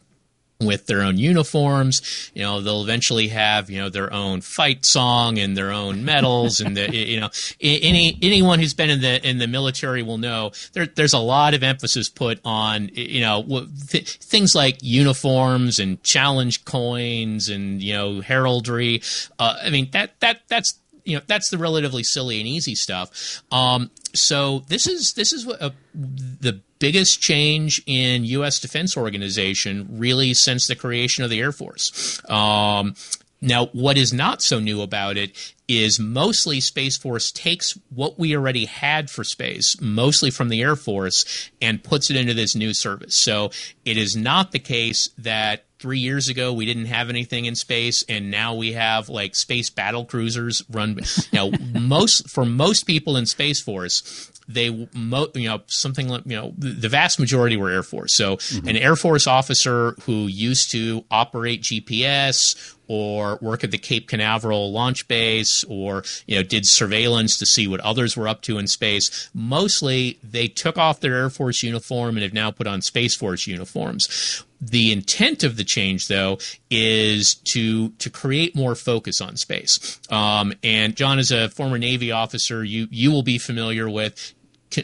with 0.66 0.86
their 0.88 1.02
own 1.02 1.18
uniforms. 1.18 2.32
You 2.34 2.44
know, 2.44 2.62
they'll 2.62 2.84
eventually 2.84 3.28
have 3.30 3.70
you 3.70 3.80
know 3.80 3.90
their 3.90 4.12
own 4.14 4.42
fight 4.42 4.86
song 4.86 5.38
and 5.38 5.56
their 5.56 5.72
own 5.72 6.06
medals, 6.06 6.60
and 6.60 6.76
the, 6.76 6.96
you 6.96 7.20
know 7.20 7.30
any 7.60 8.18
anyone 8.22 8.60
who's 8.60 8.74
been 8.74 8.90
in 8.90 9.02
the 9.02 9.28
in 9.28 9.38
the 9.38 9.48
military 9.48 10.04
will 10.04 10.18
know 10.18 10.52
there, 10.74 10.86
there's 10.86 11.14
a 11.14 11.20
lot 11.20 11.54
of 11.54 11.64
emphasis 11.64 12.10
put 12.10 12.40
on 12.46 12.90
you 12.94 13.22
know 13.22 13.68
th- 13.90 14.18
things 14.18 14.54
like 14.56 14.78
uniforms 14.82 15.80
and 15.80 16.02
challenge 16.04 16.66
coins 16.66 17.50
and 17.50 17.82
you 17.82 17.94
know 17.94 18.22
heraldry. 18.22 19.02
Uh, 19.40 19.56
I 19.64 19.70
mean 19.70 19.90
that 19.92 20.20
that 20.20 20.42
that's 20.48 20.81
you 21.04 21.18
know 21.18 21.24
that's 21.28 21.50
the 21.50 21.58
relatively 21.58 22.04
silly 22.04 22.40
and 22.40 22.48
easy 22.48 22.76
stuff. 22.76 23.42
Um, 23.52 23.92
so 24.14 24.60
this 24.68 24.88
is 24.88 25.14
this 25.16 25.34
is 25.34 25.46
what, 25.46 25.62
uh, 25.62 25.72
the 25.94 26.62
biggest 26.80 27.22
change 27.22 27.82
in 27.86 28.26
U.S. 28.26 28.60
defense 28.60 28.98
organization 28.98 29.88
really 29.92 30.34
since 30.34 30.68
the 30.68 30.76
creation 30.76 31.24
of 31.24 31.30
the 31.30 31.40
Air 31.40 31.52
Force. 31.52 32.22
Um, 32.30 32.96
now, 33.44 33.68
what 33.68 33.98
is 33.98 34.14
not 34.14 34.44
so 34.44 34.60
new 34.60 34.82
about 34.82 35.18
it 35.18 35.36
is 35.68 36.00
mostly 36.00 36.60
Space 36.60 36.98
Force 36.98 37.32
takes 37.32 37.78
what 37.90 38.20
we 38.20 38.36
already 38.36 38.66
had 38.66 39.10
for 39.10 39.24
space, 39.24 39.80
mostly 39.82 40.30
from 40.30 40.50
the 40.50 40.62
Air 40.62 40.76
Force, 40.76 41.50
and 41.60 41.84
puts 41.84 42.12
it 42.12 42.18
into 42.18 42.36
this 42.36 42.56
new 42.56 42.74
service. 42.74 43.18
So 43.18 43.50
it 43.84 43.98
is 43.98 44.16
not 44.16 44.52
the 44.52 44.60
case 44.60 45.10
that 45.18 45.66
three 45.82 46.00
years 46.00 46.30
ago 46.30 46.54
we 46.54 46.66
didn't 46.66 46.86
have 46.86 47.10
anything 47.10 47.46
in 47.46 47.56
space 47.56 48.06
and 48.08 48.30
now 48.30 48.54
we 48.54 48.74
have 48.74 49.10
like 49.10 49.36
space 49.36 49.70
battle 49.70 50.06
cruisers 50.06 50.64
run 50.70 51.00
you 51.32 51.38
know 51.40 51.52
most 51.80 52.30
for 52.30 52.46
most 52.46 52.84
people 52.84 53.18
in 53.18 53.26
space 53.26 53.60
force 53.60 54.32
they 54.48 54.88
mo- 54.94 55.30
you 55.34 55.48
know 55.48 55.62
something 55.68 56.08
like 56.08 56.24
you 56.26 56.36
know 56.36 56.54
the 56.58 56.90
vast 56.90 57.20
majority 57.20 57.58
were 57.58 57.70
air 57.70 57.84
force 57.84 58.16
so 58.16 58.38
mm-hmm. 58.38 58.68
an 58.68 58.78
air 58.78 58.96
force 58.96 59.28
officer 59.28 59.96
who 60.04 60.28
used 60.28 60.72
to 60.72 61.04
operate 61.10 61.64
gps 61.64 62.76
or 62.94 63.40
work 63.42 63.64
at 63.64 63.72
the 63.72 63.78
Cape 63.78 64.10
Canaveral 64.10 64.70
launch 64.70 65.08
base 65.08 65.64
or 65.70 66.04
you 66.28 66.36
know 66.36 66.44
did 66.44 66.66
surveillance 66.66 67.38
to 67.38 67.46
see 67.46 67.66
what 67.66 67.80
others 67.80 68.18
were 68.18 68.28
up 68.28 68.42
to 68.42 68.58
in 68.58 68.68
space 68.68 69.30
mostly 69.34 70.20
they 70.22 70.50
took 70.50 70.78
off 70.78 71.00
their 71.00 71.16
air 71.16 71.30
force 71.30 71.64
uniform 71.64 72.18
and 72.18 72.24
have 72.24 72.34
now 72.34 72.52
put 72.52 72.68
on 72.68 72.82
space 72.82 73.16
force 73.16 73.48
uniforms 73.48 74.44
the 74.64 74.92
intent 74.92 75.44
of 75.44 75.58
the 75.58 75.64
change, 75.64 76.08
though, 76.08 76.38
is 76.70 77.34
to 77.46 77.90
to 77.90 78.12
create 78.12 78.56
more 78.56 78.76
focus 78.76 79.20
on 79.20 79.36
space. 79.36 80.00
Um, 80.12 80.54
and 80.64 80.96
Jon, 80.96 81.18
as 81.18 81.32
a 81.32 81.50
former 81.50 81.80
Navy 81.80 82.12
officer, 82.12 82.64
you 82.64 82.88
you 82.92 83.12
will 83.12 83.24
be 83.24 83.40
familiar 83.40 83.90
with 83.90 84.36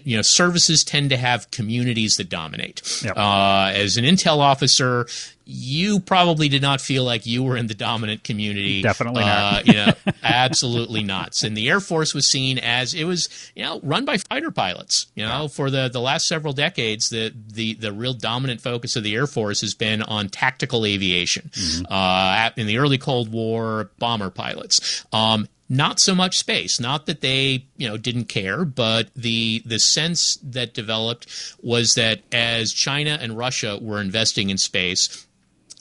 you 0.04 0.16
know 0.16 0.22
services 0.24 0.84
tend 0.84 1.10
to 1.10 1.18
have 1.18 1.52
communities 1.52 2.16
that 2.18 2.30
dominate. 2.30 2.82
Yep. 3.04 3.18
Uh, 3.18 3.72
as 3.74 3.98
an 3.98 4.06
intel 4.06 4.40
officer, 4.40 5.08
you 5.50 6.02
probably 6.02 6.50
did 6.50 6.62
not 6.62 6.82
feel 6.82 7.06
like 7.06 7.26
you 7.26 7.42
were 7.42 7.56
in 7.56 7.68
the 7.68 7.74
dominant 7.74 8.24
community. 8.24 8.82
Definitely 8.82 9.24
not. 9.24 9.54
Uh, 9.54 9.62
you 9.66 9.74
know, 9.74 9.94
absolutely 10.24 11.04
not. 11.04 11.42
And 11.42 11.56
the 11.56 11.70
Air 11.70 11.80
Force 11.80 12.14
was 12.14 12.30
seen 12.30 12.60
as 12.60 12.94
it 12.94 13.06
was, 13.06 13.30
you 13.56 13.64
know, 13.64 13.80
run 13.82 14.04
by 14.04 14.18
fighter 14.18 14.52
pilots. 14.52 15.08
You 15.16 15.26
know, 15.26 15.44
yeah. 15.44 15.48
for 15.48 15.70
the, 15.70 15.88
the 15.88 16.02
last 16.02 16.28
several 16.28 16.54
decades, 16.54 17.08
the, 17.10 17.34
the 17.48 17.76
the 17.76 17.94
real 17.94 18.14
dominant 18.14 18.62
focus 18.62 18.96
of 18.98 19.04
the 19.04 19.16
Air 19.16 19.28
Force 19.28 19.62
has 19.62 19.74
been 19.74 20.02
on 20.02 20.28
tactical 20.28 20.86
aviation. 20.86 21.50
Mm-hmm. 21.54 21.86
Uh, 21.90 22.50
in 22.58 22.68
the 22.68 22.78
early 22.80 22.98
Cold 22.98 23.32
War, 23.32 23.90
bomber 24.00 24.30
pilots. 24.30 25.06
Um, 25.14 25.48
not 25.70 26.00
so 26.00 26.16
much 26.16 26.38
space. 26.38 26.80
Not 26.80 27.06
that 27.08 27.22
they, 27.22 27.66
you 27.78 27.88
know, 27.88 27.98
didn't 27.98 28.26
care, 28.26 28.66
but 28.66 29.10
the 29.16 29.62
the 29.66 29.80
sense 29.80 30.38
that 30.44 30.74
developed 30.74 31.28
was 31.62 31.94
that 31.96 32.22
as 32.32 32.72
China 32.72 33.18
and 33.22 33.38
Russia 33.38 33.78
were 33.82 34.02
investing 34.02 34.50
in 34.50 34.58
space, 34.58 35.28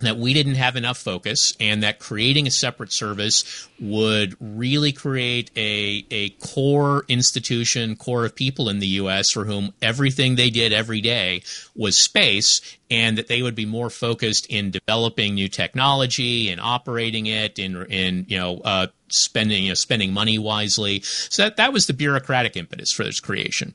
that 0.00 0.18
we 0.18 0.34
didn't 0.34 0.56
have 0.56 0.76
enough 0.76 0.98
focus 0.98 1.54
and 1.58 1.82
that 1.82 1.98
creating 1.98 2.46
a 2.46 2.50
separate 2.50 2.92
service 2.92 3.66
would 3.80 4.36
really 4.40 4.92
create 4.92 5.50
a, 5.56 6.04
a 6.10 6.30
core 6.30 7.04
institution, 7.08 7.96
core 7.96 8.26
of 8.26 8.34
people 8.34 8.68
in 8.68 8.78
the 8.78 8.86
U.S. 8.88 9.30
for 9.30 9.46
whom 9.46 9.72
everything 9.80 10.34
they 10.34 10.50
did 10.50 10.72
every 10.72 11.00
day 11.00 11.42
was 11.74 12.02
space 12.02 12.60
and 12.90 13.16
that 13.16 13.28
they 13.28 13.40
would 13.40 13.54
be 13.54 13.64
more 13.64 13.88
focused 13.88 14.46
in 14.50 14.70
developing 14.70 15.34
new 15.34 15.48
technology 15.48 16.50
and 16.50 16.60
operating 16.60 17.24
it 17.24 17.58
in, 17.58 17.82
in 17.86 18.26
you 18.28 18.38
know, 18.38 18.60
uh, 18.64 18.88
spending, 19.08 19.64
you 19.64 19.68
know, 19.70 19.74
spending 19.74 20.12
money 20.12 20.38
wisely. 20.38 21.00
So 21.02 21.44
that, 21.44 21.56
that 21.56 21.72
was 21.72 21.86
the 21.86 21.94
bureaucratic 21.94 22.56
impetus 22.56 22.92
for 22.92 23.04
this 23.04 23.20
creation. 23.20 23.74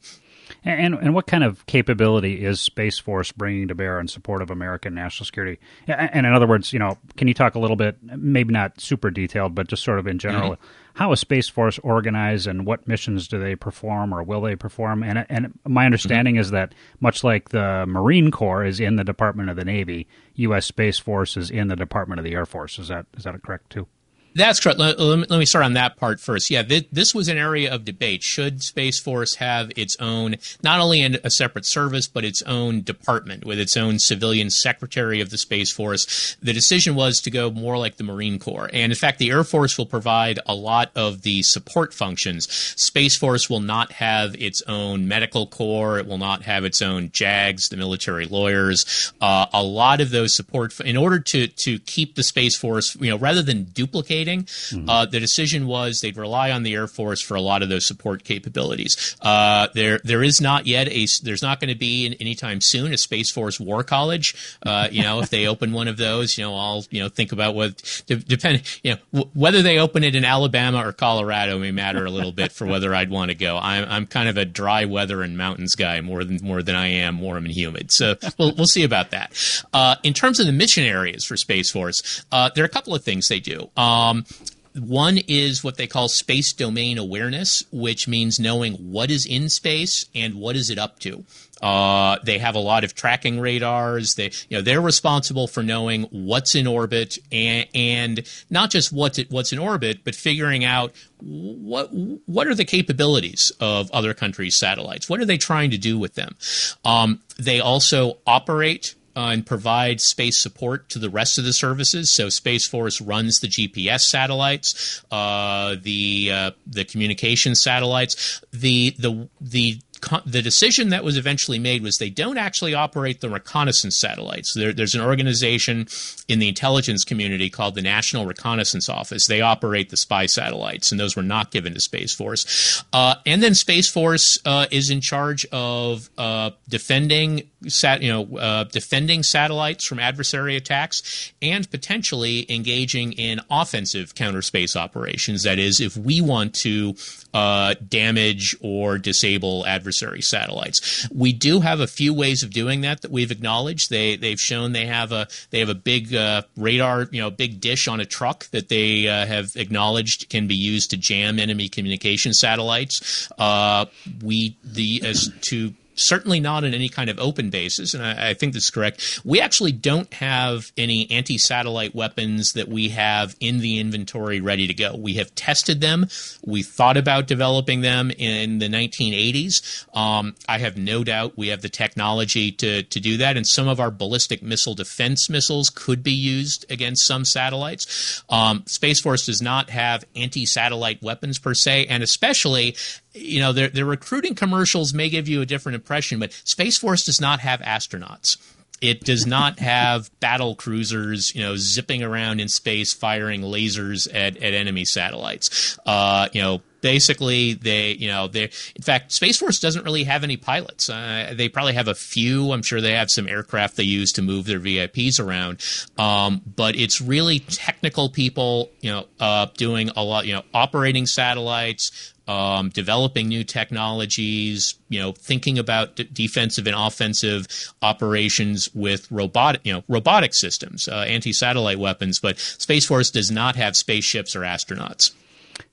And 0.63 0.93
and 0.93 1.15
what 1.15 1.25
kind 1.25 1.43
of 1.43 1.65
capability 1.65 2.45
is 2.45 2.61
Space 2.61 2.99
Force 2.99 3.31
bringing 3.31 3.69
to 3.69 3.75
bear 3.75 3.99
in 3.99 4.07
support 4.07 4.43
of 4.43 4.51
American 4.51 4.93
national 4.93 5.25
security? 5.25 5.59
And 5.87 6.25
in 6.25 6.33
other 6.33 6.45
words, 6.45 6.71
you 6.71 6.77
know, 6.77 6.99
can 7.17 7.27
you 7.27 7.33
talk 7.33 7.55
a 7.55 7.59
little 7.59 7.75
bit, 7.75 7.97
maybe 8.03 8.53
not 8.53 8.79
super 8.79 9.09
detailed, 9.09 9.55
but 9.55 9.67
just 9.67 9.83
sort 9.83 9.97
of 9.97 10.05
in 10.05 10.19
general, 10.19 10.51
mm-hmm. 10.51 10.65
how 10.93 11.11
is 11.13 11.19
Space 11.19 11.49
Force 11.49 11.79
organized, 11.79 12.45
and 12.45 12.65
what 12.65 12.87
missions 12.87 13.27
do 13.27 13.39
they 13.39 13.55
perform, 13.55 14.13
or 14.13 14.21
will 14.21 14.41
they 14.41 14.55
perform? 14.55 15.01
And 15.01 15.25
and 15.29 15.57
my 15.67 15.85
understanding 15.85 16.35
mm-hmm. 16.35 16.41
is 16.41 16.51
that 16.51 16.75
much 16.99 17.23
like 17.23 17.49
the 17.49 17.85
Marine 17.87 18.29
Corps 18.29 18.63
is 18.63 18.79
in 18.79 18.97
the 18.97 19.03
Department 19.03 19.49
of 19.49 19.55
the 19.55 19.65
Navy, 19.65 20.07
U.S. 20.35 20.67
Space 20.67 20.99
Force 20.99 21.37
is 21.37 21.49
in 21.49 21.69
the 21.69 21.75
Department 21.75 22.19
of 22.19 22.23
the 22.23 22.33
Air 22.33 22.45
Force. 22.45 22.77
Is 22.77 22.89
that 22.89 23.07
is 23.17 23.23
that 23.23 23.41
correct 23.41 23.71
too? 23.71 23.87
That's 24.33 24.61
correct. 24.61 24.79
Let, 24.79 24.97
let, 24.97 25.29
me 25.29 25.45
start 25.45 25.65
on 25.65 25.73
that 25.73 25.97
part 25.97 26.21
first. 26.21 26.49
Yeah, 26.49 26.63
th- 26.63 26.87
this 26.91 27.13
was 27.13 27.27
an 27.27 27.37
area 27.37 27.73
of 27.73 27.83
debate. 27.83 28.23
Should 28.23 28.63
Space 28.63 28.97
Force 28.97 29.35
have 29.35 29.71
its 29.75 29.97
own, 29.99 30.37
not 30.63 30.79
only 30.79 31.03
a 31.03 31.29
separate 31.29 31.67
service, 31.67 32.07
but 32.07 32.23
its 32.23 32.41
own 32.43 32.81
department 32.81 33.43
with 33.45 33.59
its 33.59 33.75
own 33.75 33.99
civilian 33.99 34.49
secretary 34.49 35.19
of 35.19 35.31
the 35.31 35.37
Space 35.37 35.73
Force? 35.73 36.37
The 36.41 36.53
decision 36.53 36.95
was 36.95 37.19
to 37.21 37.31
go 37.31 37.51
more 37.51 37.77
like 37.77 37.97
the 37.97 38.05
Marine 38.05 38.39
Corps. 38.39 38.69
And 38.71 38.93
in 38.93 38.97
fact, 38.97 39.19
the 39.19 39.31
Air 39.31 39.43
Force 39.43 39.77
will 39.77 39.85
provide 39.85 40.39
a 40.45 40.55
lot 40.55 40.91
of 40.95 41.23
the 41.23 41.43
support 41.43 41.93
functions. 41.93 42.49
Space 42.49 43.17
Force 43.17 43.49
will 43.49 43.59
not 43.59 43.91
have 43.93 44.35
its 44.35 44.61
own 44.65 45.09
medical 45.09 45.45
corps. 45.45 45.99
It 45.99 46.07
will 46.07 46.17
not 46.17 46.43
have 46.43 46.63
its 46.63 46.81
own 46.81 47.11
JAGs, 47.11 47.67
the 47.67 47.75
military 47.75 48.27
lawyers. 48.27 49.11
Uh, 49.19 49.47
a 49.51 49.61
lot 49.61 49.99
of 49.99 50.11
those 50.11 50.33
support, 50.33 50.79
in 50.79 50.95
order 50.95 51.19
to, 51.19 51.47
to 51.47 51.79
keep 51.79 52.15
the 52.15 52.23
Space 52.23 52.57
Force, 52.57 52.95
you 52.95 53.09
know, 53.09 53.17
rather 53.17 53.41
than 53.41 53.65
duplicate 53.65 54.20
Mm-hmm. 54.27 54.89
Uh, 54.89 55.05
the 55.05 55.19
decision 55.19 55.67
was 55.67 56.01
they'd 56.01 56.17
rely 56.17 56.51
on 56.51 56.63
the 56.63 56.73
Air 56.73 56.87
Force 56.87 57.21
for 57.21 57.35
a 57.35 57.41
lot 57.41 57.61
of 57.63 57.69
those 57.69 57.87
support 57.87 58.23
capabilities. 58.23 59.15
Uh, 59.21 59.67
there, 59.73 59.99
there 60.03 60.23
is 60.23 60.41
not 60.41 60.67
yet 60.67 60.87
a. 60.87 61.07
There's 61.23 61.41
not 61.41 61.59
going 61.59 61.69
to 61.69 61.77
be 61.77 62.15
anytime 62.19 62.59
soon 62.61 62.93
a 62.93 62.97
Space 62.97 63.31
Force 63.31 63.59
War 63.59 63.83
College. 63.83 64.57
Uh, 64.65 64.87
you 64.91 65.03
know, 65.03 65.21
if 65.21 65.29
they 65.29 65.47
open 65.47 65.71
one 65.73 65.87
of 65.87 65.97
those, 65.97 66.37
you 66.37 66.43
know, 66.43 66.55
I'll 66.55 66.85
you 66.89 67.01
know 67.01 67.09
think 67.09 67.31
about 67.31 67.55
what 67.55 68.03
depend. 68.07 68.63
You 68.83 68.91
know, 68.91 68.97
w- 69.13 69.31
whether 69.33 69.61
they 69.61 69.79
open 69.79 70.03
it 70.03 70.15
in 70.15 70.25
Alabama 70.25 70.85
or 70.85 70.91
Colorado 70.91 71.59
may 71.59 71.71
matter 71.71 72.05
a 72.05 72.09
little 72.09 72.31
bit 72.31 72.51
for 72.51 72.65
whether 72.67 72.93
I'd 72.93 73.09
want 73.09 73.29
to 73.29 73.35
go. 73.35 73.57
I'm, 73.57 73.85
I'm 73.89 74.07
kind 74.07 74.29
of 74.29 74.37
a 74.37 74.45
dry 74.45 74.85
weather 74.85 75.21
and 75.21 75.37
mountains 75.37 75.75
guy 75.75 76.01
more 76.01 76.23
than 76.23 76.39
more 76.41 76.61
than 76.61 76.75
I 76.75 76.87
am 76.87 77.19
warm 77.19 77.45
and 77.45 77.53
humid. 77.53 77.91
So 77.91 78.15
we'll 78.37 78.53
we'll 78.55 78.65
see 78.65 78.83
about 78.83 79.11
that. 79.11 79.33
Uh, 79.73 79.95
in 80.03 80.13
terms 80.13 80.39
of 80.39 80.45
the 80.45 80.51
mission 80.51 80.83
areas 80.83 81.25
for 81.25 81.37
Space 81.37 81.71
Force, 81.71 82.25
uh, 82.31 82.49
there 82.53 82.63
are 82.63 82.65
a 82.65 82.69
couple 82.69 82.93
of 82.95 83.03
things 83.03 83.27
they 83.27 83.39
do. 83.39 83.69
Um, 83.77 84.10
um, 84.11 84.25
one 84.73 85.17
is 85.27 85.63
what 85.63 85.77
they 85.77 85.87
call 85.87 86.07
space 86.07 86.53
domain 86.53 86.97
awareness, 86.97 87.63
which 87.71 88.07
means 88.07 88.39
knowing 88.39 88.73
what 88.75 89.11
is 89.11 89.25
in 89.25 89.49
space 89.49 90.05
and 90.15 90.35
what 90.35 90.55
is 90.55 90.69
it 90.69 90.77
up 90.77 90.99
to. 90.99 91.25
Uh, 91.61 92.17
they 92.23 92.39
have 92.39 92.55
a 92.55 92.59
lot 92.59 92.83
of 92.83 92.95
tracking 92.95 93.39
radars. 93.39 94.15
They, 94.15 94.31
you 94.49 94.57
know, 94.57 94.61
they're 94.61 94.81
responsible 94.81 95.47
for 95.47 95.61
knowing 95.61 96.03
what's 96.03 96.55
in 96.55 96.65
orbit 96.65 97.17
and, 97.31 97.67
and 97.75 98.27
not 98.49 98.71
just 98.71 98.91
what's 98.91 99.19
what's 99.29 99.53
in 99.53 99.59
orbit, 99.59 99.99
but 100.03 100.15
figuring 100.15 100.63
out 100.63 100.93
what 101.19 101.89
what 102.25 102.47
are 102.47 102.55
the 102.55 102.65
capabilities 102.65 103.51
of 103.59 103.91
other 103.91 104.15
countries' 104.15 104.57
satellites. 104.57 105.07
What 105.07 105.19
are 105.19 105.25
they 105.25 105.37
trying 105.37 105.69
to 105.71 105.77
do 105.77 105.99
with 105.99 106.15
them? 106.15 106.35
Um, 106.83 107.19
they 107.37 107.59
also 107.59 108.17
operate 108.25 108.95
uh, 109.15 109.27
and 109.27 109.45
provide 109.45 110.01
space 110.01 110.41
support 110.41 110.89
to 110.89 110.99
the 110.99 111.09
rest 111.09 111.37
of 111.37 111.43
the 111.43 111.53
services. 111.53 112.13
So 112.15 112.29
Space 112.29 112.67
Force 112.67 113.01
runs 113.01 113.39
the 113.39 113.47
GPS 113.47 114.01
satellites, 114.01 115.03
uh, 115.11 115.75
the 115.81 116.31
uh, 116.31 116.51
the 116.67 116.85
communication 116.85 117.55
satellites, 117.55 118.41
the 118.51 118.95
the 118.97 119.29
the 119.39 119.79
the 120.25 120.41
decision 120.41 120.89
that 120.89 121.03
was 121.03 121.17
eventually 121.17 121.59
made 121.59 121.83
was 121.83 121.97
they 121.97 122.09
don't 122.09 122.37
actually 122.37 122.73
operate 122.73 123.21
the 123.21 123.29
reconnaissance 123.29 123.99
satellites. 123.99 124.53
There, 124.53 124.73
there's 124.73 124.95
an 124.95 125.01
organization 125.01 125.87
in 126.27 126.39
the 126.39 126.47
intelligence 126.47 127.03
community 127.03 127.49
called 127.49 127.75
the 127.75 127.81
National 127.81 128.25
Reconnaissance 128.25 128.89
Office. 128.89 129.27
They 129.27 129.41
operate 129.41 129.89
the 129.89 129.97
spy 129.97 130.25
satellites, 130.25 130.91
and 130.91 130.99
those 130.99 131.15
were 131.15 131.23
not 131.23 131.51
given 131.51 131.73
to 131.73 131.79
Space 131.79 132.13
Force. 132.13 132.83
Uh, 132.91 133.15
and 133.25 133.43
then 133.43 133.53
Space 133.53 133.89
Force 133.89 134.39
uh, 134.45 134.65
is 134.71 134.89
in 134.89 135.01
charge 135.01 135.45
of 135.51 136.09
uh, 136.17 136.51
defending, 136.67 137.49
sat, 137.67 138.01
you 138.01 138.11
know, 138.11 138.37
uh, 138.37 138.63
defending 138.65 139.23
satellites 139.23 139.87
from 139.87 139.99
adversary 139.99 140.55
attacks, 140.55 141.31
and 141.41 141.69
potentially 141.69 142.45
engaging 142.51 143.13
in 143.13 143.39
offensive 143.49 144.15
counter 144.15 144.41
space 144.41 144.75
operations. 144.75 145.43
That 145.43 145.59
is, 145.59 145.79
if 145.79 145.95
we 145.97 146.21
want 146.21 146.53
to 146.55 146.95
uh, 147.33 147.75
damage 147.87 148.55
or 148.61 148.97
disable 148.97 149.65
adversary 149.65 150.21
satellites. 150.21 151.07
We 151.13 151.33
do 151.33 151.61
have 151.61 151.79
a 151.79 151.87
few 151.87 152.13
ways 152.13 152.43
of 152.43 152.51
doing 152.51 152.81
that 152.81 153.01
that 153.01 153.11
we've 153.11 153.31
acknowledged. 153.31 153.89
They 153.89 154.15
they've 154.15 154.39
shown 154.39 154.73
they 154.73 154.85
have 154.85 155.11
a 155.11 155.27
they 155.49 155.59
have 155.59 155.69
a 155.69 155.75
big 155.75 156.13
uh, 156.13 156.43
radar, 156.57 157.07
you 157.11 157.21
know, 157.21 157.29
big 157.29 157.61
dish 157.61 157.87
on 157.87 157.99
a 157.99 158.05
truck 158.05 158.49
that 158.51 158.69
they 158.69 159.07
uh, 159.07 159.25
have 159.25 159.55
acknowledged 159.55 160.29
can 160.29 160.47
be 160.47 160.55
used 160.55 160.89
to 160.91 160.97
jam 160.97 161.39
enemy 161.39 161.69
communication 161.69 162.33
satellites. 162.33 163.29
Uh, 163.37 163.85
we 164.21 164.57
the 164.63 165.01
as 165.05 165.29
to 165.41 165.73
certainly 166.07 166.39
not 166.39 166.63
on 166.63 166.73
any 166.73 166.89
kind 166.89 167.09
of 167.09 167.19
open 167.19 167.49
basis, 167.49 167.93
and 167.93 168.03
I, 168.03 168.29
I 168.29 168.33
think 168.33 168.53
that's 168.53 168.69
correct. 168.69 169.21
We 169.23 169.39
actually 169.39 169.71
don't 169.71 170.13
have 170.13 170.71
any 170.77 171.09
anti 171.11 171.37
satellite 171.37 171.95
weapons 171.95 172.51
that 172.53 172.67
we 172.67 172.89
have 172.89 173.35
in 173.39 173.59
the 173.59 173.79
inventory 173.79 174.41
ready 174.41 174.67
to 174.67 174.73
go. 174.73 174.95
We 174.95 175.15
have 175.15 175.33
tested 175.35 175.81
them. 175.81 176.07
We 176.45 176.63
thought 176.63 176.97
about 176.97 177.27
developing 177.27 177.81
them 177.81 178.11
in 178.11 178.59
the 178.59 178.67
1980s. 178.67 179.85
Um, 179.95 180.35
I 180.47 180.57
have 180.57 180.77
no 180.77 181.03
doubt 181.03 181.37
we 181.37 181.49
have 181.49 181.61
the 181.61 181.69
technology 181.69 182.51
to, 182.53 182.83
to 182.83 182.99
do 182.99 183.17
that, 183.17 183.37
and 183.37 183.47
some 183.47 183.67
of 183.67 183.79
our 183.79 183.91
ballistic 183.91 184.41
missile 184.41 184.75
defense 184.75 185.29
missiles 185.29 185.69
could 185.69 186.03
be 186.03 186.11
used 186.11 186.65
against 186.69 187.05
some 187.07 187.25
satellites. 187.25 188.23
Um, 188.29 188.63
Space 188.67 189.01
Force 189.01 189.25
does 189.25 189.41
not 189.41 189.69
have 189.69 190.05
anti 190.15 190.45
satellite 190.45 191.01
weapons 191.01 191.39
per 191.39 191.53
se, 191.53 191.87
and 191.87 192.03
especially 192.03 192.75
you 193.13 193.39
know, 193.39 193.53
their, 193.53 193.67
their 193.69 193.85
recruiting 193.85 194.35
commercials 194.35 194.93
may 194.93 195.09
give 195.09 195.27
you 195.27 195.41
a 195.41 195.45
different 195.45 195.75
impression, 195.75 196.19
but 196.19 196.33
Space 196.45 196.77
Force 196.77 197.03
does 197.03 197.19
not 197.19 197.39
have 197.39 197.59
astronauts. 197.61 198.37
It 198.81 199.01
does 199.01 199.25
not 199.25 199.59
have 199.59 200.09
battle 200.19 200.55
cruisers, 200.55 201.33
you 201.35 201.41
know, 201.41 201.55
zipping 201.55 202.03
around 202.03 202.39
in 202.39 202.47
space 202.47 202.93
firing 202.93 203.41
lasers 203.41 204.07
at, 204.13 204.37
at 204.37 204.53
enemy 204.53 204.85
satellites. 204.85 205.77
Uh, 205.85 206.29
you 206.33 206.41
know, 206.41 206.61
basically 206.81 207.53
they 207.53 207.91
you 207.91 208.07
know 208.07 208.27
they 208.27 208.43
in 208.75 208.81
fact 208.81 209.11
space 209.11 209.37
force 209.37 209.59
doesn't 209.59 209.85
really 209.85 210.03
have 210.03 210.23
any 210.23 210.35
pilots 210.35 210.89
uh, 210.89 211.31
they 211.35 211.47
probably 211.47 211.73
have 211.73 211.87
a 211.87 211.95
few 211.95 212.51
i'm 212.51 212.63
sure 212.63 212.81
they 212.81 212.93
have 212.93 213.09
some 213.09 213.27
aircraft 213.27 213.77
they 213.77 213.83
use 213.83 214.11
to 214.11 214.21
move 214.21 214.45
their 214.45 214.59
vips 214.59 215.19
around 215.19 215.63
um, 215.97 216.41
but 216.55 216.75
it's 216.75 216.99
really 216.99 217.39
technical 217.39 218.09
people 218.09 218.71
you 218.81 218.91
know 218.91 219.05
uh, 219.19 219.45
doing 219.57 219.89
a 219.95 220.03
lot 220.03 220.25
you 220.25 220.33
know 220.33 220.43
operating 220.53 221.05
satellites 221.05 222.10
um, 222.27 222.69
developing 222.69 223.27
new 223.27 223.43
technologies, 223.43 224.75
you 224.89 224.99
know, 224.99 225.11
thinking 225.11 225.57
about 225.57 225.95
d- 225.95 226.09
defensive 226.11 226.67
and 226.67 226.75
offensive 226.75 227.47
operations 227.81 228.69
with 228.73 229.11
robotic, 229.11 229.61
you 229.63 229.73
know, 229.73 229.83
robotic 229.87 230.33
systems, 230.33 230.87
uh, 230.87 230.97
anti-satellite 230.97 231.79
weapons. 231.79 232.19
But 232.19 232.39
Space 232.39 232.85
Force 232.85 233.09
does 233.09 233.31
not 233.31 233.55
have 233.55 233.75
spaceships 233.75 234.35
or 234.35 234.41
astronauts. 234.41 235.11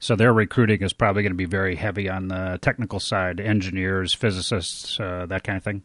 So 0.01 0.17
their 0.17 0.33
recruiting 0.33 0.83
is 0.83 0.93
probably 0.93 1.23
going 1.23 1.33
to 1.33 1.37
be 1.37 1.45
very 1.45 1.77
heavy 1.77 2.09
on 2.09 2.29
the 2.29 2.59
technical 2.61 3.01
side, 3.01 3.41
engineers, 3.41 4.15
physicists, 4.15 4.99
uh, 5.01 5.27
that 5.29 5.45
kind 5.45 5.57
of 5.57 5.65
thing. 5.65 5.83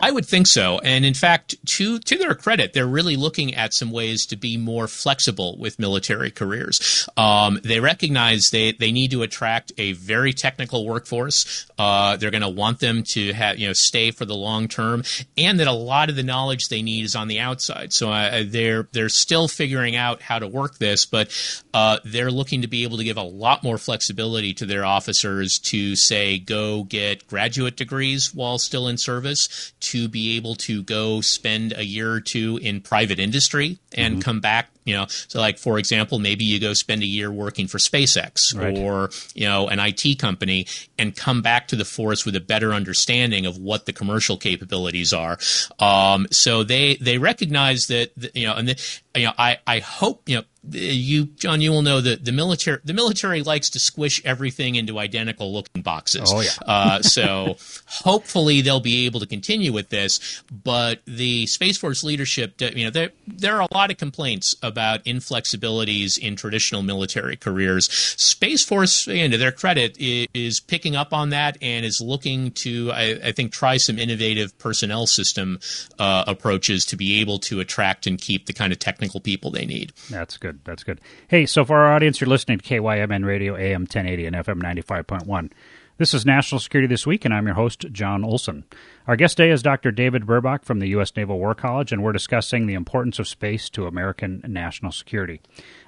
I 0.00 0.12
would 0.12 0.26
think 0.26 0.46
so. 0.46 0.78
And 0.78 1.04
in 1.04 1.14
fact, 1.14 1.56
to 1.76 1.98
to 1.98 2.16
their 2.16 2.34
credit, 2.34 2.72
they're 2.72 2.86
really 2.86 3.16
looking 3.16 3.54
at 3.54 3.74
some 3.74 3.90
ways 3.90 4.26
to 4.26 4.36
be 4.36 4.56
more 4.56 4.86
flexible 4.86 5.56
with 5.58 5.78
military 5.78 6.30
careers. 6.30 7.08
Um, 7.16 7.58
they 7.64 7.80
recognize 7.80 8.48
they, 8.52 8.72
they 8.72 8.92
need 8.92 9.10
to 9.10 9.22
attract 9.22 9.72
a 9.76 9.92
very 9.92 10.32
technical 10.32 10.86
workforce. 10.86 11.66
Uh, 11.78 12.16
they're 12.16 12.30
going 12.30 12.42
to 12.42 12.48
want 12.48 12.78
them 12.78 13.02
to 13.14 13.32
have 13.32 13.58
you 13.58 13.66
know 13.66 13.72
stay 13.74 14.12
for 14.12 14.24
the 14.24 14.36
long 14.36 14.68
term, 14.68 15.02
and 15.36 15.58
that 15.58 15.66
a 15.66 15.72
lot 15.72 16.10
of 16.10 16.16
the 16.16 16.22
knowledge 16.22 16.68
they 16.68 16.82
need 16.82 17.04
is 17.04 17.16
on 17.16 17.26
the 17.26 17.40
outside. 17.40 17.92
So 17.92 18.12
uh, 18.12 18.44
they're 18.46 18.88
they're 18.92 19.08
still 19.08 19.48
figuring 19.48 19.96
out 19.96 20.22
how 20.22 20.38
to 20.38 20.46
work 20.46 20.78
this, 20.78 21.06
but 21.06 21.34
uh, 21.74 21.98
they're 22.04 22.30
looking 22.30 22.62
to 22.62 22.68
be 22.68 22.84
able 22.84 22.98
to 22.98 23.04
give 23.04 23.16
a 23.16 23.22
lot 23.22 23.64
more 23.64 23.78
flexibility 23.78 24.54
to 24.54 24.66
their 24.66 24.84
officers 24.84 25.58
to 25.58 25.96
say 25.96 26.38
go 26.38 26.84
get 26.84 27.26
graduate 27.26 27.76
degrees 27.76 28.32
while 28.32 28.58
still 28.58 28.86
in 28.86 28.96
service 28.96 29.72
be 30.08 30.36
able 30.36 30.54
to 30.54 30.82
go 30.82 31.20
spend 31.20 31.72
a 31.76 31.84
year 31.84 32.12
or 32.12 32.20
two 32.20 32.58
in 32.58 32.80
private 32.80 33.18
industry 33.18 33.78
and 33.92 34.14
mm-hmm. 34.14 34.20
come 34.22 34.40
back 34.40 34.70
you 34.88 34.94
know 34.94 35.06
so 35.28 35.38
like 35.38 35.58
for 35.58 35.78
example 35.78 36.18
maybe 36.18 36.44
you 36.44 36.58
go 36.58 36.72
spend 36.72 37.02
a 37.02 37.06
year 37.06 37.30
working 37.30 37.68
for 37.68 37.78
SpaceX 37.78 38.56
right. 38.56 38.76
or 38.78 39.10
you 39.34 39.46
know 39.46 39.68
an 39.68 39.78
IT 39.78 40.18
company 40.18 40.66
and 40.98 41.14
come 41.14 41.42
back 41.42 41.68
to 41.68 41.76
the 41.76 41.84
force 41.84 42.24
with 42.24 42.34
a 42.34 42.40
better 42.40 42.72
understanding 42.72 43.46
of 43.46 43.58
what 43.58 43.86
the 43.86 43.92
commercial 43.92 44.36
capabilities 44.36 45.12
are. 45.12 45.38
Um, 45.78 46.26
so 46.30 46.64
they 46.64 46.96
they 46.96 47.18
recognize 47.18 47.86
that 47.88 48.10
you 48.34 48.46
know 48.46 48.54
and 48.54 48.68
the, 48.68 49.00
you 49.14 49.26
know 49.26 49.32
I 49.38 49.58
I 49.66 49.78
hope 49.80 50.22
you 50.26 50.36
know 50.36 50.44
you 50.70 51.26
Jon 51.26 51.60
you 51.60 51.70
will 51.70 51.82
know 51.82 52.00
that 52.00 52.24
the 52.24 52.32
military 52.32 52.78
the 52.84 52.92
military 52.92 53.42
likes 53.42 53.70
to 53.70 53.78
squish 53.78 54.22
everything 54.24 54.74
into 54.74 54.98
identical 54.98 55.52
looking 55.52 55.82
boxes. 55.82 56.30
Oh 56.32 56.40
yeah. 56.40 56.50
Uh, 56.66 57.02
so 57.02 57.56
hopefully 57.86 58.60
they'll 58.60 58.80
be 58.80 59.06
able 59.06 59.20
to 59.20 59.26
continue 59.26 59.72
with 59.72 59.88
this 59.90 60.42
but 60.50 61.00
the 61.06 61.46
Space 61.46 61.78
Force 61.78 62.02
leadership 62.02 62.60
you 62.60 62.84
know 62.84 62.90
there 62.90 63.10
there 63.26 63.56
are 63.56 63.62
a 63.62 63.74
lot 63.74 63.90
of 63.90 63.98
complaints 63.98 64.54
about 64.62 64.77
about 64.78 65.04
inflexibilities 65.06 66.16
in 66.16 66.36
traditional 66.36 66.82
military 66.82 67.36
careers. 67.36 67.90
Space 67.92 68.64
Force, 68.64 69.08
and 69.08 69.32
to 69.32 69.38
their 69.38 69.50
credit, 69.50 69.96
is 69.98 70.60
picking 70.60 70.94
up 70.94 71.12
on 71.12 71.30
that 71.30 71.58
and 71.60 71.84
is 71.84 72.00
looking 72.00 72.52
to, 72.52 72.92
I, 72.92 73.18
I 73.24 73.32
think, 73.32 73.50
try 73.50 73.76
some 73.76 73.98
innovative 73.98 74.56
personnel 74.58 75.08
system 75.08 75.58
uh, 75.98 76.22
approaches 76.28 76.84
to 76.86 76.96
be 76.96 77.20
able 77.20 77.40
to 77.40 77.58
attract 77.58 78.06
and 78.06 78.20
keep 78.20 78.46
the 78.46 78.52
kind 78.52 78.72
of 78.72 78.78
technical 78.78 79.18
people 79.18 79.50
they 79.50 79.66
need. 79.66 79.92
That's 80.10 80.36
good. 80.36 80.60
That's 80.64 80.84
good. 80.84 81.00
Hey, 81.26 81.44
so 81.44 81.64
for 81.64 81.78
our 81.78 81.92
audience, 81.92 82.20
you're 82.20 82.30
listening 82.30 82.58
to 82.58 82.64
KYMN 82.64 83.24
Radio 83.24 83.56
AM 83.56 83.80
1080 83.82 84.26
and 84.26 84.36
FM 84.36 84.62
95.1. 84.62 85.50
This 85.96 86.14
is 86.14 86.24
National 86.24 86.60
Security 86.60 86.86
This 86.86 87.04
Week, 87.04 87.24
and 87.24 87.34
I'm 87.34 87.46
your 87.46 87.56
host, 87.56 87.84
Jon 87.90 88.22
Olson. 88.22 88.62
Our 89.08 89.16
guest 89.16 89.38
today 89.38 89.50
is 89.50 89.62
Dr. 89.62 89.90
David 89.90 90.26
Burbach 90.26 90.66
from 90.66 90.80
the 90.80 90.88
U.S. 90.88 91.16
Naval 91.16 91.38
War 91.38 91.54
College, 91.54 91.92
and 91.92 92.02
we're 92.02 92.12
discussing 92.12 92.66
the 92.66 92.74
importance 92.74 93.18
of 93.18 93.26
space 93.26 93.70
to 93.70 93.86
American 93.86 94.44
national 94.46 94.92
security. 94.92 95.40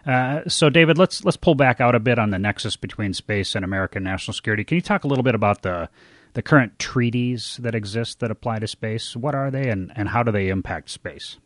Uh, 0.06 0.40
so, 0.48 0.70
David, 0.70 0.96
let's 0.96 1.22
let's 1.22 1.36
pull 1.36 1.54
back 1.54 1.82
out 1.82 1.94
a 1.94 2.00
bit 2.00 2.18
on 2.18 2.30
the 2.30 2.38
nexus 2.38 2.76
between 2.76 3.12
space 3.12 3.54
and 3.54 3.62
American 3.62 4.02
national 4.02 4.32
security. 4.32 4.64
Can 4.64 4.76
you 4.76 4.80
talk 4.80 5.04
a 5.04 5.06
little 5.06 5.22
bit 5.22 5.34
about 5.34 5.60
the 5.60 5.90
the 6.32 6.40
current 6.40 6.78
treaties 6.78 7.58
that 7.60 7.74
exist 7.74 8.20
that 8.20 8.30
apply 8.30 8.58
to 8.60 8.66
space? 8.66 9.14
What 9.14 9.34
are 9.34 9.50
they, 9.50 9.68
and, 9.68 9.92
and 9.94 10.08
how 10.08 10.22
do 10.22 10.32
they 10.32 10.48
impact 10.48 10.88
space? 10.88 11.36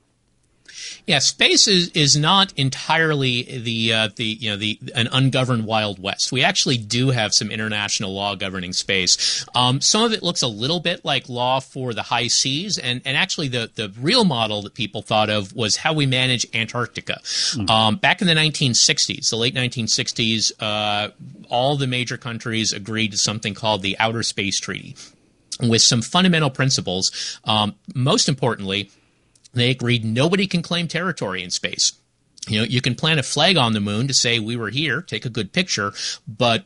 Yeah, 1.06 1.18
space 1.18 1.68
is, 1.68 1.88
is 1.90 2.16
not 2.16 2.52
entirely 2.56 3.42
the 3.42 3.92
uh, 3.92 4.08
the 4.16 4.24
you 4.24 4.50
know 4.50 4.56
the 4.56 4.78
an 4.94 5.08
ungoverned 5.12 5.66
wild 5.66 5.98
west. 6.02 6.32
We 6.32 6.42
actually 6.42 6.78
do 6.78 7.10
have 7.10 7.32
some 7.32 7.50
international 7.50 8.14
law 8.14 8.34
governing 8.34 8.72
space. 8.72 9.44
Um, 9.54 9.80
some 9.80 10.02
of 10.02 10.12
it 10.12 10.22
looks 10.22 10.42
a 10.42 10.48
little 10.48 10.80
bit 10.80 11.04
like 11.04 11.28
law 11.28 11.60
for 11.60 11.92
the 11.94 12.02
high 12.02 12.28
seas, 12.28 12.78
and 12.78 13.02
and 13.04 13.16
actually 13.16 13.48
the 13.48 13.70
the 13.74 13.92
real 14.00 14.24
model 14.24 14.62
that 14.62 14.74
people 14.74 15.02
thought 15.02 15.30
of 15.30 15.54
was 15.54 15.76
how 15.76 15.92
we 15.92 16.06
manage 16.06 16.46
Antarctica. 16.54 17.20
Mm-hmm. 17.22 17.70
Um, 17.70 17.96
back 17.96 18.20
in 18.20 18.26
the 18.26 18.34
1960s, 18.34 19.30
the 19.30 19.36
late 19.36 19.54
1960s, 19.54 20.52
uh, 20.60 21.10
all 21.48 21.76
the 21.76 21.86
major 21.86 22.16
countries 22.16 22.72
agreed 22.72 23.12
to 23.12 23.18
something 23.18 23.54
called 23.54 23.82
the 23.82 23.96
Outer 23.98 24.22
Space 24.22 24.58
Treaty 24.58 24.96
with 25.60 25.82
some 25.82 26.02
fundamental 26.02 26.50
principles. 26.50 27.38
Um, 27.44 27.74
most 27.94 28.28
importantly, 28.28 28.90
they 29.54 29.70
agreed 29.70 30.04
nobody 30.04 30.46
can 30.46 30.62
claim 30.62 30.88
territory 30.88 31.42
in 31.42 31.50
space. 31.50 31.92
You 32.48 32.58
know, 32.58 32.64
you 32.64 32.80
can 32.80 32.94
plant 32.94 33.20
a 33.20 33.22
flag 33.22 33.56
on 33.56 33.72
the 33.72 33.80
moon 33.80 34.06
to 34.08 34.14
say 34.14 34.38
we 34.38 34.56
were 34.56 34.70
here, 34.70 35.00
take 35.00 35.24
a 35.24 35.30
good 35.30 35.52
picture, 35.52 35.92
but 36.28 36.64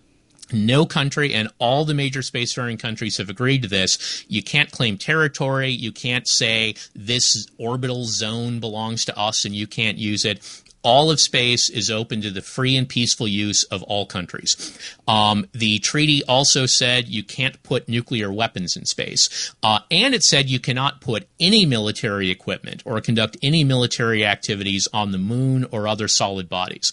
no 0.53 0.87
country 0.87 1.35
and 1.35 1.49
all 1.59 1.85
the 1.85 1.95
major 1.95 2.21
spacefaring 2.21 2.79
countries 2.79 3.19
have 3.19 3.29
agreed 3.29 3.63
to 3.63 3.69
this. 3.69 4.25
You 4.29 4.43
can't 4.43 4.71
claim 4.71 4.97
territory. 4.97 5.71
You 5.71 5.93
can't 5.93 6.27
say 6.27 6.75
this 6.95 7.47
orbital 7.59 8.05
zone 8.05 8.61
belongs 8.61 9.05
to 9.07 9.19
us 9.19 9.45
and 9.45 9.55
you 9.55 9.67
can't 9.67 9.99
use 9.99 10.25
it 10.25 10.63
all 10.83 11.11
of 11.11 11.21
space 11.21 11.69
is 11.71 11.91
open 11.91 12.21
to 12.23 12.31
the 12.31 12.43
free 12.43 12.77
and 12.77 12.89
peaceful 12.89 13.29
use 13.29 13.65
of 13.65 13.83
all 13.85 14.07
countries. 14.07 14.79
Um, 15.07 15.47
the 15.53 15.79
treaty 15.81 16.23
also 16.25 16.67
said 16.67 17.09
you 17.09 17.23
can't 17.23 17.63
put 17.63 17.89
nuclear 17.89 18.33
weapons 18.33 18.77
in 18.77 18.85
space. 18.85 19.55
Uh, 19.63 19.81
and 19.91 20.15
it 20.15 20.23
said 20.23 20.49
you 20.49 20.61
cannot 20.61 21.01
put 21.01 21.29
any 21.41 21.67
military 21.67 22.31
equipment 22.31 22.83
or 22.85 23.01
conduct 23.01 23.37
any 23.43 23.65
military 23.65 24.25
activities 24.25 24.89
on 24.93 25.13
the 25.13 25.19
moon 25.19 25.67
or 25.71 25.89
other 25.89 26.09
solid 26.09 26.49
bodies. 26.49 26.93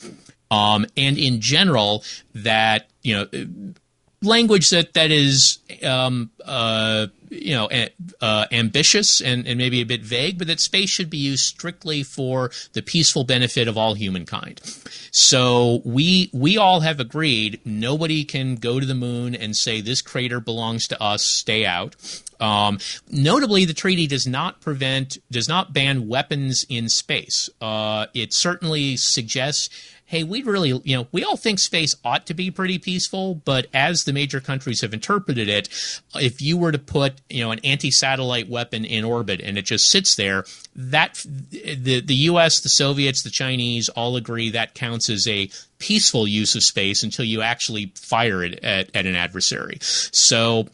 Um, 0.51 0.85
and 0.95 1.17
in 1.17 1.41
general, 1.41 2.03
that, 2.33 2.89
you 3.01 3.15
know, 3.15 3.73
language 4.25 4.69
that 4.69 4.93
that 4.93 5.11
is 5.11 5.59
um, 5.83 6.31
uh, 6.43 7.07
you 7.29 7.55
know 7.55 7.69
uh, 8.21 8.45
ambitious 8.51 9.21
and, 9.21 9.47
and 9.47 9.57
maybe 9.57 9.81
a 9.81 9.85
bit 9.85 10.01
vague, 10.01 10.37
but 10.37 10.47
that 10.47 10.59
space 10.59 10.89
should 10.89 11.09
be 11.09 11.17
used 11.17 11.43
strictly 11.43 12.03
for 12.03 12.51
the 12.73 12.81
peaceful 12.81 13.23
benefit 13.23 13.67
of 13.67 13.77
all 13.77 13.93
humankind. 13.93 14.61
So 15.11 15.81
we 15.85 16.29
we 16.33 16.57
all 16.57 16.81
have 16.81 16.99
agreed 16.99 17.59
nobody 17.65 18.23
can 18.23 18.55
go 18.55 18.79
to 18.79 18.85
the 18.85 18.95
moon 18.95 19.35
and 19.35 19.55
say 19.55 19.81
this 19.81 20.01
crater 20.01 20.39
belongs 20.39 20.87
to 20.87 21.01
us, 21.01 21.23
stay 21.25 21.65
out. 21.65 21.95
Um, 22.39 22.79
notably, 23.09 23.65
the 23.65 23.73
treaty 23.73 24.07
does 24.07 24.27
not 24.27 24.61
prevent, 24.61 25.17
does 25.31 25.47
not 25.47 25.73
ban 25.73 26.07
weapons 26.07 26.65
in 26.69 26.89
space. 26.89 27.49
Uh, 27.61 28.07
it 28.13 28.33
certainly 28.33 28.97
suggests 28.97 29.69
hey, 30.07 30.23
we 30.23 30.43
really, 30.43 30.69
you 30.83 30.95
know, 30.95 31.07
we 31.11 31.23
all 31.23 31.35
think 31.35 31.59
space 31.59 31.95
ought 32.05 32.27
to 32.27 32.33
be 32.33 32.51
pretty 32.51 32.77
peaceful, 32.77 33.35
but 33.35 33.65
as 33.73 34.03
the 34.03 34.13
major 34.13 34.39
countries 34.39 34.81
have 34.81 34.93
interpreted 34.93 35.49
it, 35.49 35.67
if 36.15 36.41
you 36.41 36.57
were 36.57 36.71
to 36.71 36.77
put, 36.77 37.15
you 37.29 37.43
know, 37.43 37.51
an 37.51 37.59
anti-satellite 37.63 38.47
weapon 38.47 38.85
in 38.85 39.03
orbit 39.03 39.41
and 39.41 39.57
it 39.57 39.65
just 39.65 39.89
sits 39.89 40.15
there, 40.15 40.45
that 40.75 41.25
the 41.49 42.01
the 42.01 42.15
U.S., 42.15 42.61
the 42.61 42.69
Soviets, 42.69 43.23
the 43.23 43.31
Chinese 43.31 43.89
all 43.89 44.15
agree 44.15 44.51
that 44.51 44.75
counts 44.75 45.09
as 45.09 45.27
a 45.27 45.49
peaceful 45.79 46.27
use 46.27 46.55
of 46.55 46.63
space 46.63 47.03
until 47.03 47.25
you 47.25 47.41
actually 47.41 47.91
fire 47.95 48.43
it 48.43 48.63
at, 48.63 48.95
at 48.95 49.05
an 49.05 49.15
adversary. 49.15 49.77
So 49.81 50.67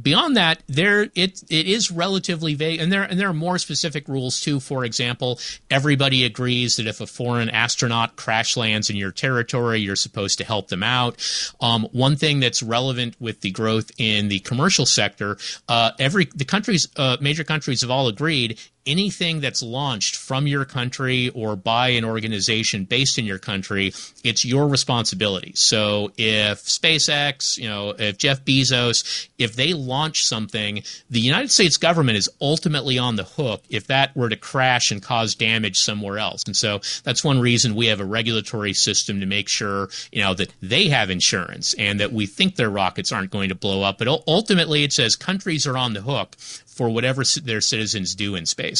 beyond 0.00 0.36
that, 0.36 0.62
there 0.66 1.08
it 1.14 1.42
it 1.48 1.66
is 1.66 1.90
relatively 1.90 2.54
vague, 2.54 2.80
and 2.80 2.92
there 2.92 3.02
and 3.02 3.18
there 3.18 3.28
are 3.28 3.34
more 3.34 3.58
specific 3.58 4.08
rules 4.08 4.40
too. 4.40 4.60
For 4.60 4.84
example, 4.84 5.38
everybody 5.70 6.24
agrees 6.24 6.76
that 6.76 6.86
if 6.86 7.00
a 7.00 7.06
foreign 7.06 7.50
astronaut 7.50 8.16
crash 8.16 8.56
lands 8.56 8.90
in 8.90 8.96
your 8.96 9.12
territory, 9.12 9.80
you're 9.80 9.96
supposed 9.96 10.38
to 10.38 10.44
help 10.44 10.68
them 10.68 10.82
out. 10.82 11.16
Um, 11.60 11.88
one 11.92 12.16
thing 12.16 12.40
that's 12.40 12.62
relevant 12.62 13.16
with 13.20 13.40
the 13.40 13.50
growth 13.50 13.90
in 13.98 14.28
the 14.28 14.40
commercial 14.40 14.86
sector, 14.86 15.36
uh, 15.68 15.92
every 15.98 16.28
the 16.34 16.44
countries, 16.44 16.88
uh, 16.96 17.16
major 17.20 17.44
countries 17.44 17.82
have 17.82 17.90
all 17.90 18.08
agreed 18.08 18.58
anything 18.86 19.40
that's 19.40 19.62
launched 19.62 20.16
from 20.16 20.46
your 20.46 20.64
country 20.64 21.28
or 21.30 21.56
by 21.56 21.88
an 21.88 22.04
organization 22.04 22.84
based 22.84 23.18
in 23.18 23.24
your 23.24 23.38
country, 23.38 23.92
it's 24.24 24.44
your 24.44 24.68
responsibility. 24.68 25.52
So 25.54 26.12
if 26.16 26.64
SpaceX, 26.64 27.58
you 27.58 27.68
know, 27.68 27.94
if 27.98 28.18
Jeff 28.18 28.44
Bezos, 28.44 29.28
if 29.38 29.54
they 29.54 29.74
launch 29.74 30.22
something, 30.22 30.82
the 31.10 31.20
United 31.20 31.50
States 31.50 31.76
government 31.76 32.18
is 32.18 32.28
ultimately 32.40 32.98
on 32.98 33.16
the 33.16 33.24
hook 33.24 33.62
if 33.68 33.86
that 33.88 34.16
were 34.16 34.28
to 34.28 34.36
crash 34.36 34.90
and 34.90 35.02
cause 35.02 35.34
damage 35.34 35.78
somewhere 35.78 36.18
else. 36.18 36.42
And 36.46 36.56
so 36.56 36.80
that's 37.04 37.22
one 37.22 37.40
reason 37.40 37.74
we 37.74 37.86
have 37.86 38.00
a 38.00 38.04
regulatory 38.04 38.72
system 38.72 39.20
to 39.20 39.26
make 39.26 39.48
sure, 39.48 39.88
you 40.12 40.22
know, 40.22 40.34
that 40.34 40.52
they 40.60 40.88
have 40.88 41.10
insurance 41.10 41.74
and 41.74 42.00
that 42.00 42.12
we 42.12 42.26
think 42.26 42.56
their 42.56 42.70
rockets 42.70 43.12
aren't 43.12 43.30
going 43.30 43.50
to 43.50 43.54
blow 43.54 43.82
up. 43.82 43.98
But 43.98 44.08
ultimately 44.26 44.84
it 44.84 44.92
says 44.92 45.16
countries 45.16 45.66
are 45.66 45.76
on 45.76 45.92
the 45.92 46.00
hook 46.00 46.36
for 46.80 46.88
whatever 46.88 47.22
their 47.42 47.60
citizens 47.60 48.14
do 48.14 48.34
in 48.34 48.46
space. 48.46 48.79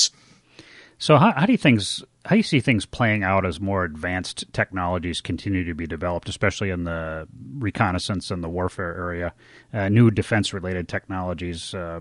So, 0.99 1.17
how, 1.17 1.33
how 1.33 1.47
do 1.47 1.53
you 1.53 1.59
things 1.59 2.05
how 2.27 2.35
do 2.35 2.37
you 2.37 2.43
see 2.43 2.61
things 2.61 2.85
playing 2.85 3.23
out 3.23 3.47
as 3.47 3.61
more 3.61 3.85
advanced 3.85 4.45
technologies 4.53 5.23
continue 5.23 5.65
to 5.65 5.75
be 5.75 5.87
developed, 5.87 6.29
especially 6.29 6.69
in 6.69 6.85
the 6.85 7.27
reconnaissance 7.59 8.31
and 8.31 8.45
the 8.45 8.49
warfare 8.49 8.95
area? 8.95 9.33
Uh, 9.73 9.89
new 9.89 10.11
defense 10.11 10.53
related 10.53 10.87
technologies, 10.87 11.73
uh, 11.75 12.01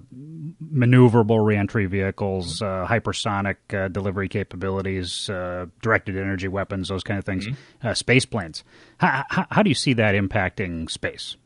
maneuverable 0.73 1.45
reentry 1.45 1.85
vehicles, 1.85 2.61
uh, 2.61 2.85
hypersonic 2.89 3.55
uh, 3.73 3.87
delivery 3.87 4.27
capabilities, 4.27 5.29
uh, 5.29 5.67
directed 5.81 6.17
energy 6.17 6.49
weapons, 6.49 6.89
those 6.89 7.03
kind 7.03 7.17
of 7.17 7.25
things, 7.25 7.47
mm-hmm. 7.47 7.87
Uh, 7.87 7.93
space 7.93 8.25
planes. 8.25 8.65
How, 8.97 9.23
how, 9.29 9.47
how 9.49 9.63
do 9.63 9.69
you 9.69 9.75
see 9.75 9.93
that 9.93 10.15
impacting 10.15 10.91
space? 10.91 11.37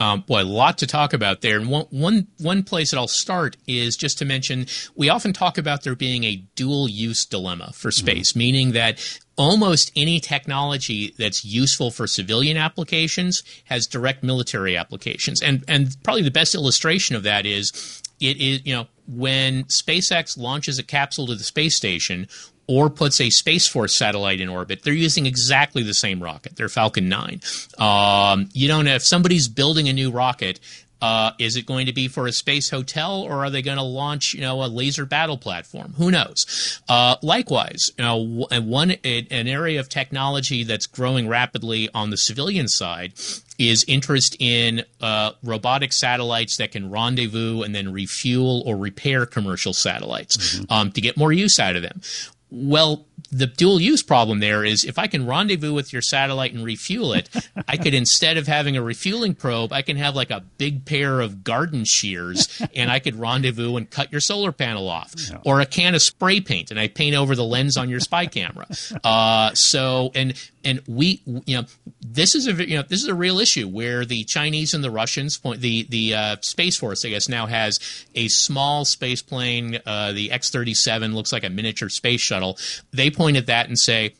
Um, 0.00 0.22
boy, 0.22 0.42
a 0.42 0.44
lot 0.44 0.78
to 0.78 0.86
talk 0.86 1.12
about 1.12 1.42
there. 1.42 1.58
And 1.58 1.68
one, 1.68 1.86
one, 1.90 2.26
one 2.38 2.62
place 2.62 2.90
that 2.90 2.96
I'll 2.96 3.06
start 3.06 3.58
is 3.66 3.96
just 3.96 4.18
to 4.18 4.24
mention 4.24 4.66
we 4.96 5.10
often 5.10 5.34
talk 5.34 5.58
about 5.58 5.82
there 5.82 5.94
being 5.94 6.24
a 6.24 6.36
dual 6.54 6.88
use 6.88 7.26
dilemma 7.26 7.72
for 7.74 7.90
mm-hmm. 7.90 8.06
space, 8.06 8.30
mm-hmm. 8.30 8.38
meaning 8.38 8.72
that 8.72 8.98
almost 9.36 9.92
any 9.96 10.18
technology 10.18 11.14
that's 11.18 11.44
useful 11.44 11.90
for 11.90 12.06
civilian 12.06 12.56
applications 12.56 13.42
has 13.64 13.86
direct 13.86 14.22
military 14.22 14.76
applications. 14.76 15.42
And, 15.42 15.64
and 15.68 15.96
probably 16.02 16.22
the 16.22 16.30
best 16.30 16.54
illustration 16.54 17.14
of 17.14 17.22
that 17.24 17.44
is 17.44 18.02
it 18.20 18.36
is, 18.38 18.64
you 18.64 18.74
know, 18.74 18.86
when 19.06 19.64
SpaceX 19.64 20.38
launches 20.38 20.78
a 20.78 20.82
capsule 20.82 21.26
to 21.26 21.34
the 21.34 21.44
space 21.44 21.76
station, 21.76 22.28
or 22.70 22.88
puts 22.88 23.20
a 23.20 23.30
Space 23.30 23.66
Force 23.66 23.98
satellite 23.98 24.40
in 24.40 24.48
orbit, 24.48 24.84
they're 24.84 24.92
using 24.92 25.26
exactly 25.26 25.82
the 25.82 25.92
same 25.92 26.22
rocket. 26.22 26.54
They're 26.54 26.68
Falcon 26.68 27.08
9. 27.08 27.40
Um, 27.78 28.48
you 28.52 28.68
don't 28.68 28.84
know 28.84 28.94
if 28.94 29.02
somebody's 29.02 29.48
building 29.48 29.88
a 29.88 29.92
new 29.92 30.12
rocket. 30.12 30.60
Uh, 31.02 31.32
is 31.38 31.56
it 31.56 31.64
going 31.64 31.86
to 31.86 31.92
be 31.92 32.08
for 32.08 32.26
a 32.26 32.32
space 32.32 32.68
hotel, 32.68 33.22
or 33.22 33.44
are 33.44 33.50
they 33.50 33.62
going 33.62 33.78
to 33.78 33.82
launch, 33.82 34.34
you 34.34 34.42
know, 34.42 34.62
a 34.62 34.68
laser 34.68 35.06
battle 35.06 35.38
platform? 35.38 35.94
Who 35.96 36.10
knows? 36.10 36.80
Uh, 36.88 37.16
likewise, 37.22 37.90
you 37.96 38.04
know, 38.04 38.46
one 38.60 38.90
an 38.90 39.48
area 39.48 39.80
of 39.80 39.88
technology 39.88 40.62
that's 40.62 40.86
growing 40.86 41.26
rapidly 41.26 41.88
on 41.94 42.10
the 42.10 42.18
civilian 42.18 42.68
side 42.68 43.14
is 43.58 43.84
interest 43.88 44.36
in 44.40 44.84
uh, 45.00 45.32
robotic 45.42 45.92
satellites 45.92 46.58
that 46.58 46.72
can 46.72 46.90
rendezvous 46.90 47.62
and 47.62 47.74
then 47.74 47.92
refuel 47.92 48.62
or 48.66 48.76
repair 48.76 49.26
commercial 49.26 49.72
satellites 49.72 50.36
mm-hmm. 50.36 50.72
um, 50.72 50.92
to 50.92 51.00
get 51.00 51.16
more 51.16 51.32
use 51.32 51.58
out 51.58 51.76
of 51.76 51.82
them. 51.82 52.00
Well, 52.50 53.06
the 53.30 53.46
dual 53.46 53.80
use 53.80 54.02
problem 54.02 54.40
there 54.40 54.64
is 54.64 54.84
if 54.84 54.98
I 54.98 55.06
can 55.06 55.26
rendezvous 55.26 55.72
with 55.72 55.92
your 55.92 56.02
satellite 56.02 56.52
and 56.52 56.64
refuel 56.64 57.12
it, 57.12 57.28
I 57.68 57.76
could 57.76 57.94
instead 58.00 58.36
of 58.36 58.46
having 58.46 58.76
a 58.76 58.82
refueling 58.82 59.34
probe, 59.34 59.72
I 59.72 59.82
can 59.82 59.96
have 59.96 60.16
like 60.16 60.30
a 60.30 60.42
big 60.58 60.84
pair 60.84 61.20
of 61.20 61.44
garden 61.44 61.84
shears 61.84 62.60
and 62.74 62.90
I 62.90 62.98
could 62.98 63.16
rendezvous 63.16 63.76
and 63.76 63.88
cut 63.88 64.10
your 64.10 64.20
solar 64.20 64.52
panel 64.52 64.88
off, 64.88 65.14
or 65.44 65.60
a 65.60 65.66
can 65.66 65.94
of 65.94 66.02
spray 66.02 66.40
paint 66.40 66.70
and 66.70 66.80
I 66.80 66.88
paint 66.88 67.14
over 67.14 67.36
the 67.36 67.44
lens 67.44 67.76
on 67.76 67.88
your 67.88 68.00
spy 68.00 68.26
camera. 68.26 68.66
Uh, 69.04 69.54
so 69.54 70.10
and 70.14 70.34
and 70.64 70.80
we 70.86 71.22
you 71.46 71.56
know 71.56 71.64
this 72.00 72.34
is 72.34 72.46
a 72.46 72.52
you 72.68 72.76
know 72.76 72.82
this 72.82 73.02
is 73.02 73.08
a 73.08 73.14
real 73.14 73.38
issue 73.38 73.68
where 73.68 74.04
the 74.04 74.24
Chinese 74.24 74.74
and 74.74 74.82
the 74.84 74.90
Russians 74.90 75.38
point 75.38 75.60
the 75.60 75.86
the 75.88 76.14
uh, 76.14 76.36
space 76.42 76.76
force 76.76 77.04
I 77.04 77.08
guess 77.10 77.28
now 77.28 77.46
has 77.46 77.78
a 78.14 78.28
small 78.28 78.84
space 78.84 79.22
plane 79.22 79.78
uh, 79.86 80.12
the 80.12 80.30
X 80.30 80.50
thirty 80.50 80.74
seven 80.74 81.14
looks 81.14 81.32
like 81.32 81.44
a 81.44 81.50
miniature 81.50 81.88
space 81.88 82.20
shuttle. 82.20 82.58
They 82.92 83.10
point 83.10 83.36
at 83.36 83.46
that 83.46 83.68
and 83.68 83.78
say 83.78 84.14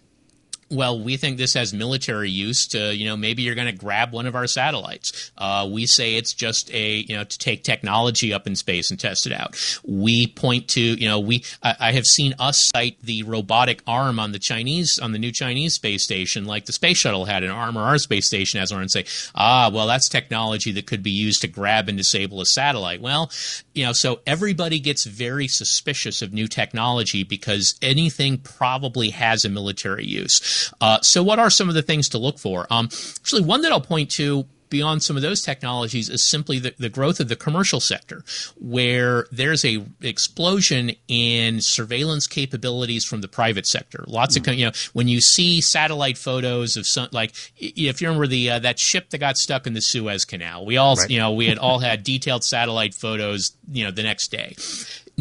well, 0.70 1.02
we 1.02 1.16
think 1.16 1.36
this 1.36 1.54
has 1.54 1.74
military 1.74 2.30
use 2.30 2.68
to, 2.68 2.94
you 2.94 3.06
know, 3.06 3.16
maybe 3.16 3.42
you're 3.42 3.56
going 3.56 3.66
to 3.66 3.72
grab 3.72 4.12
one 4.12 4.26
of 4.26 4.36
our 4.36 4.46
satellites. 4.46 5.32
Uh, 5.36 5.68
we 5.70 5.86
say 5.86 6.14
it's 6.14 6.32
just 6.32 6.70
a, 6.72 7.04
you 7.08 7.16
know, 7.16 7.24
to 7.24 7.38
take 7.38 7.64
technology 7.64 8.32
up 8.32 8.46
in 8.46 8.54
space 8.54 8.90
and 8.90 9.00
test 9.00 9.26
it 9.26 9.32
out. 9.32 9.56
We 9.84 10.28
point 10.28 10.68
to, 10.68 10.80
you 10.80 11.08
know, 11.08 11.18
we, 11.18 11.44
I, 11.62 11.76
I 11.80 11.92
have 11.92 12.06
seen 12.06 12.34
us 12.38 12.70
cite 12.74 13.00
the 13.02 13.24
robotic 13.24 13.82
arm 13.86 14.20
on 14.20 14.32
the 14.32 14.38
Chinese, 14.38 14.98
on 15.02 15.12
the 15.12 15.18
new 15.18 15.32
Chinese 15.32 15.74
space 15.74 16.04
station, 16.04 16.44
like 16.44 16.66
the 16.66 16.72
space 16.72 16.98
shuttle 16.98 17.24
had 17.24 17.42
an 17.42 17.50
arm 17.50 17.76
or 17.76 17.82
our 17.82 17.98
space 17.98 18.26
station 18.26 18.60
has 18.60 18.72
one 18.72 18.80
and 18.80 18.90
say, 18.90 19.04
ah, 19.34 19.70
well, 19.72 19.86
that's 19.86 20.08
technology 20.08 20.70
that 20.72 20.86
could 20.86 21.02
be 21.02 21.10
used 21.10 21.40
to 21.40 21.48
grab 21.48 21.88
and 21.88 21.98
disable 21.98 22.40
a 22.40 22.46
satellite. 22.46 23.00
Well, 23.00 23.30
you 23.74 23.84
know, 23.84 23.92
so 23.92 24.20
everybody 24.26 24.78
gets 24.78 25.04
very 25.04 25.48
suspicious 25.48 26.22
of 26.22 26.32
new 26.32 26.46
technology 26.46 27.24
because 27.24 27.74
anything 27.82 28.38
probably 28.38 29.10
has 29.10 29.44
a 29.44 29.48
military 29.48 30.04
use. 30.04 30.59
Uh, 30.80 31.00
so, 31.00 31.22
what 31.22 31.38
are 31.38 31.50
some 31.50 31.68
of 31.68 31.74
the 31.74 31.82
things 31.82 32.08
to 32.10 32.18
look 32.18 32.38
for? 32.38 32.66
Um, 32.70 32.86
actually, 32.86 33.42
one 33.42 33.62
that 33.62 33.72
I'll 33.72 33.80
point 33.80 34.10
to 34.12 34.46
beyond 34.70 35.02
some 35.02 35.16
of 35.16 35.22
those 35.22 35.42
technologies 35.42 36.08
is 36.08 36.30
simply 36.30 36.58
the, 36.60 36.72
the, 36.78 36.88
growth 36.88 37.20
of 37.20 37.28
the 37.28 37.36
commercial 37.36 37.80
sector, 37.80 38.24
where 38.58 39.26
there's 39.30 39.64
a 39.64 39.84
explosion 40.00 40.92
in 41.08 41.60
surveillance 41.60 42.26
capabilities 42.26 43.04
from 43.04 43.20
the 43.20 43.28
private 43.28 43.66
sector. 43.66 44.04
Lots 44.06 44.38
mm-hmm. 44.38 44.50
of 44.50 44.56
you 44.56 44.64
know 44.66 44.72
when 44.92 45.08
you 45.08 45.20
see 45.20 45.60
satellite 45.60 46.16
photos 46.16 46.76
of 46.76 46.86
some 46.86 47.08
like 47.12 47.34
if 47.58 48.00
you 48.00 48.08
remember 48.08 48.28
the 48.28 48.50
uh, 48.50 48.58
that 48.60 48.78
ship 48.78 49.10
that 49.10 49.18
got 49.18 49.36
stuck 49.36 49.66
in 49.66 49.74
the 49.74 49.80
Suez 49.80 50.24
Canal, 50.24 50.64
we 50.64 50.76
all 50.76 50.94
right. 50.94 51.10
you 51.10 51.18
know 51.18 51.32
we 51.32 51.48
had 51.48 51.58
all 51.58 51.78
had 51.80 52.02
detailed 52.04 52.44
satellite 52.44 52.94
photos 52.94 53.50
you 53.70 53.84
know 53.84 53.90
the 53.90 54.02
next 54.02 54.28
day 54.28 54.54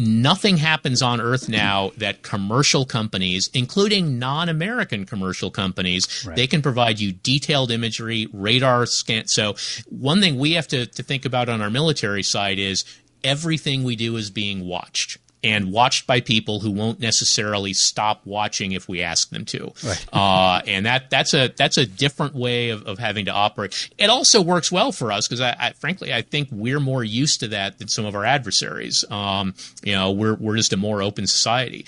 nothing 0.00 0.56
happens 0.56 1.02
on 1.02 1.20
Earth 1.20 1.48
now 1.48 1.92
that 1.98 2.22
commercial 2.22 2.84
companies, 2.84 3.48
including 3.54 4.18
non-American 4.18 5.04
commercial 5.06 5.50
companies, 5.50 6.24
right. 6.26 6.36
they 6.36 6.46
can 6.46 6.62
provide 6.62 6.98
you 6.98 7.12
detailed 7.12 7.70
imagery, 7.70 8.26
radar 8.32 8.86
scan. 8.86 9.26
So 9.26 9.54
one 9.88 10.20
thing 10.20 10.38
we 10.38 10.52
have 10.52 10.66
to, 10.68 10.86
to 10.86 11.02
think 11.02 11.24
about 11.24 11.48
on 11.48 11.60
our 11.60 11.70
military 11.70 12.22
side 12.22 12.58
is 12.58 12.84
everything 13.22 13.84
we 13.84 13.96
do 13.96 14.16
is 14.16 14.30
being 14.30 14.66
watched 14.66 15.18
and 15.42 15.72
watched 15.72 16.06
by 16.06 16.20
people 16.20 16.60
who 16.60 16.70
won't 16.70 17.00
necessarily 17.00 17.72
stop 17.72 18.24
watching 18.24 18.72
if 18.72 18.88
we 18.88 19.02
ask 19.02 19.30
them 19.30 19.44
to. 19.46 19.72
Right. 19.84 20.06
uh, 20.12 20.62
and 20.66 20.86
that 20.86 21.10
that's 21.10 21.34
a 21.34 21.48
that's 21.56 21.78
a 21.78 21.86
different 21.86 22.34
way 22.34 22.70
of, 22.70 22.86
of 22.86 22.98
having 22.98 23.24
to 23.26 23.32
operate. 23.32 23.90
It 23.98 24.10
also 24.10 24.42
works 24.42 24.70
well 24.70 24.92
for 24.92 25.12
us 25.12 25.26
because 25.26 25.40
I, 25.40 25.56
I, 25.58 25.72
frankly 25.72 26.12
I 26.12 26.22
think 26.22 26.48
we're 26.50 26.80
more 26.80 27.04
used 27.04 27.40
to 27.40 27.48
that 27.48 27.78
than 27.78 27.88
some 27.88 28.04
of 28.04 28.14
our 28.14 28.24
adversaries. 28.24 29.04
Um, 29.10 29.54
you 29.82 29.94
know, 29.94 30.12
we're 30.12 30.34
we're 30.34 30.56
just 30.56 30.72
a 30.72 30.76
more 30.76 31.02
open 31.02 31.26
society. 31.26 31.86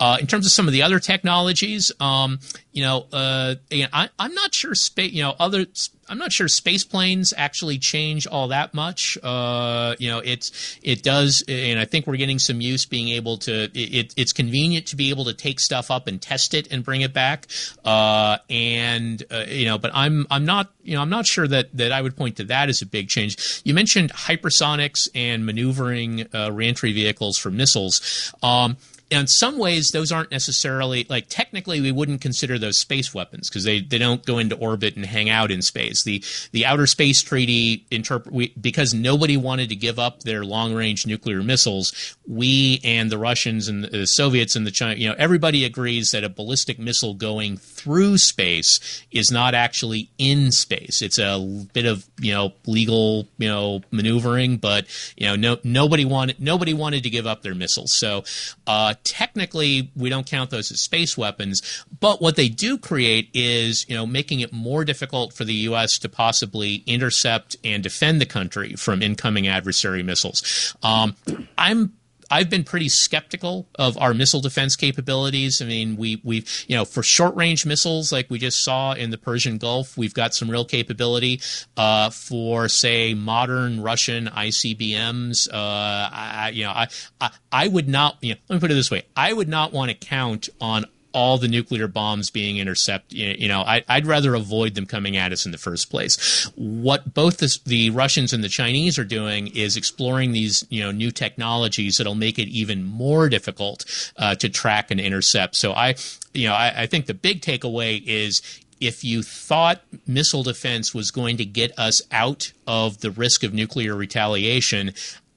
Uh, 0.00 0.16
in 0.20 0.26
terms 0.26 0.46
of 0.46 0.52
some 0.52 0.66
of 0.66 0.72
the 0.72 0.82
other 0.82 0.98
technologies, 0.98 1.92
um, 2.00 2.38
you 2.74 2.82
know, 2.82 3.06
uh, 3.12 3.54
I, 3.70 4.08
am 4.18 4.34
not 4.34 4.52
sure 4.52 4.74
space. 4.74 5.12
You 5.12 5.22
know, 5.22 5.34
other 5.38 5.64
I'm 6.08 6.18
not 6.18 6.32
sure 6.32 6.48
space 6.48 6.84
planes 6.84 7.32
actually 7.36 7.78
change 7.78 8.26
all 8.26 8.48
that 8.48 8.74
much. 8.74 9.16
Uh, 9.22 9.94
you 10.00 10.10
know, 10.10 10.18
it's 10.18 10.76
it 10.82 11.04
does, 11.04 11.44
and 11.46 11.78
I 11.78 11.84
think 11.84 12.08
we're 12.08 12.16
getting 12.16 12.40
some 12.40 12.60
use 12.60 12.84
being 12.84 13.10
able 13.10 13.38
to. 13.38 13.70
It, 13.78 14.12
it's 14.16 14.32
convenient 14.32 14.88
to 14.88 14.96
be 14.96 15.10
able 15.10 15.26
to 15.26 15.34
take 15.34 15.60
stuff 15.60 15.92
up 15.92 16.08
and 16.08 16.20
test 16.20 16.52
it 16.52 16.72
and 16.72 16.84
bring 16.84 17.02
it 17.02 17.12
back. 17.12 17.46
Uh, 17.84 18.38
and 18.50 19.22
uh, 19.30 19.44
you 19.46 19.66
know, 19.66 19.78
but 19.78 19.92
I'm 19.94 20.26
I'm 20.28 20.44
not 20.44 20.72
you 20.82 20.96
know 20.96 21.00
I'm 21.00 21.10
not 21.10 21.26
sure 21.26 21.46
that 21.46 21.68
that 21.76 21.92
I 21.92 22.02
would 22.02 22.16
point 22.16 22.38
to 22.38 22.44
that 22.44 22.68
as 22.68 22.82
a 22.82 22.86
big 22.86 23.08
change. 23.08 23.62
You 23.64 23.72
mentioned 23.72 24.12
hypersonics 24.12 25.08
and 25.14 25.46
maneuvering 25.46 26.26
uh, 26.34 26.50
reentry 26.52 26.92
vehicles 26.92 27.38
for 27.38 27.52
missiles. 27.52 28.34
Um, 28.42 28.78
in 29.10 29.26
some 29.26 29.58
ways 29.58 29.90
those 29.92 30.10
aren't 30.10 30.30
necessarily 30.30 31.06
like 31.08 31.26
technically 31.28 31.80
we 31.80 31.92
wouldn't 31.92 32.20
consider 32.20 32.58
those 32.58 32.78
space 32.78 33.12
weapons 33.12 33.48
because 33.48 33.64
they, 33.64 33.80
they 33.80 33.98
don't 33.98 34.24
go 34.24 34.38
into 34.38 34.56
orbit 34.56 34.96
and 34.96 35.04
hang 35.04 35.28
out 35.28 35.50
in 35.50 35.62
space. 35.62 36.04
The 36.04 36.22
the 36.52 36.64
outer 36.66 36.86
space 36.86 37.22
treaty 37.22 37.84
interpret 37.90 38.60
because 38.60 38.94
nobody 38.94 39.36
wanted 39.36 39.68
to 39.68 39.76
give 39.76 39.98
up 39.98 40.20
their 40.20 40.44
long 40.44 40.74
range 40.74 41.06
nuclear 41.06 41.42
missiles 41.42 42.16
we 42.26 42.80
and 42.82 43.10
the 43.10 43.18
Russians 43.18 43.68
and 43.68 43.84
the 43.84 44.06
Soviets 44.06 44.56
and 44.56 44.66
the 44.66 44.70
China 44.70 44.94
you 44.94 45.08
know 45.08 45.14
everybody 45.18 45.64
agrees 45.64 46.10
that 46.10 46.24
a 46.24 46.28
ballistic 46.28 46.78
missile 46.78 47.14
going 47.14 47.56
through 47.56 48.18
space 48.18 49.04
is 49.10 49.30
not 49.30 49.54
actually 49.54 50.10
in 50.18 50.50
space. 50.50 51.02
It's 51.02 51.18
a 51.18 51.38
bit 51.72 51.84
of 51.84 52.06
you 52.18 52.32
know 52.32 52.52
legal 52.66 53.28
you 53.38 53.48
know 53.48 53.82
maneuvering 53.90 54.56
but 54.56 54.86
you 55.16 55.26
know 55.26 55.36
no 55.36 55.58
nobody 55.62 56.04
wanted 56.04 56.40
nobody 56.40 56.72
wanted 56.72 57.02
to 57.02 57.10
give 57.10 57.26
up 57.26 57.42
their 57.42 57.54
missiles. 57.54 57.92
So 57.98 58.24
uh, 58.66 58.93
technically, 59.02 59.90
we 59.96 60.08
don't 60.08 60.26
count 60.26 60.50
those 60.50 60.70
as 60.70 60.82
space 60.82 61.16
weapons, 61.16 61.62
but 62.00 62.22
what 62.22 62.36
they 62.36 62.48
do 62.48 62.78
create 62.78 63.30
is, 63.34 63.84
you 63.88 63.94
know, 63.94 64.06
making 64.06 64.40
it 64.40 64.52
more 64.52 64.84
difficult 64.84 65.32
for 65.32 65.44
the 65.44 65.54
U.S. 65.54 65.98
to 65.98 66.08
possibly 66.08 66.82
intercept 66.86 67.56
and 67.64 67.82
defend 67.82 68.20
the 68.20 68.26
country 68.26 68.74
from 68.74 69.02
incoming 69.02 69.48
adversary 69.48 70.02
missiles. 70.02 70.74
Um, 70.82 71.16
I'm 71.58 71.92
I've 72.30 72.50
been 72.50 72.64
pretty 72.64 72.88
skeptical 72.88 73.66
of 73.76 73.96
our 73.98 74.14
missile 74.14 74.40
defense 74.40 74.76
capabilities. 74.76 75.60
I 75.60 75.66
mean, 75.66 75.96
we 75.96 76.20
we've 76.24 76.64
you 76.68 76.76
know 76.76 76.84
for 76.84 77.02
short 77.02 77.34
range 77.36 77.66
missiles 77.66 78.12
like 78.12 78.30
we 78.30 78.38
just 78.38 78.64
saw 78.64 78.92
in 78.92 79.10
the 79.10 79.18
Persian 79.18 79.58
Gulf, 79.58 79.96
we've 79.96 80.14
got 80.14 80.34
some 80.34 80.50
real 80.50 80.64
capability. 80.64 81.40
Uh, 81.76 82.10
for 82.10 82.68
say 82.68 83.14
modern 83.14 83.82
Russian 83.82 84.26
ICBMs, 84.26 85.48
uh, 85.52 85.56
I, 85.56 86.52
you 86.54 86.64
know, 86.64 86.70
I, 86.70 86.88
I 87.20 87.30
I 87.52 87.68
would 87.68 87.88
not. 87.88 88.18
You 88.20 88.34
know, 88.34 88.40
let 88.48 88.56
me 88.56 88.60
put 88.60 88.70
it 88.70 88.74
this 88.74 88.90
way: 88.90 89.02
I 89.16 89.32
would 89.32 89.48
not 89.48 89.72
want 89.72 89.90
to 89.90 89.96
count 89.96 90.48
on 90.60 90.86
all 91.14 91.38
the 91.38 91.48
nuclear 91.48 91.86
bombs 91.86 92.28
being 92.28 92.58
intercepted. 92.58 93.16
You 93.16 93.48
know, 93.48 93.62
I, 93.62 93.82
would 93.88 94.06
rather 94.06 94.34
avoid 94.34 94.74
them 94.74 94.84
coming 94.84 95.16
at 95.16 95.32
us 95.32 95.46
in 95.46 95.52
the 95.52 95.58
first 95.58 95.90
place. 95.90 96.50
What 96.56 97.14
both 97.14 97.38
the, 97.38 97.56
the, 97.64 97.90
Russians 97.90 98.32
and 98.32 98.42
the 98.42 98.48
Chinese 98.48 98.98
are 98.98 99.04
doing 99.04 99.46
is 99.46 99.76
exploring 99.76 100.32
these, 100.32 100.66
you 100.68 100.82
know, 100.82 100.90
new 100.90 101.10
technologies 101.10 101.96
that'll 101.96 102.16
make 102.16 102.38
it 102.38 102.48
even 102.48 102.84
more 102.84 103.28
difficult 103.28 103.84
uh, 104.18 104.34
to 104.34 104.48
track 104.48 104.90
and 104.90 105.00
intercept. 105.00 105.56
So 105.56 105.72
I, 105.72 105.94
you 106.32 106.48
know, 106.48 106.54
I, 106.54 106.82
I 106.82 106.86
think 106.86 107.06
the 107.06 107.14
big 107.14 107.40
takeaway 107.40 108.02
is 108.04 108.42
if 108.80 109.04
you 109.04 109.22
thought 109.22 109.82
missile 110.06 110.42
defense 110.42 110.92
was 110.92 111.10
going 111.10 111.36
to 111.36 111.44
get 111.44 111.78
us 111.78 112.02
out 112.10 112.52
of 112.66 113.00
the 113.00 113.10
risk 113.10 113.44
of 113.44 113.54
nuclear 113.54 113.94
retaliation, 113.94 114.92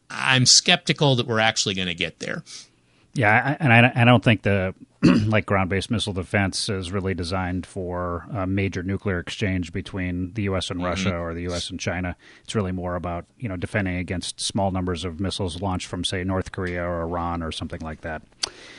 I'm 0.09 0.45
skeptical 0.45 1.15
that 1.15 1.27
we're 1.27 1.39
actually 1.39 1.75
going 1.75 1.87
to 1.87 1.95
get 1.95 2.19
there. 2.19 2.43
Yeah, 3.13 3.57
and 3.59 3.73
I, 3.73 3.91
I 3.95 4.05
don't 4.05 4.23
think 4.23 4.43
the 4.43 4.73
like 5.27 5.45
ground 5.45 5.69
based 5.69 5.91
missile 5.91 6.13
defense 6.13 6.69
is 6.69 6.91
really 6.91 7.13
designed 7.13 7.65
for 7.65 8.25
a 8.33 8.47
major 8.47 8.83
nuclear 8.83 9.19
exchange 9.19 9.71
between 9.73 10.33
the 10.33 10.43
U.S. 10.43 10.69
and 10.69 10.79
mm-hmm. 10.79 10.87
Russia 10.87 11.17
or 11.17 11.33
the 11.33 11.43
U.S. 11.43 11.69
and 11.69 11.79
China. 11.79 12.15
It's 12.43 12.55
really 12.55 12.71
more 12.71 12.95
about 12.95 13.25
you 13.37 13.49
know 13.49 13.57
defending 13.57 13.97
against 13.97 14.39
small 14.39 14.71
numbers 14.71 15.05
of 15.05 15.19
missiles 15.19 15.61
launched 15.61 15.87
from 15.87 16.03
say 16.03 16.23
North 16.23 16.51
Korea 16.51 16.83
or 16.83 17.01
Iran 17.01 17.41
or 17.43 17.51
something 17.51 17.81
like 17.81 18.01
that. 18.01 18.21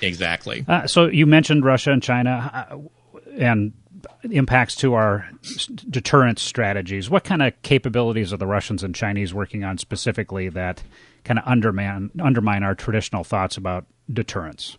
Exactly. 0.02 0.64
Uh, 0.68 0.86
so 0.86 1.06
you 1.06 1.26
mentioned 1.26 1.64
Russia 1.64 1.92
and 1.92 2.02
China. 2.02 2.66
Uh, 2.70 2.78
and 3.36 3.72
impacts 4.30 4.74
to 4.76 4.94
our 4.94 5.28
deterrence 5.90 6.42
strategies. 6.42 7.10
What 7.10 7.24
kind 7.24 7.42
of 7.42 7.60
capabilities 7.62 8.32
are 8.32 8.36
the 8.36 8.46
Russians 8.46 8.82
and 8.82 8.94
Chinese 8.94 9.34
working 9.34 9.64
on 9.64 9.78
specifically 9.78 10.48
that 10.50 10.82
kind 11.24 11.38
of 11.38 11.46
undermine 11.46 12.10
undermine 12.20 12.62
our 12.62 12.74
traditional 12.74 13.24
thoughts 13.24 13.56
about 13.56 13.86
deterrence? 14.12 14.78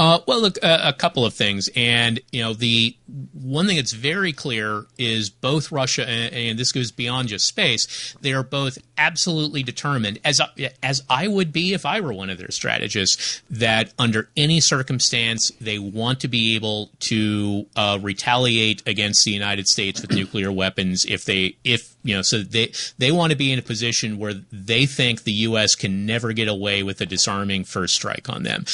Uh, 0.00 0.18
well, 0.26 0.40
look, 0.40 0.56
uh, 0.62 0.80
a 0.82 0.94
couple 0.94 1.26
of 1.26 1.34
things, 1.34 1.68
and 1.76 2.20
you 2.32 2.40
know, 2.40 2.54
the 2.54 2.96
one 3.34 3.66
thing 3.66 3.76
that's 3.76 3.92
very 3.92 4.32
clear 4.32 4.86
is 4.96 5.28
both 5.28 5.70
Russia 5.70 6.08
and, 6.08 6.32
and, 6.32 6.58
this 6.58 6.72
goes 6.72 6.90
beyond 6.90 7.28
just 7.28 7.46
space. 7.46 8.16
They 8.22 8.32
are 8.32 8.42
both 8.42 8.78
absolutely 8.96 9.62
determined, 9.62 10.18
as 10.24 10.40
as 10.82 11.02
I 11.10 11.28
would 11.28 11.52
be 11.52 11.74
if 11.74 11.84
I 11.84 12.00
were 12.00 12.14
one 12.14 12.30
of 12.30 12.38
their 12.38 12.50
strategists, 12.50 13.42
that 13.50 13.92
under 13.98 14.30
any 14.38 14.60
circumstance 14.60 15.52
they 15.60 15.78
want 15.78 16.20
to 16.20 16.28
be 16.28 16.54
able 16.54 16.90
to 17.00 17.66
uh, 17.76 17.98
retaliate 18.00 18.82
against 18.86 19.24
the 19.26 19.32
United 19.32 19.66
States 19.66 20.00
with 20.00 20.12
nuclear 20.12 20.50
weapons 20.50 21.04
if 21.06 21.26
they 21.26 21.56
if 21.62 21.94
you 22.04 22.14
know 22.14 22.22
so 22.22 22.38
they 22.42 22.72
they 22.96 23.12
want 23.12 23.32
to 23.32 23.36
be 23.36 23.52
in 23.52 23.58
a 23.58 23.62
position 23.62 24.18
where 24.18 24.32
they 24.50 24.86
think 24.86 25.24
the 25.24 25.32
U.S. 25.32 25.74
can 25.74 26.06
never 26.06 26.32
get 26.32 26.48
away 26.48 26.82
with 26.82 27.02
a 27.02 27.06
disarming 27.06 27.64
first 27.64 27.94
strike 27.94 28.30
on 28.30 28.44
them, 28.44 28.64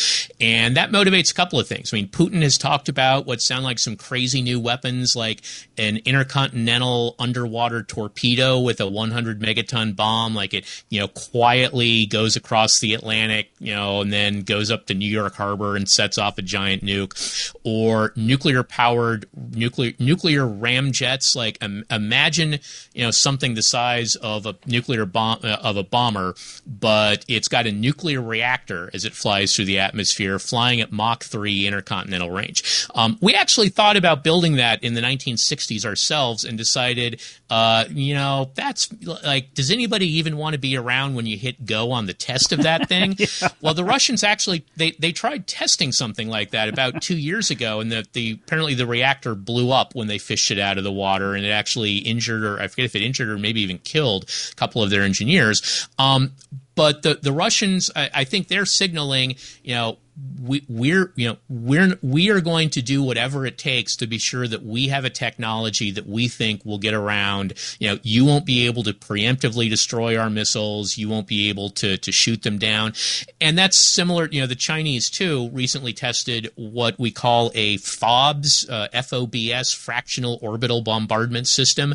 and 0.41 0.77
that 0.77 0.91
motivates 0.91 1.16
motivates 1.17 1.31
a 1.31 1.35
couple 1.35 1.59
of 1.59 1.67
things. 1.67 1.93
I 1.93 1.97
mean, 1.97 2.09
Putin 2.09 2.43
has 2.43 2.57
talked 2.57 2.89
about 2.89 3.27
what 3.27 3.41
sound 3.41 3.65
like 3.65 3.79
some 3.79 3.97
crazy 3.97 4.43
new 4.43 4.61
weapons, 4.61 5.15
like 5.17 5.43
an 5.79 5.99
intercontinental 6.05 7.15
underwater 7.19 7.83
torpedo 7.83 8.61
with 8.61 8.81
a 8.81 8.89
100 8.89 9.41
megaton 9.41 9.95
bomb, 9.95 10.35
like 10.35 10.55
it, 10.55 10.85
you 10.89 11.01
know, 11.01 11.09
quietly 11.09 12.07
goes 12.07 12.37
across 12.37 12.79
the 12.81 12.95
Atlantic, 12.95 13.51
you 13.59 13.75
know, 13.75 14.01
and 14.01 14.13
then 14.13 14.43
goes 14.43 14.71
up 14.71 14.87
to 14.87 14.95
New 14.95 15.11
York 15.11 15.35
Harbor 15.35 15.77
and 15.77 15.89
sets 15.89 16.19
off 16.19 16.39
a 16.39 16.43
giant 16.43 16.85
nuke, 16.85 17.55
or 17.65 18.13
nuclear 18.17 18.63
powered 18.63 19.27
nuclear 19.53 19.93
nuclear 19.99 20.43
ramjets. 20.43 21.35
Like, 21.35 21.59
um, 21.63 21.85
imagine, 21.91 22.59
you 22.95 23.05
know, 23.05 23.11
something 23.11 23.55
the 23.55 23.63
size 23.63 24.17
of 24.17 24.47
a 24.47 24.57
nuclear 24.67 25.07
bomb 25.07 25.41
uh, 25.43 25.59
of 25.63 25.77
a 25.77 25.85
bomber, 25.85 26.35
but 26.67 27.25
it's 27.29 27.49
got 27.49 27.67
a 27.67 27.73
nuclear 27.73 28.21
reactor 28.21 28.91
as 28.95 29.05
it 29.05 29.13
flies 29.13 29.55
through 29.55 29.65
the 29.65 29.79
atmosphere, 29.79 30.39
flying 30.39 30.81
at 30.81 30.93
Mach 31.07 31.23
3 31.23 31.69
intercontinental 31.69 32.33
range. 32.33 32.89
Um, 32.93 33.17
we 33.21 33.33
actually 33.33 33.69
thought 33.69 33.97
about 33.97 34.25
building 34.25 34.57
that 34.57 34.83
in 34.83 34.95
the 34.95 35.01
1960s 35.01 35.87
ourselves 35.87 36.43
and 36.43 36.59
decided, 36.59 37.23
uh, 37.49 37.85
you 37.89 38.13
know, 38.13 38.51
that's 38.57 38.89
like, 39.05 39.55
does 39.55 39.71
anybody 39.71 40.09
even 40.19 40.37
want 40.37 40.55
to 40.55 40.59
be 40.59 40.77
around 40.77 41.15
when 41.15 41.25
you 41.25 41.39
hit 41.39 41.65
go 41.65 41.93
on 41.93 42.07
the 42.07 42.13
test 42.13 42.53
of 42.53 42.65
that 42.65 42.89
thing? 42.89 43.15
yeah. 43.19 43.27
Well, 43.61 43.73
the 43.73 43.85
Russians 43.85 44.25
actually 44.25 44.65
they 44.77 44.97
they 44.99 45.13
tried 45.13 45.47
testing 45.47 45.93
something 45.93 46.29
like 46.29 46.51
that 46.51 46.69
about 46.69 47.01
two 47.09 47.17
years 47.17 47.53
ago, 47.53 47.79
and 47.79 47.93
the, 47.93 48.05
the 48.13 48.33
apparently 48.45 48.75
the 48.75 48.87
reactor 48.87 49.37
blew 49.37 49.71
up 49.71 49.95
when 49.95 50.09
they 50.09 50.19
fished 50.19 50.51
it 50.51 50.59
out 50.59 50.77
of 50.77 50.83
the 50.83 50.91
water, 50.91 51.37
and 51.37 51.47
it 51.47 51.51
actually 51.51 51.99
injured 51.99 52.43
or 52.43 52.61
I 52.61 52.67
forget 52.67 52.87
if 52.87 52.97
it 52.97 53.03
injured 53.03 53.29
or 53.29 53.39
maybe 53.39 53.61
even 53.61 53.79
killed 53.79 54.29
a 54.51 54.55
couple 54.57 54.83
of 54.83 54.91
their 54.91 55.03
engineers. 55.03 55.89
Um, 56.01 56.33
but 56.77 57.03
the 57.03 57.19
the 57.21 57.33
Russians, 57.33 57.91
I, 57.97 58.11
I 58.15 58.25
think 58.25 58.49
they're 58.49 58.67
signaling, 58.67 59.37
you 59.65 59.75
know, 59.75 59.99
we, 60.41 60.65
we're 60.69 61.13
you 61.17 61.29
know 61.29 61.37
we're 61.49 61.99
we 62.03 62.31
are 62.31 62.41
going 62.41 62.71
to 62.71 62.83
do 62.83 63.03
whatever 63.03 63.45
it 63.45 63.59
takes 63.59 63.97
to 63.97 64.07
be 64.07 64.19
sure 64.19 64.49
that 64.49 64.63
we 64.63 64.89
have 64.89 65.05
a 65.05 65.11
technology 65.11 65.91
that 65.91 66.07
we 66.07 66.29
think 66.29 66.65
will 66.65 66.79
get 66.79 66.95
around. 66.95 67.53
You 67.79 67.89
know, 67.89 67.99
you 68.03 68.25
won't 68.25 68.47
be 68.47 68.67
able 68.67 68.83
to 68.85 68.95
preemptively 68.95 69.69
destroy 69.69 70.17
our 70.17 70.31
missiles. 70.31 70.97
You 70.97 71.09
won't 71.09 71.27
be 71.27 71.49
able 71.51 71.71
to 71.71 71.99
to 71.99 72.13
shoot 72.13 72.43
them 72.43 72.59
down, 72.59 72.95
and 73.41 73.59
that's 73.59 73.95
similar. 73.95 74.29
You 74.31 74.41
know, 74.41 74.47
the 74.47 74.55
Chinese 74.55 75.11
too 75.11 75.51
recently 75.53 75.93
tested 75.93 76.51
what 76.57 76.99
we 76.99 77.11
call 77.11 77.51
a 77.55 77.77
FOBS, 77.79 78.69
uh, 78.71 78.89
FOBS, 78.95 79.75
fractional 79.75 80.39
orbital 80.41 80.81
bombardment 80.81 81.47
system, 81.47 81.95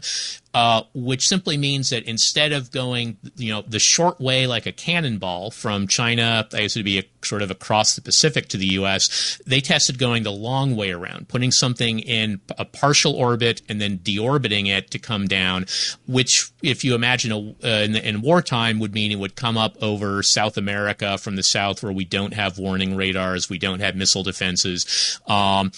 uh, 0.53 0.83
which 0.93 1.23
simply 1.23 1.57
means 1.57 1.89
that 1.89 2.03
instead 2.03 2.51
of 2.51 2.71
going, 2.71 3.17
you 3.35 3.51
know, 3.51 3.63
the 3.67 3.79
short 3.79 4.19
way 4.19 4.45
like 4.45 4.65
a 4.65 4.71
cannonball 4.71 5.49
from 5.49 5.87
China, 5.87 6.47
I 6.53 6.61
it 6.61 6.75
would 6.75 6.85
be 6.85 6.99
a, 6.99 7.03
sort 7.25 7.41
of 7.41 7.51
across 7.51 7.95
the 7.95 8.01
Pacific 8.01 8.47
to 8.49 8.57
the 8.57 8.67
U.S., 8.67 9.39
they 9.45 9.61
tested 9.61 9.97
going 9.97 10.23
the 10.23 10.31
long 10.31 10.75
way 10.75 10.91
around, 10.91 11.27
putting 11.27 11.51
something 11.51 11.99
in 11.99 12.41
a 12.57 12.65
partial 12.65 13.13
orbit 13.13 13.61
and 13.69 13.81
then 13.81 13.99
deorbiting 13.99 14.67
it 14.67 14.91
to 14.91 14.99
come 14.99 15.27
down, 15.27 15.65
which, 16.07 16.51
if 16.61 16.83
you 16.83 16.95
imagine 16.95 17.31
a, 17.31 17.39
uh, 17.63 17.83
in, 17.83 17.95
in 17.95 18.21
wartime, 18.21 18.79
would 18.79 18.93
mean 18.93 19.11
it 19.11 19.19
would 19.19 19.35
come 19.35 19.57
up 19.57 19.75
over 19.81 20.23
South 20.23 20.57
America 20.57 21.17
from 21.17 21.35
the 21.35 21.43
south 21.43 21.83
where 21.83 21.93
we 21.93 22.05
don't 22.05 22.33
have 22.33 22.57
warning 22.57 22.95
radars, 22.95 23.49
we 23.49 23.57
don't 23.57 23.79
have 23.79 23.95
missile 23.95 24.23
defenses. 24.23 25.19
Um, 25.27 25.71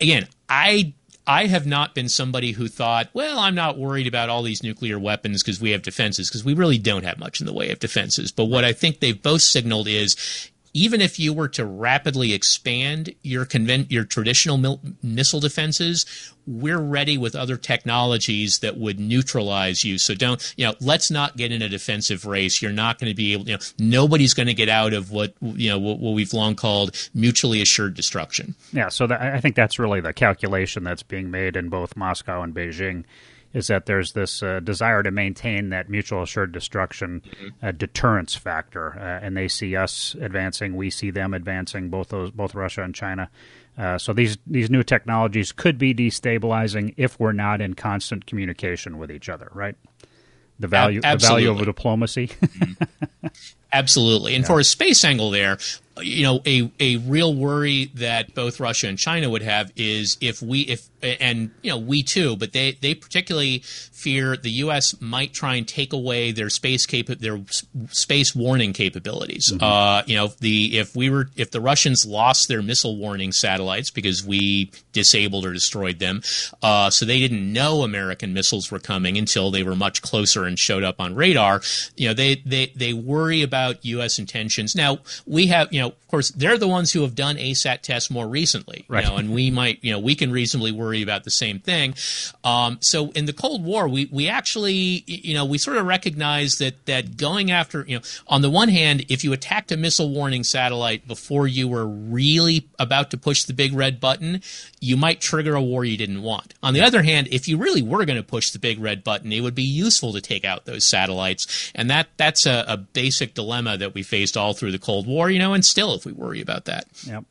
again, 0.00 0.26
I 0.48 0.94
I 1.26 1.46
have 1.46 1.64
not 1.64 1.94
been 1.94 2.08
somebody 2.08 2.50
who 2.50 2.66
thought, 2.66 3.08
well, 3.12 3.38
I'm 3.38 3.54
not 3.54 3.78
worried 3.78 4.08
about 4.08 4.28
all 4.28 4.42
these 4.42 4.64
nuclear 4.64 4.98
weapons 4.98 5.42
because 5.42 5.60
we 5.60 5.70
have 5.70 5.82
defenses, 5.82 6.28
because 6.28 6.44
we 6.44 6.54
really 6.54 6.78
don't 6.78 7.04
have 7.04 7.18
much 7.18 7.38
in 7.40 7.46
the 7.46 7.52
way 7.52 7.70
of 7.70 7.78
defenses. 7.78 8.32
But 8.32 8.46
what 8.46 8.64
I 8.64 8.72
think 8.72 8.98
they've 8.98 9.22
both 9.22 9.42
signaled 9.42 9.86
is 9.86 10.49
even 10.72 11.00
if 11.00 11.18
you 11.18 11.32
were 11.32 11.48
to 11.48 11.64
rapidly 11.64 12.32
expand 12.32 13.14
your 13.22 13.44
convent 13.44 13.90
your 13.90 14.04
traditional 14.04 14.56
mil- 14.56 14.80
missile 15.02 15.40
defenses, 15.40 16.04
we're 16.46 16.80
ready 16.80 17.18
with 17.18 17.34
other 17.36 17.56
technologies 17.56 18.58
that 18.62 18.76
would 18.76 18.98
neutralize 18.98 19.84
you. 19.84 19.98
So 19.98 20.14
don't 20.14 20.54
you 20.56 20.66
know? 20.66 20.74
Let's 20.80 21.10
not 21.10 21.36
get 21.36 21.52
in 21.52 21.62
a 21.62 21.68
defensive 21.68 22.24
race. 22.24 22.62
You're 22.62 22.72
not 22.72 22.98
going 22.98 23.10
to 23.10 23.16
be 23.16 23.32
able. 23.32 23.48
You 23.48 23.54
know, 23.54 23.60
nobody's 23.78 24.34
going 24.34 24.48
to 24.48 24.54
get 24.54 24.68
out 24.68 24.92
of 24.92 25.10
what 25.10 25.34
you 25.40 25.68
know 25.68 25.78
what, 25.78 25.98
what, 25.98 26.12
we've 26.12 26.32
long 26.32 26.54
called 26.54 26.96
mutually 27.14 27.60
assured 27.62 27.94
destruction. 27.94 28.54
Yeah. 28.72 28.88
So 28.88 29.06
that, 29.06 29.20
I 29.20 29.40
think 29.40 29.56
that's 29.56 29.78
really 29.78 30.00
the 30.00 30.12
calculation 30.12 30.84
that's 30.84 31.02
being 31.02 31.30
made 31.30 31.56
in 31.56 31.68
both 31.68 31.96
Moscow 31.96 32.42
and 32.42 32.54
Beijing 32.54 33.04
is 33.52 33.66
that 33.66 33.86
there's 33.86 34.12
this 34.12 34.42
uh, 34.42 34.60
desire 34.60 35.02
to 35.02 35.10
maintain 35.10 35.70
that 35.70 35.88
mutual 35.88 36.22
assured 36.22 36.52
destruction 36.52 37.20
mm-hmm. 37.20 37.66
uh, 37.66 37.72
deterrence 37.72 38.34
factor, 38.34 38.96
uh, 38.98 39.24
and 39.24 39.36
they 39.36 39.48
see 39.48 39.76
us 39.76 40.14
advancing, 40.20 40.76
we 40.76 40.90
see 40.90 41.10
them 41.10 41.34
advancing, 41.34 41.88
both 41.88 42.08
those, 42.08 42.30
both 42.30 42.54
Russia 42.54 42.82
and 42.82 42.94
China. 42.94 43.28
Uh, 43.78 43.96
so 43.98 44.12
these 44.12 44.36
these 44.46 44.68
new 44.68 44.82
technologies 44.82 45.52
could 45.52 45.78
be 45.78 45.94
destabilizing 45.94 46.92
if 46.96 47.18
we're 47.18 47.32
not 47.32 47.60
in 47.60 47.74
constant 47.74 48.26
communication 48.26 48.98
with 48.98 49.10
each 49.10 49.28
other, 49.28 49.48
right? 49.54 49.76
The 50.58 50.68
value, 50.68 51.00
the 51.00 51.16
value 51.16 51.50
of 51.50 51.64
diplomacy. 51.64 52.28
mm-hmm. 52.28 53.26
Absolutely, 53.72 54.34
and 54.34 54.42
yeah. 54.42 54.48
for 54.48 54.60
a 54.60 54.64
space 54.64 55.04
angle 55.04 55.30
there, 55.30 55.58
you 56.02 56.22
know, 56.22 56.40
a, 56.46 56.70
a 56.80 56.96
real 56.98 57.34
worry 57.34 57.90
that 57.94 58.34
both 58.34 58.60
Russia 58.60 58.88
and 58.88 58.98
China 58.98 59.30
would 59.30 59.42
have 59.42 59.72
is 59.76 60.16
if 60.20 60.42
we 60.42 60.60
if 60.62 60.88
and 61.02 61.50
you 61.62 61.70
know 61.70 61.78
we 61.78 62.02
too, 62.02 62.36
but 62.36 62.52
they 62.52 62.72
they 62.72 62.94
particularly 62.94 63.58
fear 63.60 64.36
the 64.36 64.50
U.S. 64.50 65.00
might 65.00 65.32
try 65.32 65.54
and 65.54 65.66
take 65.66 65.92
away 65.92 66.32
their 66.32 66.50
space 66.50 66.86
cap- 66.86 67.06
their 67.06 67.40
space 67.90 68.34
warning 68.34 68.72
capabilities. 68.72 69.50
Mm-hmm. 69.52 69.62
Uh, 69.62 70.02
you 70.06 70.16
know, 70.16 70.28
the 70.40 70.78
if 70.78 70.94
we 70.94 71.10
were 71.10 71.30
if 71.36 71.50
the 71.50 71.60
Russians 71.60 72.04
lost 72.06 72.48
their 72.48 72.62
missile 72.62 72.96
warning 72.96 73.32
satellites 73.32 73.90
because 73.90 74.24
we 74.24 74.70
disabled 74.92 75.44
or 75.46 75.52
destroyed 75.52 75.98
them, 75.98 76.22
uh, 76.62 76.90
so 76.90 77.04
they 77.04 77.18
didn't 77.18 77.52
know 77.52 77.82
American 77.82 78.32
missiles 78.32 78.70
were 78.70 78.78
coming 78.78 79.16
until 79.16 79.50
they 79.50 79.62
were 79.62 79.76
much 79.76 80.02
closer 80.02 80.44
and 80.44 80.58
showed 80.58 80.84
up 80.84 81.00
on 81.00 81.14
radar. 81.14 81.62
You 81.96 82.08
know, 82.08 82.14
they 82.14 82.36
they 82.36 82.72
they 82.76 82.92
worry 82.92 83.42
about 83.42 83.84
U.S. 83.84 84.18
intentions. 84.18 84.74
Now 84.74 84.98
we 85.26 85.46
have 85.48 85.72
you 85.72 85.80
know 85.80 85.89
of 85.90 86.08
course, 86.08 86.30
they're 86.30 86.58
the 86.58 86.68
ones 86.68 86.92
who 86.92 87.02
have 87.02 87.14
done 87.14 87.36
ASAT 87.36 87.82
tests 87.82 88.10
more 88.10 88.26
recently, 88.26 88.84
right. 88.88 89.04
know, 89.04 89.16
and 89.16 89.32
we 89.32 89.50
might, 89.50 89.78
you 89.82 89.92
know, 89.92 89.98
we 89.98 90.14
can 90.14 90.32
reasonably 90.32 90.72
worry 90.72 91.02
about 91.02 91.24
the 91.24 91.30
same 91.30 91.58
thing. 91.58 91.94
Um, 92.44 92.78
so 92.80 93.10
in 93.12 93.26
the 93.26 93.32
Cold 93.32 93.64
War, 93.64 93.88
we 93.88 94.08
we 94.10 94.28
actually, 94.28 95.04
you 95.06 95.34
know, 95.34 95.44
we 95.44 95.58
sort 95.58 95.76
of 95.76 95.86
recognize 95.86 96.52
that 96.54 96.86
that 96.86 97.16
going 97.16 97.50
after, 97.50 97.84
you 97.86 97.96
know, 97.96 98.02
on 98.26 98.42
the 98.42 98.50
one 98.50 98.68
hand, 98.68 99.04
if 99.08 99.24
you 99.24 99.32
attacked 99.32 99.72
a 99.72 99.76
missile 99.76 100.10
warning 100.10 100.44
satellite 100.44 101.06
before 101.06 101.46
you 101.46 101.68
were 101.68 101.86
really 101.86 102.66
about 102.78 103.10
to 103.10 103.16
push 103.16 103.44
the 103.44 103.52
big 103.52 103.72
red 103.72 104.00
button, 104.00 104.42
you 104.80 104.96
might 104.96 105.20
trigger 105.20 105.54
a 105.54 105.62
war 105.62 105.84
you 105.84 105.96
didn't 105.96 106.22
want. 106.22 106.54
On 106.62 106.74
the 106.74 106.80
other 106.80 107.02
hand, 107.02 107.28
if 107.30 107.48
you 107.48 107.56
really 107.56 107.82
were 107.82 108.04
going 108.04 108.18
to 108.18 108.22
push 108.22 108.50
the 108.50 108.58
big 108.58 108.80
red 108.80 109.04
button, 109.04 109.32
it 109.32 109.40
would 109.40 109.54
be 109.54 109.62
useful 109.62 110.12
to 110.12 110.20
take 110.20 110.44
out 110.44 110.64
those 110.64 110.88
satellites, 110.88 111.70
and 111.74 111.90
that 111.90 112.08
that's 112.16 112.46
a, 112.46 112.64
a 112.66 112.76
basic 112.76 113.34
dilemma 113.34 113.76
that 113.76 113.94
we 113.94 114.02
faced 114.02 114.36
all 114.36 114.54
through 114.54 114.72
the 114.72 114.78
Cold 114.78 115.06
War, 115.06 115.30
you 115.30 115.38
know, 115.38 115.54
and 115.54 115.64
still 115.70 115.94
if 115.94 116.04
we 116.04 116.12
worry 116.12 116.40
about 116.40 116.66
that. 116.66 116.86
Yep. 117.06 117.24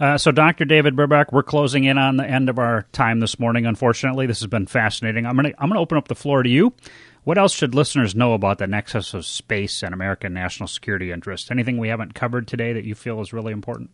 Uh, 0.00 0.18
so, 0.18 0.32
Dr. 0.32 0.64
David 0.64 0.96
Burbach, 0.96 1.32
we're 1.32 1.42
closing 1.42 1.84
in 1.84 1.96
on 1.96 2.16
the 2.16 2.24
end 2.24 2.48
of 2.48 2.58
our 2.58 2.86
time 2.92 3.20
this 3.20 3.38
morning. 3.38 3.66
Unfortunately, 3.66 4.26
this 4.26 4.40
has 4.40 4.48
been 4.48 4.66
fascinating. 4.66 5.26
I'm 5.26 5.36
going 5.36 5.52
to 5.52 5.62
I'm 5.62 5.68
going 5.68 5.76
to 5.76 5.82
open 5.82 5.98
up 5.98 6.08
the 6.08 6.14
floor 6.14 6.42
to 6.42 6.48
you. 6.48 6.72
What 7.24 7.38
else 7.38 7.54
should 7.54 7.74
listeners 7.74 8.16
know 8.16 8.32
about 8.32 8.58
the 8.58 8.66
nexus 8.66 9.14
of 9.14 9.24
space 9.24 9.84
and 9.84 9.94
American 9.94 10.34
national 10.34 10.66
security 10.66 11.12
interest? 11.12 11.52
Anything 11.52 11.78
we 11.78 11.88
haven't 11.88 12.14
covered 12.14 12.48
today 12.48 12.72
that 12.72 12.84
you 12.84 12.96
feel 12.96 13.20
is 13.20 13.32
really 13.32 13.52
important? 13.52 13.90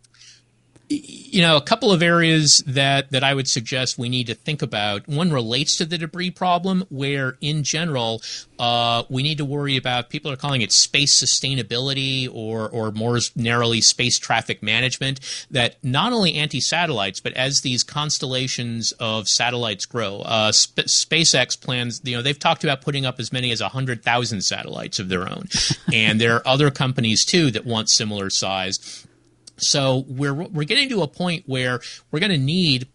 You 0.89 1.43
know, 1.43 1.55
a 1.55 1.61
couple 1.61 1.91
of 1.91 2.01
areas 2.01 2.63
that, 2.65 3.11
that 3.11 3.23
I 3.23 3.35
would 3.35 3.47
suggest 3.47 3.99
we 3.99 4.09
need 4.09 4.25
to 4.27 4.33
think 4.33 4.63
about. 4.63 5.07
One 5.07 5.31
relates 5.31 5.77
to 5.77 5.85
the 5.85 5.99
debris 5.99 6.31
problem, 6.31 6.83
where 6.89 7.37
in 7.41 7.63
general, 7.63 8.23
uh, 8.57 9.03
we 9.07 9.21
need 9.21 9.37
to 9.37 9.45
worry 9.45 9.77
about 9.77 10.09
people 10.09 10.31
are 10.31 10.35
calling 10.35 10.61
it 10.61 10.71
space 10.71 11.21
sustainability 11.23 12.27
or, 12.31 12.67
or 12.69 12.91
more 12.91 13.19
narrowly 13.35 13.81
space 13.81 14.17
traffic 14.17 14.63
management. 14.63 15.19
That 15.51 15.75
not 15.83 16.11
only 16.11 16.33
anti 16.33 16.59
satellites, 16.59 17.19
but 17.19 17.33
as 17.33 17.61
these 17.61 17.83
constellations 17.83 18.91
of 18.93 19.27
satellites 19.27 19.85
grow, 19.85 20.21
uh, 20.21 20.51
Sp- 20.51 20.89
SpaceX 20.89 21.59
plans, 21.59 22.01
you 22.03 22.15
know, 22.15 22.23
they've 22.23 22.37
talked 22.37 22.63
about 22.63 22.81
putting 22.81 23.05
up 23.05 23.19
as 23.19 23.31
many 23.31 23.51
as 23.51 23.61
100,000 23.61 24.41
satellites 24.41 24.97
of 24.97 25.09
their 25.09 25.29
own. 25.29 25.45
and 25.93 26.19
there 26.19 26.37
are 26.37 26.47
other 26.47 26.71
companies 26.71 27.23
too 27.25 27.51
that 27.51 27.65
want 27.65 27.89
similar 27.89 28.31
size 28.31 29.05
so 29.61 30.05
we're 30.07 30.33
we're 30.33 30.63
getting 30.63 30.89
to 30.89 31.01
a 31.01 31.07
point 31.07 31.43
where 31.47 31.79
we're 32.11 32.19
going 32.19 32.31
to 32.31 32.37
need 32.37 32.87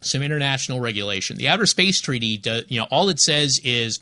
some 0.00 0.22
international 0.22 0.80
regulation. 0.80 1.36
The 1.36 1.48
Outer 1.48 1.66
Space 1.66 2.00
Treaty, 2.00 2.36
does, 2.36 2.64
you 2.68 2.78
know, 2.78 2.86
all 2.90 3.08
it 3.08 3.18
says 3.18 3.58
is 3.64 4.00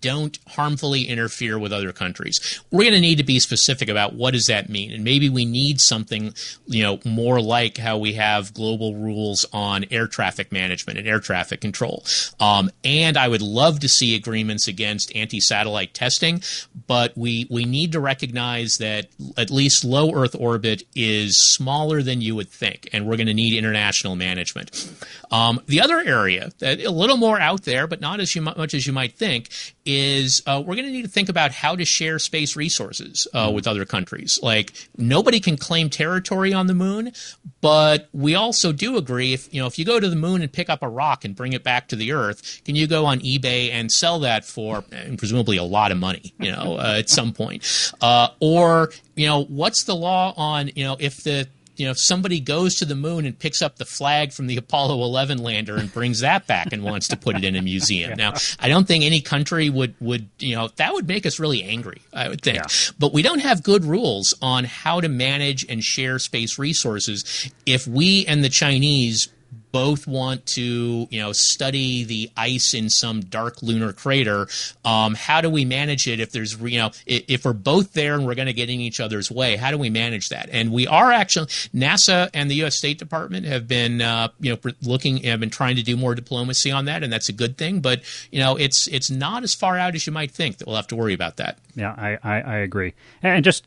don't 0.00 0.38
harmfully 0.48 1.04
interfere 1.04 1.58
with 1.58 1.72
other 1.72 1.92
countries. 1.92 2.62
We're 2.70 2.84
going 2.84 2.94
to 2.94 3.00
need 3.00 3.18
to 3.18 3.24
be 3.24 3.40
specific 3.40 3.88
about 3.88 4.14
what 4.14 4.32
does 4.32 4.46
that 4.46 4.68
mean, 4.68 4.92
and 4.92 5.04
maybe 5.04 5.28
we 5.28 5.44
need 5.44 5.80
something, 5.80 6.34
you 6.66 6.82
know, 6.82 7.00
more 7.04 7.40
like 7.40 7.76
how 7.78 7.98
we 7.98 8.14
have 8.14 8.54
global 8.54 8.94
rules 8.94 9.46
on 9.52 9.84
air 9.90 10.06
traffic 10.06 10.52
management 10.52 10.98
and 10.98 11.08
air 11.08 11.20
traffic 11.20 11.60
control. 11.60 12.04
Um, 12.40 12.70
and 12.84 13.16
I 13.16 13.28
would 13.28 13.42
love 13.42 13.80
to 13.80 13.88
see 13.88 14.14
agreements 14.14 14.68
against 14.68 15.14
anti-satellite 15.14 15.94
testing, 15.94 16.42
but 16.86 17.16
we 17.16 17.46
we 17.50 17.64
need 17.64 17.92
to 17.92 18.00
recognize 18.00 18.78
that 18.78 19.08
at 19.36 19.50
least 19.50 19.84
low 19.84 20.12
Earth 20.14 20.34
orbit 20.38 20.82
is 20.94 21.36
smaller 21.54 22.02
than 22.02 22.20
you 22.20 22.34
would 22.34 22.50
think, 22.50 22.88
and 22.92 23.06
we're 23.06 23.16
going 23.16 23.26
to 23.26 23.34
need 23.34 23.56
international 23.56 24.16
management. 24.16 24.90
Um, 25.30 25.60
the 25.66 25.80
other 25.80 25.98
area 25.98 26.50
that 26.58 26.80
a 26.80 26.90
little 26.90 27.16
more 27.16 27.40
out 27.40 27.62
there, 27.64 27.86
but 27.86 28.00
not 28.00 28.20
as 28.20 28.34
much 28.36 28.74
as 28.74 28.86
you 28.86 28.92
might 28.92 29.14
think, 29.14 29.48
is 29.84 30.42
uh, 30.46 30.62
we're 30.64 30.74
going 30.74 30.86
to 30.86 30.92
need 30.92 31.02
to 31.02 31.10
think 31.10 31.28
about 31.28 31.52
how 31.52 31.76
to 31.76 31.84
share 31.84 32.18
space 32.18 32.56
resources 32.56 33.28
uh, 33.34 33.46
mm-hmm. 33.46 33.54
with 33.54 33.66
other 33.66 33.84
countries. 33.84 34.38
Like 34.42 34.72
nobody 34.96 35.40
can 35.40 35.56
claim 35.56 35.90
territory 35.90 36.52
on 36.52 36.66
the 36.66 36.74
moon, 36.74 37.12
but 37.60 38.08
we 38.12 38.34
also 38.34 38.72
do 38.72 38.96
agree 38.96 39.32
if 39.32 39.52
you 39.52 39.60
know 39.60 39.66
if 39.66 39.78
you 39.78 39.84
go 39.84 40.00
to 40.00 40.08
the 40.08 40.16
moon 40.16 40.42
and 40.42 40.52
pick 40.52 40.70
up 40.70 40.82
a 40.82 40.88
rock 40.88 41.24
and 41.24 41.36
bring 41.36 41.52
it 41.52 41.62
back 41.62 41.88
to 41.88 41.96
the 41.96 42.12
Earth, 42.12 42.62
can 42.64 42.74
you 42.74 42.86
go 42.86 43.04
on 43.06 43.20
eBay 43.20 43.70
and 43.70 43.90
sell 43.90 44.18
that 44.20 44.44
for 44.44 44.82
presumably 45.16 45.56
a 45.56 45.64
lot 45.64 45.92
of 45.92 45.98
money? 45.98 46.34
You 46.38 46.52
know, 46.52 46.76
uh, 46.78 46.96
at 46.98 47.10
some 47.10 47.32
point, 47.32 47.92
uh, 48.00 48.28
or 48.40 48.90
you 49.16 49.26
know, 49.26 49.44
what's 49.44 49.84
the 49.84 49.94
law 49.94 50.34
on 50.36 50.70
you 50.74 50.84
know 50.84 50.96
if 50.98 51.22
the 51.24 51.48
you 51.76 51.84
know, 51.84 51.90
if 51.90 51.98
somebody 51.98 52.40
goes 52.40 52.76
to 52.76 52.84
the 52.84 52.94
moon 52.94 53.26
and 53.26 53.38
picks 53.38 53.62
up 53.62 53.76
the 53.76 53.84
flag 53.84 54.32
from 54.32 54.46
the 54.46 54.56
Apollo 54.56 55.02
11 55.02 55.38
lander 55.38 55.76
and 55.76 55.92
brings 55.92 56.20
that 56.20 56.46
back 56.46 56.72
and 56.72 56.84
wants 56.84 57.08
to 57.08 57.16
put 57.16 57.36
it 57.36 57.44
in 57.44 57.56
a 57.56 57.62
museum. 57.62 58.10
yeah. 58.10 58.16
Now, 58.16 58.34
I 58.60 58.68
don't 58.68 58.86
think 58.86 59.04
any 59.04 59.20
country 59.20 59.70
would, 59.70 59.94
would, 60.00 60.28
you 60.38 60.54
know, 60.54 60.68
that 60.76 60.92
would 60.92 61.08
make 61.08 61.26
us 61.26 61.38
really 61.38 61.62
angry, 61.62 62.02
I 62.12 62.28
would 62.28 62.42
think. 62.42 62.58
Yeah. 62.58 62.92
But 62.98 63.12
we 63.12 63.22
don't 63.22 63.40
have 63.40 63.62
good 63.62 63.84
rules 63.84 64.34
on 64.40 64.64
how 64.64 65.00
to 65.00 65.08
manage 65.08 65.66
and 65.68 65.82
share 65.82 66.18
space 66.18 66.58
resources 66.58 67.50
if 67.66 67.86
we 67.86 68.24
and 68.26 68.44
the 68.44 68.48
Chinese 68.48 69.28
both 69.74 70.06
want 70.06 70.46
to, 70.46 71.08
you 71.10 71.20
know, 71.20 71.32
study 71.32 72.04
the 72.04 72.30
ice 72.36 72.74
in 72.74 72.88
some 72.88 73.22
dark 73.22 73.60
lunar 73.60 73.92
crater. 73.92 74.46
Um, 74.84 75.16
how 75.16 75.40
do 75.40 75.50
we 75.50 75.64
manage 75.64 76.06
it 76.06 76.20
if 76.20 76.30
there's, 76.30 76.56
you 76.60 76.78
know, 76.78 76.92
if, 77.06 77.24
if 77.26 77.44
we're 77.44 77.54
both 77.54 77.92
there 77.92 78.14
and 78.14 78.24
we're 78.24 78.36
going 78.36 78.46
to 78.46 78.52
get 78.52 78.70
in 78.70 78.78
each 78.78 79.00
other's 79.00 79.32
way? 79.32 79.56
How 79.56 79.72
do 79.72 79.76
we 79.76 79.90
manage 79.90 80.28
that? 80.28 80.48
And 80.52 80.70
we 80.70 80.86
are 80.86 81.10
actually 81.10 81.46
NASA 81.74 82.30
and 82.32 82.48
the 82.48 82.54
U.S. 82.56 82.78
State 82.78 83.00
Department 83.00 83.46
have 83.46 83.66
been, 83.66 84.00
uh, 84.00 84.28
you 84.38 84.52
know, 84.52 84.72
looking, 84.82 85.16
and 85.16 85.26
have 85.26 85.40
been 85.40 85.50
trying 85.50 85.74
to 85.74 85.82
do 85.82 85.96
more 85.96 86.14
diplomacy 86.14 86.70
on 86.70 86.84
that, 86.84 87.02
and 87.02 87.12
that's 87.12 87.28
a 87.28 87.32
good 87.32 87.58
thing. 87.58 87.80
But 87.80 88.02
you 88.30 88.38
know, 88.38 88.54
it's 88.54 88.86
it's 88.86 89.10
not 89.10 89.42
as 89.42 89.54
far 89.54 89.76
out 89.76 89.96
as 89.96 90.06
you 90.06 90.12
might 90.12 90.30
think 90.30 90.58
that 90.58 90.68
we'll 90.68 90.76
have 90.76 90.86
to 90.86 90.96
worry 90.96 91.14
about 91.14 91.38
that. 91.38 91.58
Yeah, 91.76 91.94
I, 91.96 92.18
I, 92.22 92.40
I 92.40 92.56
agree. 92.58 92.94
And 93.22 93.44
just 93.44 93.64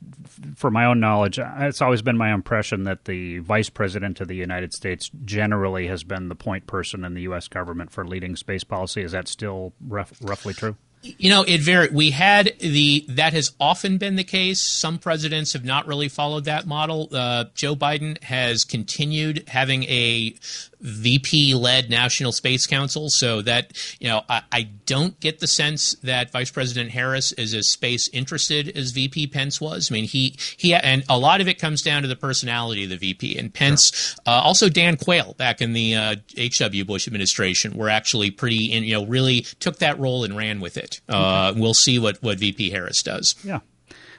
for 0.56 0.72
my 0.72 0.86
own 0.86 1.00
knowledge, 1.00 1.40
it's 1.40 1.82
always 1.82 2.02
been 2.02 2.18
my 2.18 2.34
impression 2.34 2.84
that 2.84 3.06
the 3.06 3.40
Vice 3.40 3.70
President 3.70 4.22
of 4.22 4.28
the 4.28 4.36
United 4.36 4.74
States 4.74 5.12
generally 5.26 5.88
has 5.88 6.04
been 6.04 6.30
the 6.30 6.36
point 6.36 6.68
person 6.68 7.04
in 7.04 7.14
the 7.14 7.24
U.S. 7.24 7.48
government 7.48 7.92
for 7.92 8.06
leading 8.06 8.36
space 8.36 8.64
policy. 8.64 9.02
Is 9.02 9.12
that 9.12 9.28
still 9.28 9.74
rough, 9.82 10.14
roughly 10.22 10.54
true? 10.54 10.78
You 11.04 11.30
know, 11.30 11.44
it 11.44 11.62
very. 11.62 11.90
We 11.90 12.12
had 12.12 12.54
the 12.60 13.06
that 13.10 13.34
has 13.34 13.54
often 13.60 13.98
been 13.98 14.16
the 14.16 14.24
case. 14.24 14.62
Some 14.62 14.98
presidents 14.98 15.54
have 15.54 15.64
not 15.64 15.88
really 15.88 16.10
followed 16.10 16.46
that 16.46 16.66
model. 16.66 17.08
Uh, 17.12 17.46
Joe 17.54 17.76
Biden 17.76 18.22
has 18.24 18.64
continued 18.64 19.44
having 19.48 19.84
a 19.84 20.34
VP 20.82 21.56
led 21.56 21.90
National 21.90 22.32
Space 22.32 22.68
Council. 22.68 23.08
So 23.10 23.42
that, 23.42 23.74
you 24.00 24.08
know, 24.08 24.24
I, 24.30 24.42
I, 24.52 24.70
don't 24.86 25.20
get 25.20 25.40
the 25.40 25.48
sense 25.48 25.96
that 26.04 26.32
Vice 26.32 26.50
President 26.50 26.92
Harris 26.92 27.34
is 27.34 27.54
as 27.54 27.70
space 27.70 28.08
interested 28.14 28.70
as 28.70 28.92
VP 28.92 29.28
Pence 29.28 29.60
was. 29.60 29.92
I 29.92 29.94
mean, 29.94 30.06
he, 30.06 30.38
he, 30.56 30.74
and 30.74 31.04
a 31.10 31.18
lot 31.18 31.42
of 31.42 31.48
it 31.48 31.60
comes 31.60 31.82
down 31.82 32.04
to 32.04 32.08
the 32.08 32.16
personality 32.16 32.86
of 32.86 32.92
the 32.92 32.98
VP. 32.98 33.38
And 33.38 33.54
Pence, 33.54 33.92
sure. 33.94 34.24
uh, 34.26 34.42
also 34.42 34.70
Dan 34.70 34.96
Quayle 34.96 35.34
back 35.34 35.62
in 35.62 35.74
the 35.74 35.96
uh, 35.96 36.16
H.W. 36.38 36.86
Bush 36.86 37.08
administration 37.08 37.76
were 37.76 37.90
actually 37.90 38.32
pretty, 38.32 38.72
in, 38.72 38.84
you 38.84 38.94
know, 38.94 39.06
really 39.06 39.42
took 39.60 39.80
that 39.80 40.00
role 40.00 40.24
and 40.24 40.38
ran 40.38 40.62
with 40.62 40.78
it. 40.78 41.02
Uh, 41.10 41.50
okay. 41.52 41.60
We'll 41.60 41.74
see 41.74 42.00
what, 42.00 42.22
what 42.24 42.38
VP 42.38 42.70
Harris 42.70 43.02
does. 43.04 43.36
Yeah. 43.44 43.60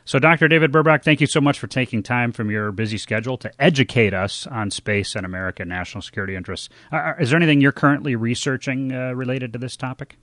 So, 0.08 0.18
Dr. 0.18 0.48
David 0.48 0.72
Burbach, 0.72 1.04
thank 1.04 1.20
you 1.20 1.26
so 1.26 1.38
much 1.38 1.58
for 1.58 1.66
taking 1.66 2.02
time 2.02 2.32
from 2.32 2.50
your 2.50 2.72
busy 2.72 2.96
schedule 2.96 3.36
to 3.36 3.52
educate 3.62 4.14
us 4.14 4.46
on 4.46 4.70
space 4.70 5.14
and 5.14 5.26
American 5.26 5.68
national 5.68 6.00
security 6.00 6.34
interests. 6.34 6.70
Uh, 6.90 7.12
is 7.20 7.28
there 7.28 7.36
anything 7.36 7.60
you're 7.60 7.72
currently 7.72 8.16
researching 8.16 8.90
uh, 8.90 9.12
related 9.12 9.52
to 9.52 9.58
this 9.58 9.76
topic? 9.76 10.16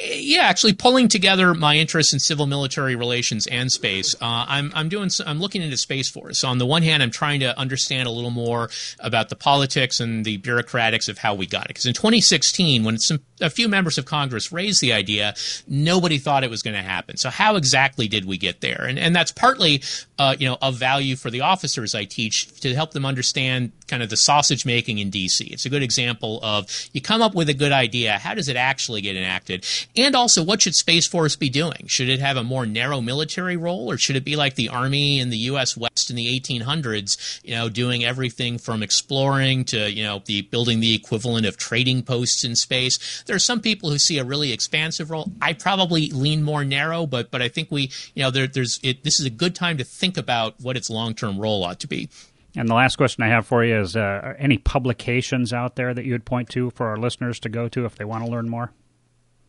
Yeah, 0.00 0.42
actually, 0.42 0.72
pulling 0.74 1.08
together 1.08 1.54
my 1.54 1.76
interests 1.76 2.12
in 2.12 2.18
civil 2.18 2.46
military 2.46 2.96
relations 2.96 3.46
and 3.46 3.70
space, 3.70 4.14
uh, 4.16 4.44
I'm 4.48 4.72
I'm 4.74 4.88
doing 4.88 5.10
I'm 5.26 5.40
looking 5.40 5.62
into 5.62 5.76
space 5.76 6.10
force. 6.10 6.40
So 6.40 6.48
on 6.48 6.58
the 6.58 6.66
one 6.66 6.82
hand, 6.82 7.02
I'm 7.02 7.10
trying 7.10 7.40
to 7.40 7.58
understand 7.58 8.08
a 8.08 8.10
little 8.10 8.30
more 8.30 8.70
about 9.00 9.28
the 9.28 9.36
politics 9.36 10.00
and 10.00 10.24
the 10.24 10.38
bureaucratics 10.38 11.08
of 11.08 11.18
how 11.18 11.34
we 11.34 11.46
got 11.46 11.64
it. 11.64 11.68
Because 11.68 11.86
in 11.86 11.94
2016, 11.94 12.84
when 12.84 12.98
some 12.98 13.20
a 13.40 13.50
few 13.50 13.68
members 13.68 13.98
of 13.98 14.04
Congress 14.04 14.52
raised 14.52 14.80
the 14.80 14.92
idea, 14.92 15.34
nobody 15.66 16.18
thought 16.18 16.44
it 16.44 16.50
was 16.50 16.62
going 16.62 16.76
to 16.76 16.82
happen. 16.82 17.16
So 17.16 17.30
how 17.30 17.56
exactly 17.56 18.08
did 18.08 18.24
we 18.24 18.38
get 18.38 18.60
there? 18.60 18.84
And 18.88 18.98
and 18.98 19.14
that's 19.14 19.32
partly 19.32 19.82
uh, 20.18 20.36
you 20.38 20.48
know 20.48 20.58
of 20.60 20.76
value 20.76 21.16
for 21.16 21.30
the 21.30 21.42
officers 21.42 21.94
I 21.94 22.04
teach 22.04 22.60
to 22.60 22.74
help 22.74 22.92
them 22.92 23.06
understand 23.06 23.72
kind 23.86 24.02
of 24.02 24.10
the 24.10 24.16
sausage 24.16 24.66
making 24.66 24.98
in 24.98 25.10
DC. 25.10 25.40
It's 25.40 25.66
a 25.66 25.70
good 25.70 25.82
example 25.82 26.40
of 26.42 26.66
you 26.92 27.00
come 27.00 27.22
up 27.22 27.34
with 27.34 27.48
a 27.48 27.54
good 27.54 27.72
idea, 27.72 28.18
how 28.18 28.34
does 28.34 28.48
it 28.48 28.56
actually 28.56 29.00
get 29.00 29.16
enacted? 29.16 29.55
And 29.96 30.14
also, 30.14 30.42
what 30.42 30.62
should 30.62 30.74
Space 30.74 31.06
Force 31.06 31.36
be 31.36 31.48
doing? 31.48 31.86
Should 31.86 32.08
it 32.08 32.20
have 32.20 32.36
a 32.36 32.44
more 32.44 32.66
narrow 32.66 33.00
military 33.00 33.56
role, 33.56 33.90
or 33.90 33.98
should 33.98 34.16
it 34.16 34.24
be 34.24 34.36
like 34.36 34.54
the 34.54 34.68
Army 34.68 35.18
in 35.20 35.30
the 35.30 35.38
U.S. 35.38 35.76
West 35.76 36.10
in 36.10 36.16
the 36.16 36.26
1800s, 36.40 37.40
you 37.44 37.54
know, 37.54 37.68
doing 37.68 38.04
everything 38.04 38.58
from 38.58 38.82
exploring 38.82 39.64
to, 39.66 39.90
you 39.90 40.04
know, 40.04 40.22
the 40.24 40.42
building 40.42 40.80
the 40.80 40.94
equivalent 40.94 41.46
of 41.46 41.56
trading 41.56 42.02
posts 42.02 42.44
in 42.44 42.56
space? 42.56 43.22
There 43.26 43.36
are 43.36 43.40
some 43.40 43.60
people 43.60 43.90
who 43.90 43.98
see 43.98 44.18
a 44.18 44.24
really 44.24 44.52
expansive 44.52 45.10
role. 45.10 45.30
I 45.40 45.52
probably 45.52 46.10
lean 46.10 46.42
more 46.42 46.64
narrow, 46.64 47.06
but 47.06 47.30
but 47.30 47.42
I 47.42 47.48
think 47.48 47.70
we, 47.70 47.90
you 48.14 48.22
know, 48.22 48.30
there, 48.30 48.46
there's 48.46 48.80
it, 48.82 49.04
this 49.04 49.20
is 49.20 49.26
a 49.26 49.30
good 49.30 49.54
time 49.54 49.78
to 49.78 49.84
think 49.84 50.16
about 50.16 50.54
what 50.60 50.76
its 50.76 50.90
long 50.90 51.14
term 51.14 51.38
role 51.38 51.64
ought 51.64 51.80
to 51.80 51.86
be. 51.86 52.08
And 52.56 52.68
the 52.68 52.74
last 52.74 52.96
question 52.96 53.22
I 53.22 53.28
have 53.28 53.46
for 53.46 53.62
you 53.62 53.78
is 53.78 53.96
uh, 53.96 54.34
any 54.38 54.56
publications 54.56 55.52
out 55.52 55.76
there 55.76 55.92
that 55.92 56.06
you 56.06 56.12
would 56.12 56.24
point 56.24 56.48
to 56.50 56.70
for 56.70 56.86
our 56.86 56.96
listeners 56.96 57.38
to 57.40 57.50
go 57.50 57.68
to 57.68 57.84
if 57.84 57.96
they 57.96 58.04
want 58.04 58.24
to 58.24 58.30
learn 58.30 58.48
more? 58.48 58.72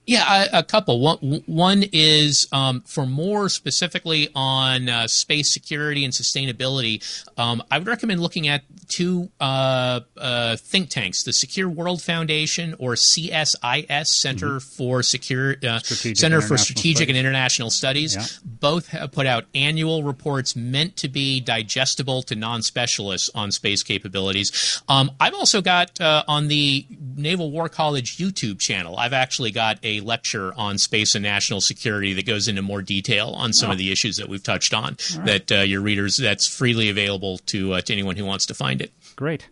Yeah, 0.08 0.46
a, 0.54 0.60
a 0.60 0.64
couple. 0.64 1.02
One, 1.02 1.44
one 1.48 1.84
is 1.92 2.48
um, 2.54 2.82
for 2.88 3.06
more 3.06 3.50
specifically 3.50 4.30
on 4.34 4.88
uh, 4.88 5.06
space 5.08 5.54
security 5.54 6.06
and 6.06 6.14
sustainability. 6.14 7.04
Um, 7.38 7.62
I 7.70 7.78
would 7.78 7.88
recommend 7.88 8.22
looking 8.22 8.48
at 8.48 8.64
two 8.88 9.30
uh, 9.42 10.00
uh, 10.16 10.56
think 10.56 10.90
tanks: 10.90 11.24
the 11.24 11.34
Secure 11.34 11.68
World 11.68 12.02
Foundation 12.02 12.74
or 12.80 12.94
CSIS 12.94 14.06
Center 14.06 14.48
mm-hmm. 14.48 14.76
for 14.78 15.04
Secure 15.04 15.58
uh, 15.68 15.80
Center 15.80 16.40
for 16.40 16.58
Strategic 16.58 16.96
Studies. 16.96 17.10
and 17.10 17.18
International 17.18 17.70
Studies. 17.70 18.16
Yeah. 18.16 18.24
Both 18.46 18.88
have 18.88 19.12
put 19.12 19.28
out 19.28 19.44
annual 19.54 20.04
reports 20.04 20.56
meant 20.56 20.96
to 20.98 21.10
be 21.10 21.42
digestible 21.42 22.24
to 22.24 22.36
non-specialists 22.36 23.30
on 23.36 23.52
space 23.52 23.84
capabilities. 23.84 24.82
Um, 24.88 25.12
I've 25.20 25.34
also 25.34 25.62
got 25.62 26.00
uh, 26.00 26.24
on 26.30 26.48
the 26.48 26.86
Naval 27.18 27.52
War 27.52 27.68
College 27.68 28.16
YouTube 28.18 28.62
channel. 28.62 28.98
I've 28.98 29.12
actually 29.12 29.52
got 29.52 29.80
a 29.84 29.97
lecture 30.02 30.54
on 30.56 30.78
space 30.78 31.16
and 31.16 31.24
national 31.24 31.62
security 31.62 32.14
that 32.14 32.26
goes 32.26 32.48
into 32.48 32.62
more 32.62 32.82
detail 32.82 33.30
on 33.30 33.54
some 33.54 33.72
of 33.72 33.78
the 33.78 33.92
issues 33.92 34.18
that 34.18 34.30
we've 34.30 34.44
touched 34.44 34.74
on. 34.74 34.98
Right. 35.18 35.26
That 35.26 35.52
uh, 35.52 35.62
your 35.62 35.82
readers 35.82 36.18
that's 36.22 36.48
freely 36.48 36.90
available 36.90 37.38
to 37.48 37.74
uh, 37.74 37.82
to 37.82 37.94
anyone 37.94 38.16
who 38.16 38.26
wants 38.26 38.46
to 38.48 38.54
find 38.54 38.82
it. 38.82 38.92
Great. 39.16 39.50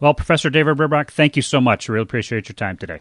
Well, 0.00 0.14
Professor 0.14 0.50
David 0.50 0.76
Burbach, 0.76 1.10
thank 1.10 1.36
you 1.36 1.42
so 1.42 1.60
much. 1.60 1.88
Really 1.88 2.02
appreciate 2.02 2.48
your 2.48 2.54
time 2.54 2.76
today. 2.76 3.00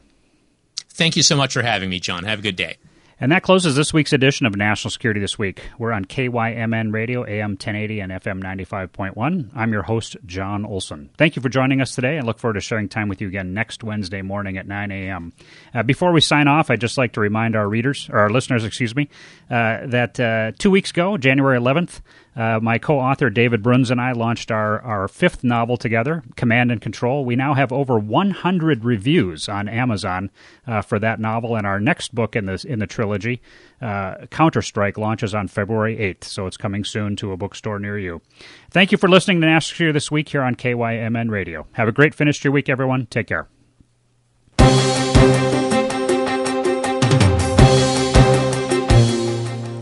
Thank 0.89 1.15
you 1.15 1.23
so 1.23 1.35
much 1.35 1.53
for 1.53 1.63
having 1.63 1.89
me, 1.89 1.99
Jon. 1.99 2.25
Have 2.25 2.39
a 2.39 2.41
good 2.43 2.55
day. 2.55 2.77
And 3.21 3.31
that 3.31 3.43
closes 3.43 3.75
this 3.75 3.93
week's 3.93 4.13
edition 4.13 4.47
of 4.47 4.55
National 4.55 4.89
Security 4.89 5.19
This 5.19 5.37
Week. 5.37 5.61
We're 5.77 5.91
on 5.91 6.05
KYMN 6.05 6.91
Radio, 6.91 7.23
AM 7.23 7.51
1080 7.51 7.99
and 7.99 8.11
FM 8.11 8.41
95.1. 8.41 9.51
I'm 9.53 9.71
your 9.71 9.83
host, 9.83 10.17
Jon 10.25 10.65
Olson. 10.65 11.11
Thank 11.19 11.35
you 11.35 11.41
for 11.43 11.49
joining 11.49 11.81
us 11.81 11.93
today 11.93 12.17
and 12.17 12.25
look 12.25 12.39
forward 12.39 12.55
to 12.55 12.61
sharing 12.61 12.89
time 12.89 13.09
with 13.09 13.21
you 13.21 13.27
again 13.27 13.53
next 13.53 13.83
Wednesday 13.83 14.23
morning 14.23 14.57
at 14.57 14.67
9 14.67 14.91
a.m. 14.91 15.33
Uh, 15.71 15.83
before 15.83 16.13
we 16.13 16.19
sign 16.19 16.47
off, 16.47 16.71
I'd 16.71 16.81
just 16.81 16.97
like 16.97 17.13
to 17.13 17.19
remind 17.19 17.55
our 17.55 17.69
readers, 17.69 18.09
or 18.11 18.17
our 18.21 18.31
listeners, 18.31 18.65
excuse 18.65 18.95
me, 18.95 19.07
uh, 19.51 19.85
that 19.85 20.19
uh, 20.19 20.53
two 20.57 20.71
weeks 20.71 20.89
ago, 20.89 21.15
January 21.17 21.59
11th, 21.59 22.01
uh, 22.35 22.59
my 22.61 22.77
co-author 22.77 23.29
David 23.29 23.61
Bruns 23.61 23.91
and 23.91 23.99
I 23.99 24.13
launched 24.13 24.51
our, 24.51 24.81
our 24.81 25.07
fifth 25.07 25.43
novel 25.43 25.77
together, 25.77 26.23
Command 26.35 26.71
and 26.71 26.81
Control. 26.81 27.25
We 27.25 27.35
now 27.35 27.53
have 27.53 27.71
over 27.71 27.99
100 27.99 28.85
reviews 28.85 29.49
on 29.49 29.67
Amazon 29.67 30.31
uh, 30.65 30.81
for 30.81 30.97
that 30.99 31.19
novel, 31.19 31.55
and 31.55 31.67
our 31.67 31.79
next 31.79 32.15
book 32.15 32.35
in 32.35 32.45
the 32.45 32.63
in 32.67 32.79
the 32.79 32.87
trilogy, 32.87 33.41
uh, 33.81 34.25
Counter 34.27 34.61
Strike, 34.61 34.97
launches 34.97 35.35
on 35.35 35.47
February 35.47 35.97
8th. 35.97 36.23
So 36.23 36.47
it's 36.47 36.57
coming 36.57 36.85
soon 36.85 37.15
to 37.17 37.31
a 37.31 37.37
bookstore 37.37 37.79
near 37.79 37.97
you. 37.97 38.21
Thank 38.69 38.91
you 38.91 38.97
for 38.97 39.09
listening 39.09 39.41
to 39.41 39.47
National 39.47 39.93
this 39.93 40.09
week 40.09 40.29
here 40.29 40.41
on 40.41 40.55
KYMN 40.55 41.29
Radio. 41.29 41.67
Have 41.73 41.87
a 41.87 41.91
great 41.91 42.13
finish 42.15 42.39
to 42.39 42.45
your 42.45 42.53
week, 42.53 42.69
everyone. 42.69 43.07
Take 43.07 43.27
care. 43.27 43.47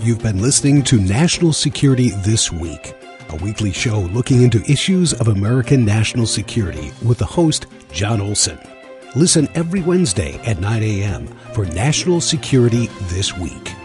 You've 0.09 0.23
been 0.23 0.41
listening 0.41 0.81
to 0.85 0.99
National 0.99 1.53
Security 1.53 2.09
This 2.09 2.51
Week, 2.51 2.95
a 3.29 3.35
weekly 3.35 3.71
show 3.71 3.99
looking 3.99 4.41
into 4.41 4.59
issues 4.63 5.13
of 5.13 5.27
American 5.27 5.85
national 5.85 6.25
security 6.25 6.91
with 7.05 7.19
the 7.19 7.27
host, 7.27 7.67
Jon 7.91 8.19
Olson. 8.19 8.57
Listen 9.15 9.47
every 9.53 9.83
Wednesday 9.83 10.39
at 10.47 10.59
9 10.59 10.81
a.m. 10.81 11.27
for 11.53 11.65
National 11.65 12.21
Security 12.21 12.87
This 13.03 13.37
Week. 13.37 13.78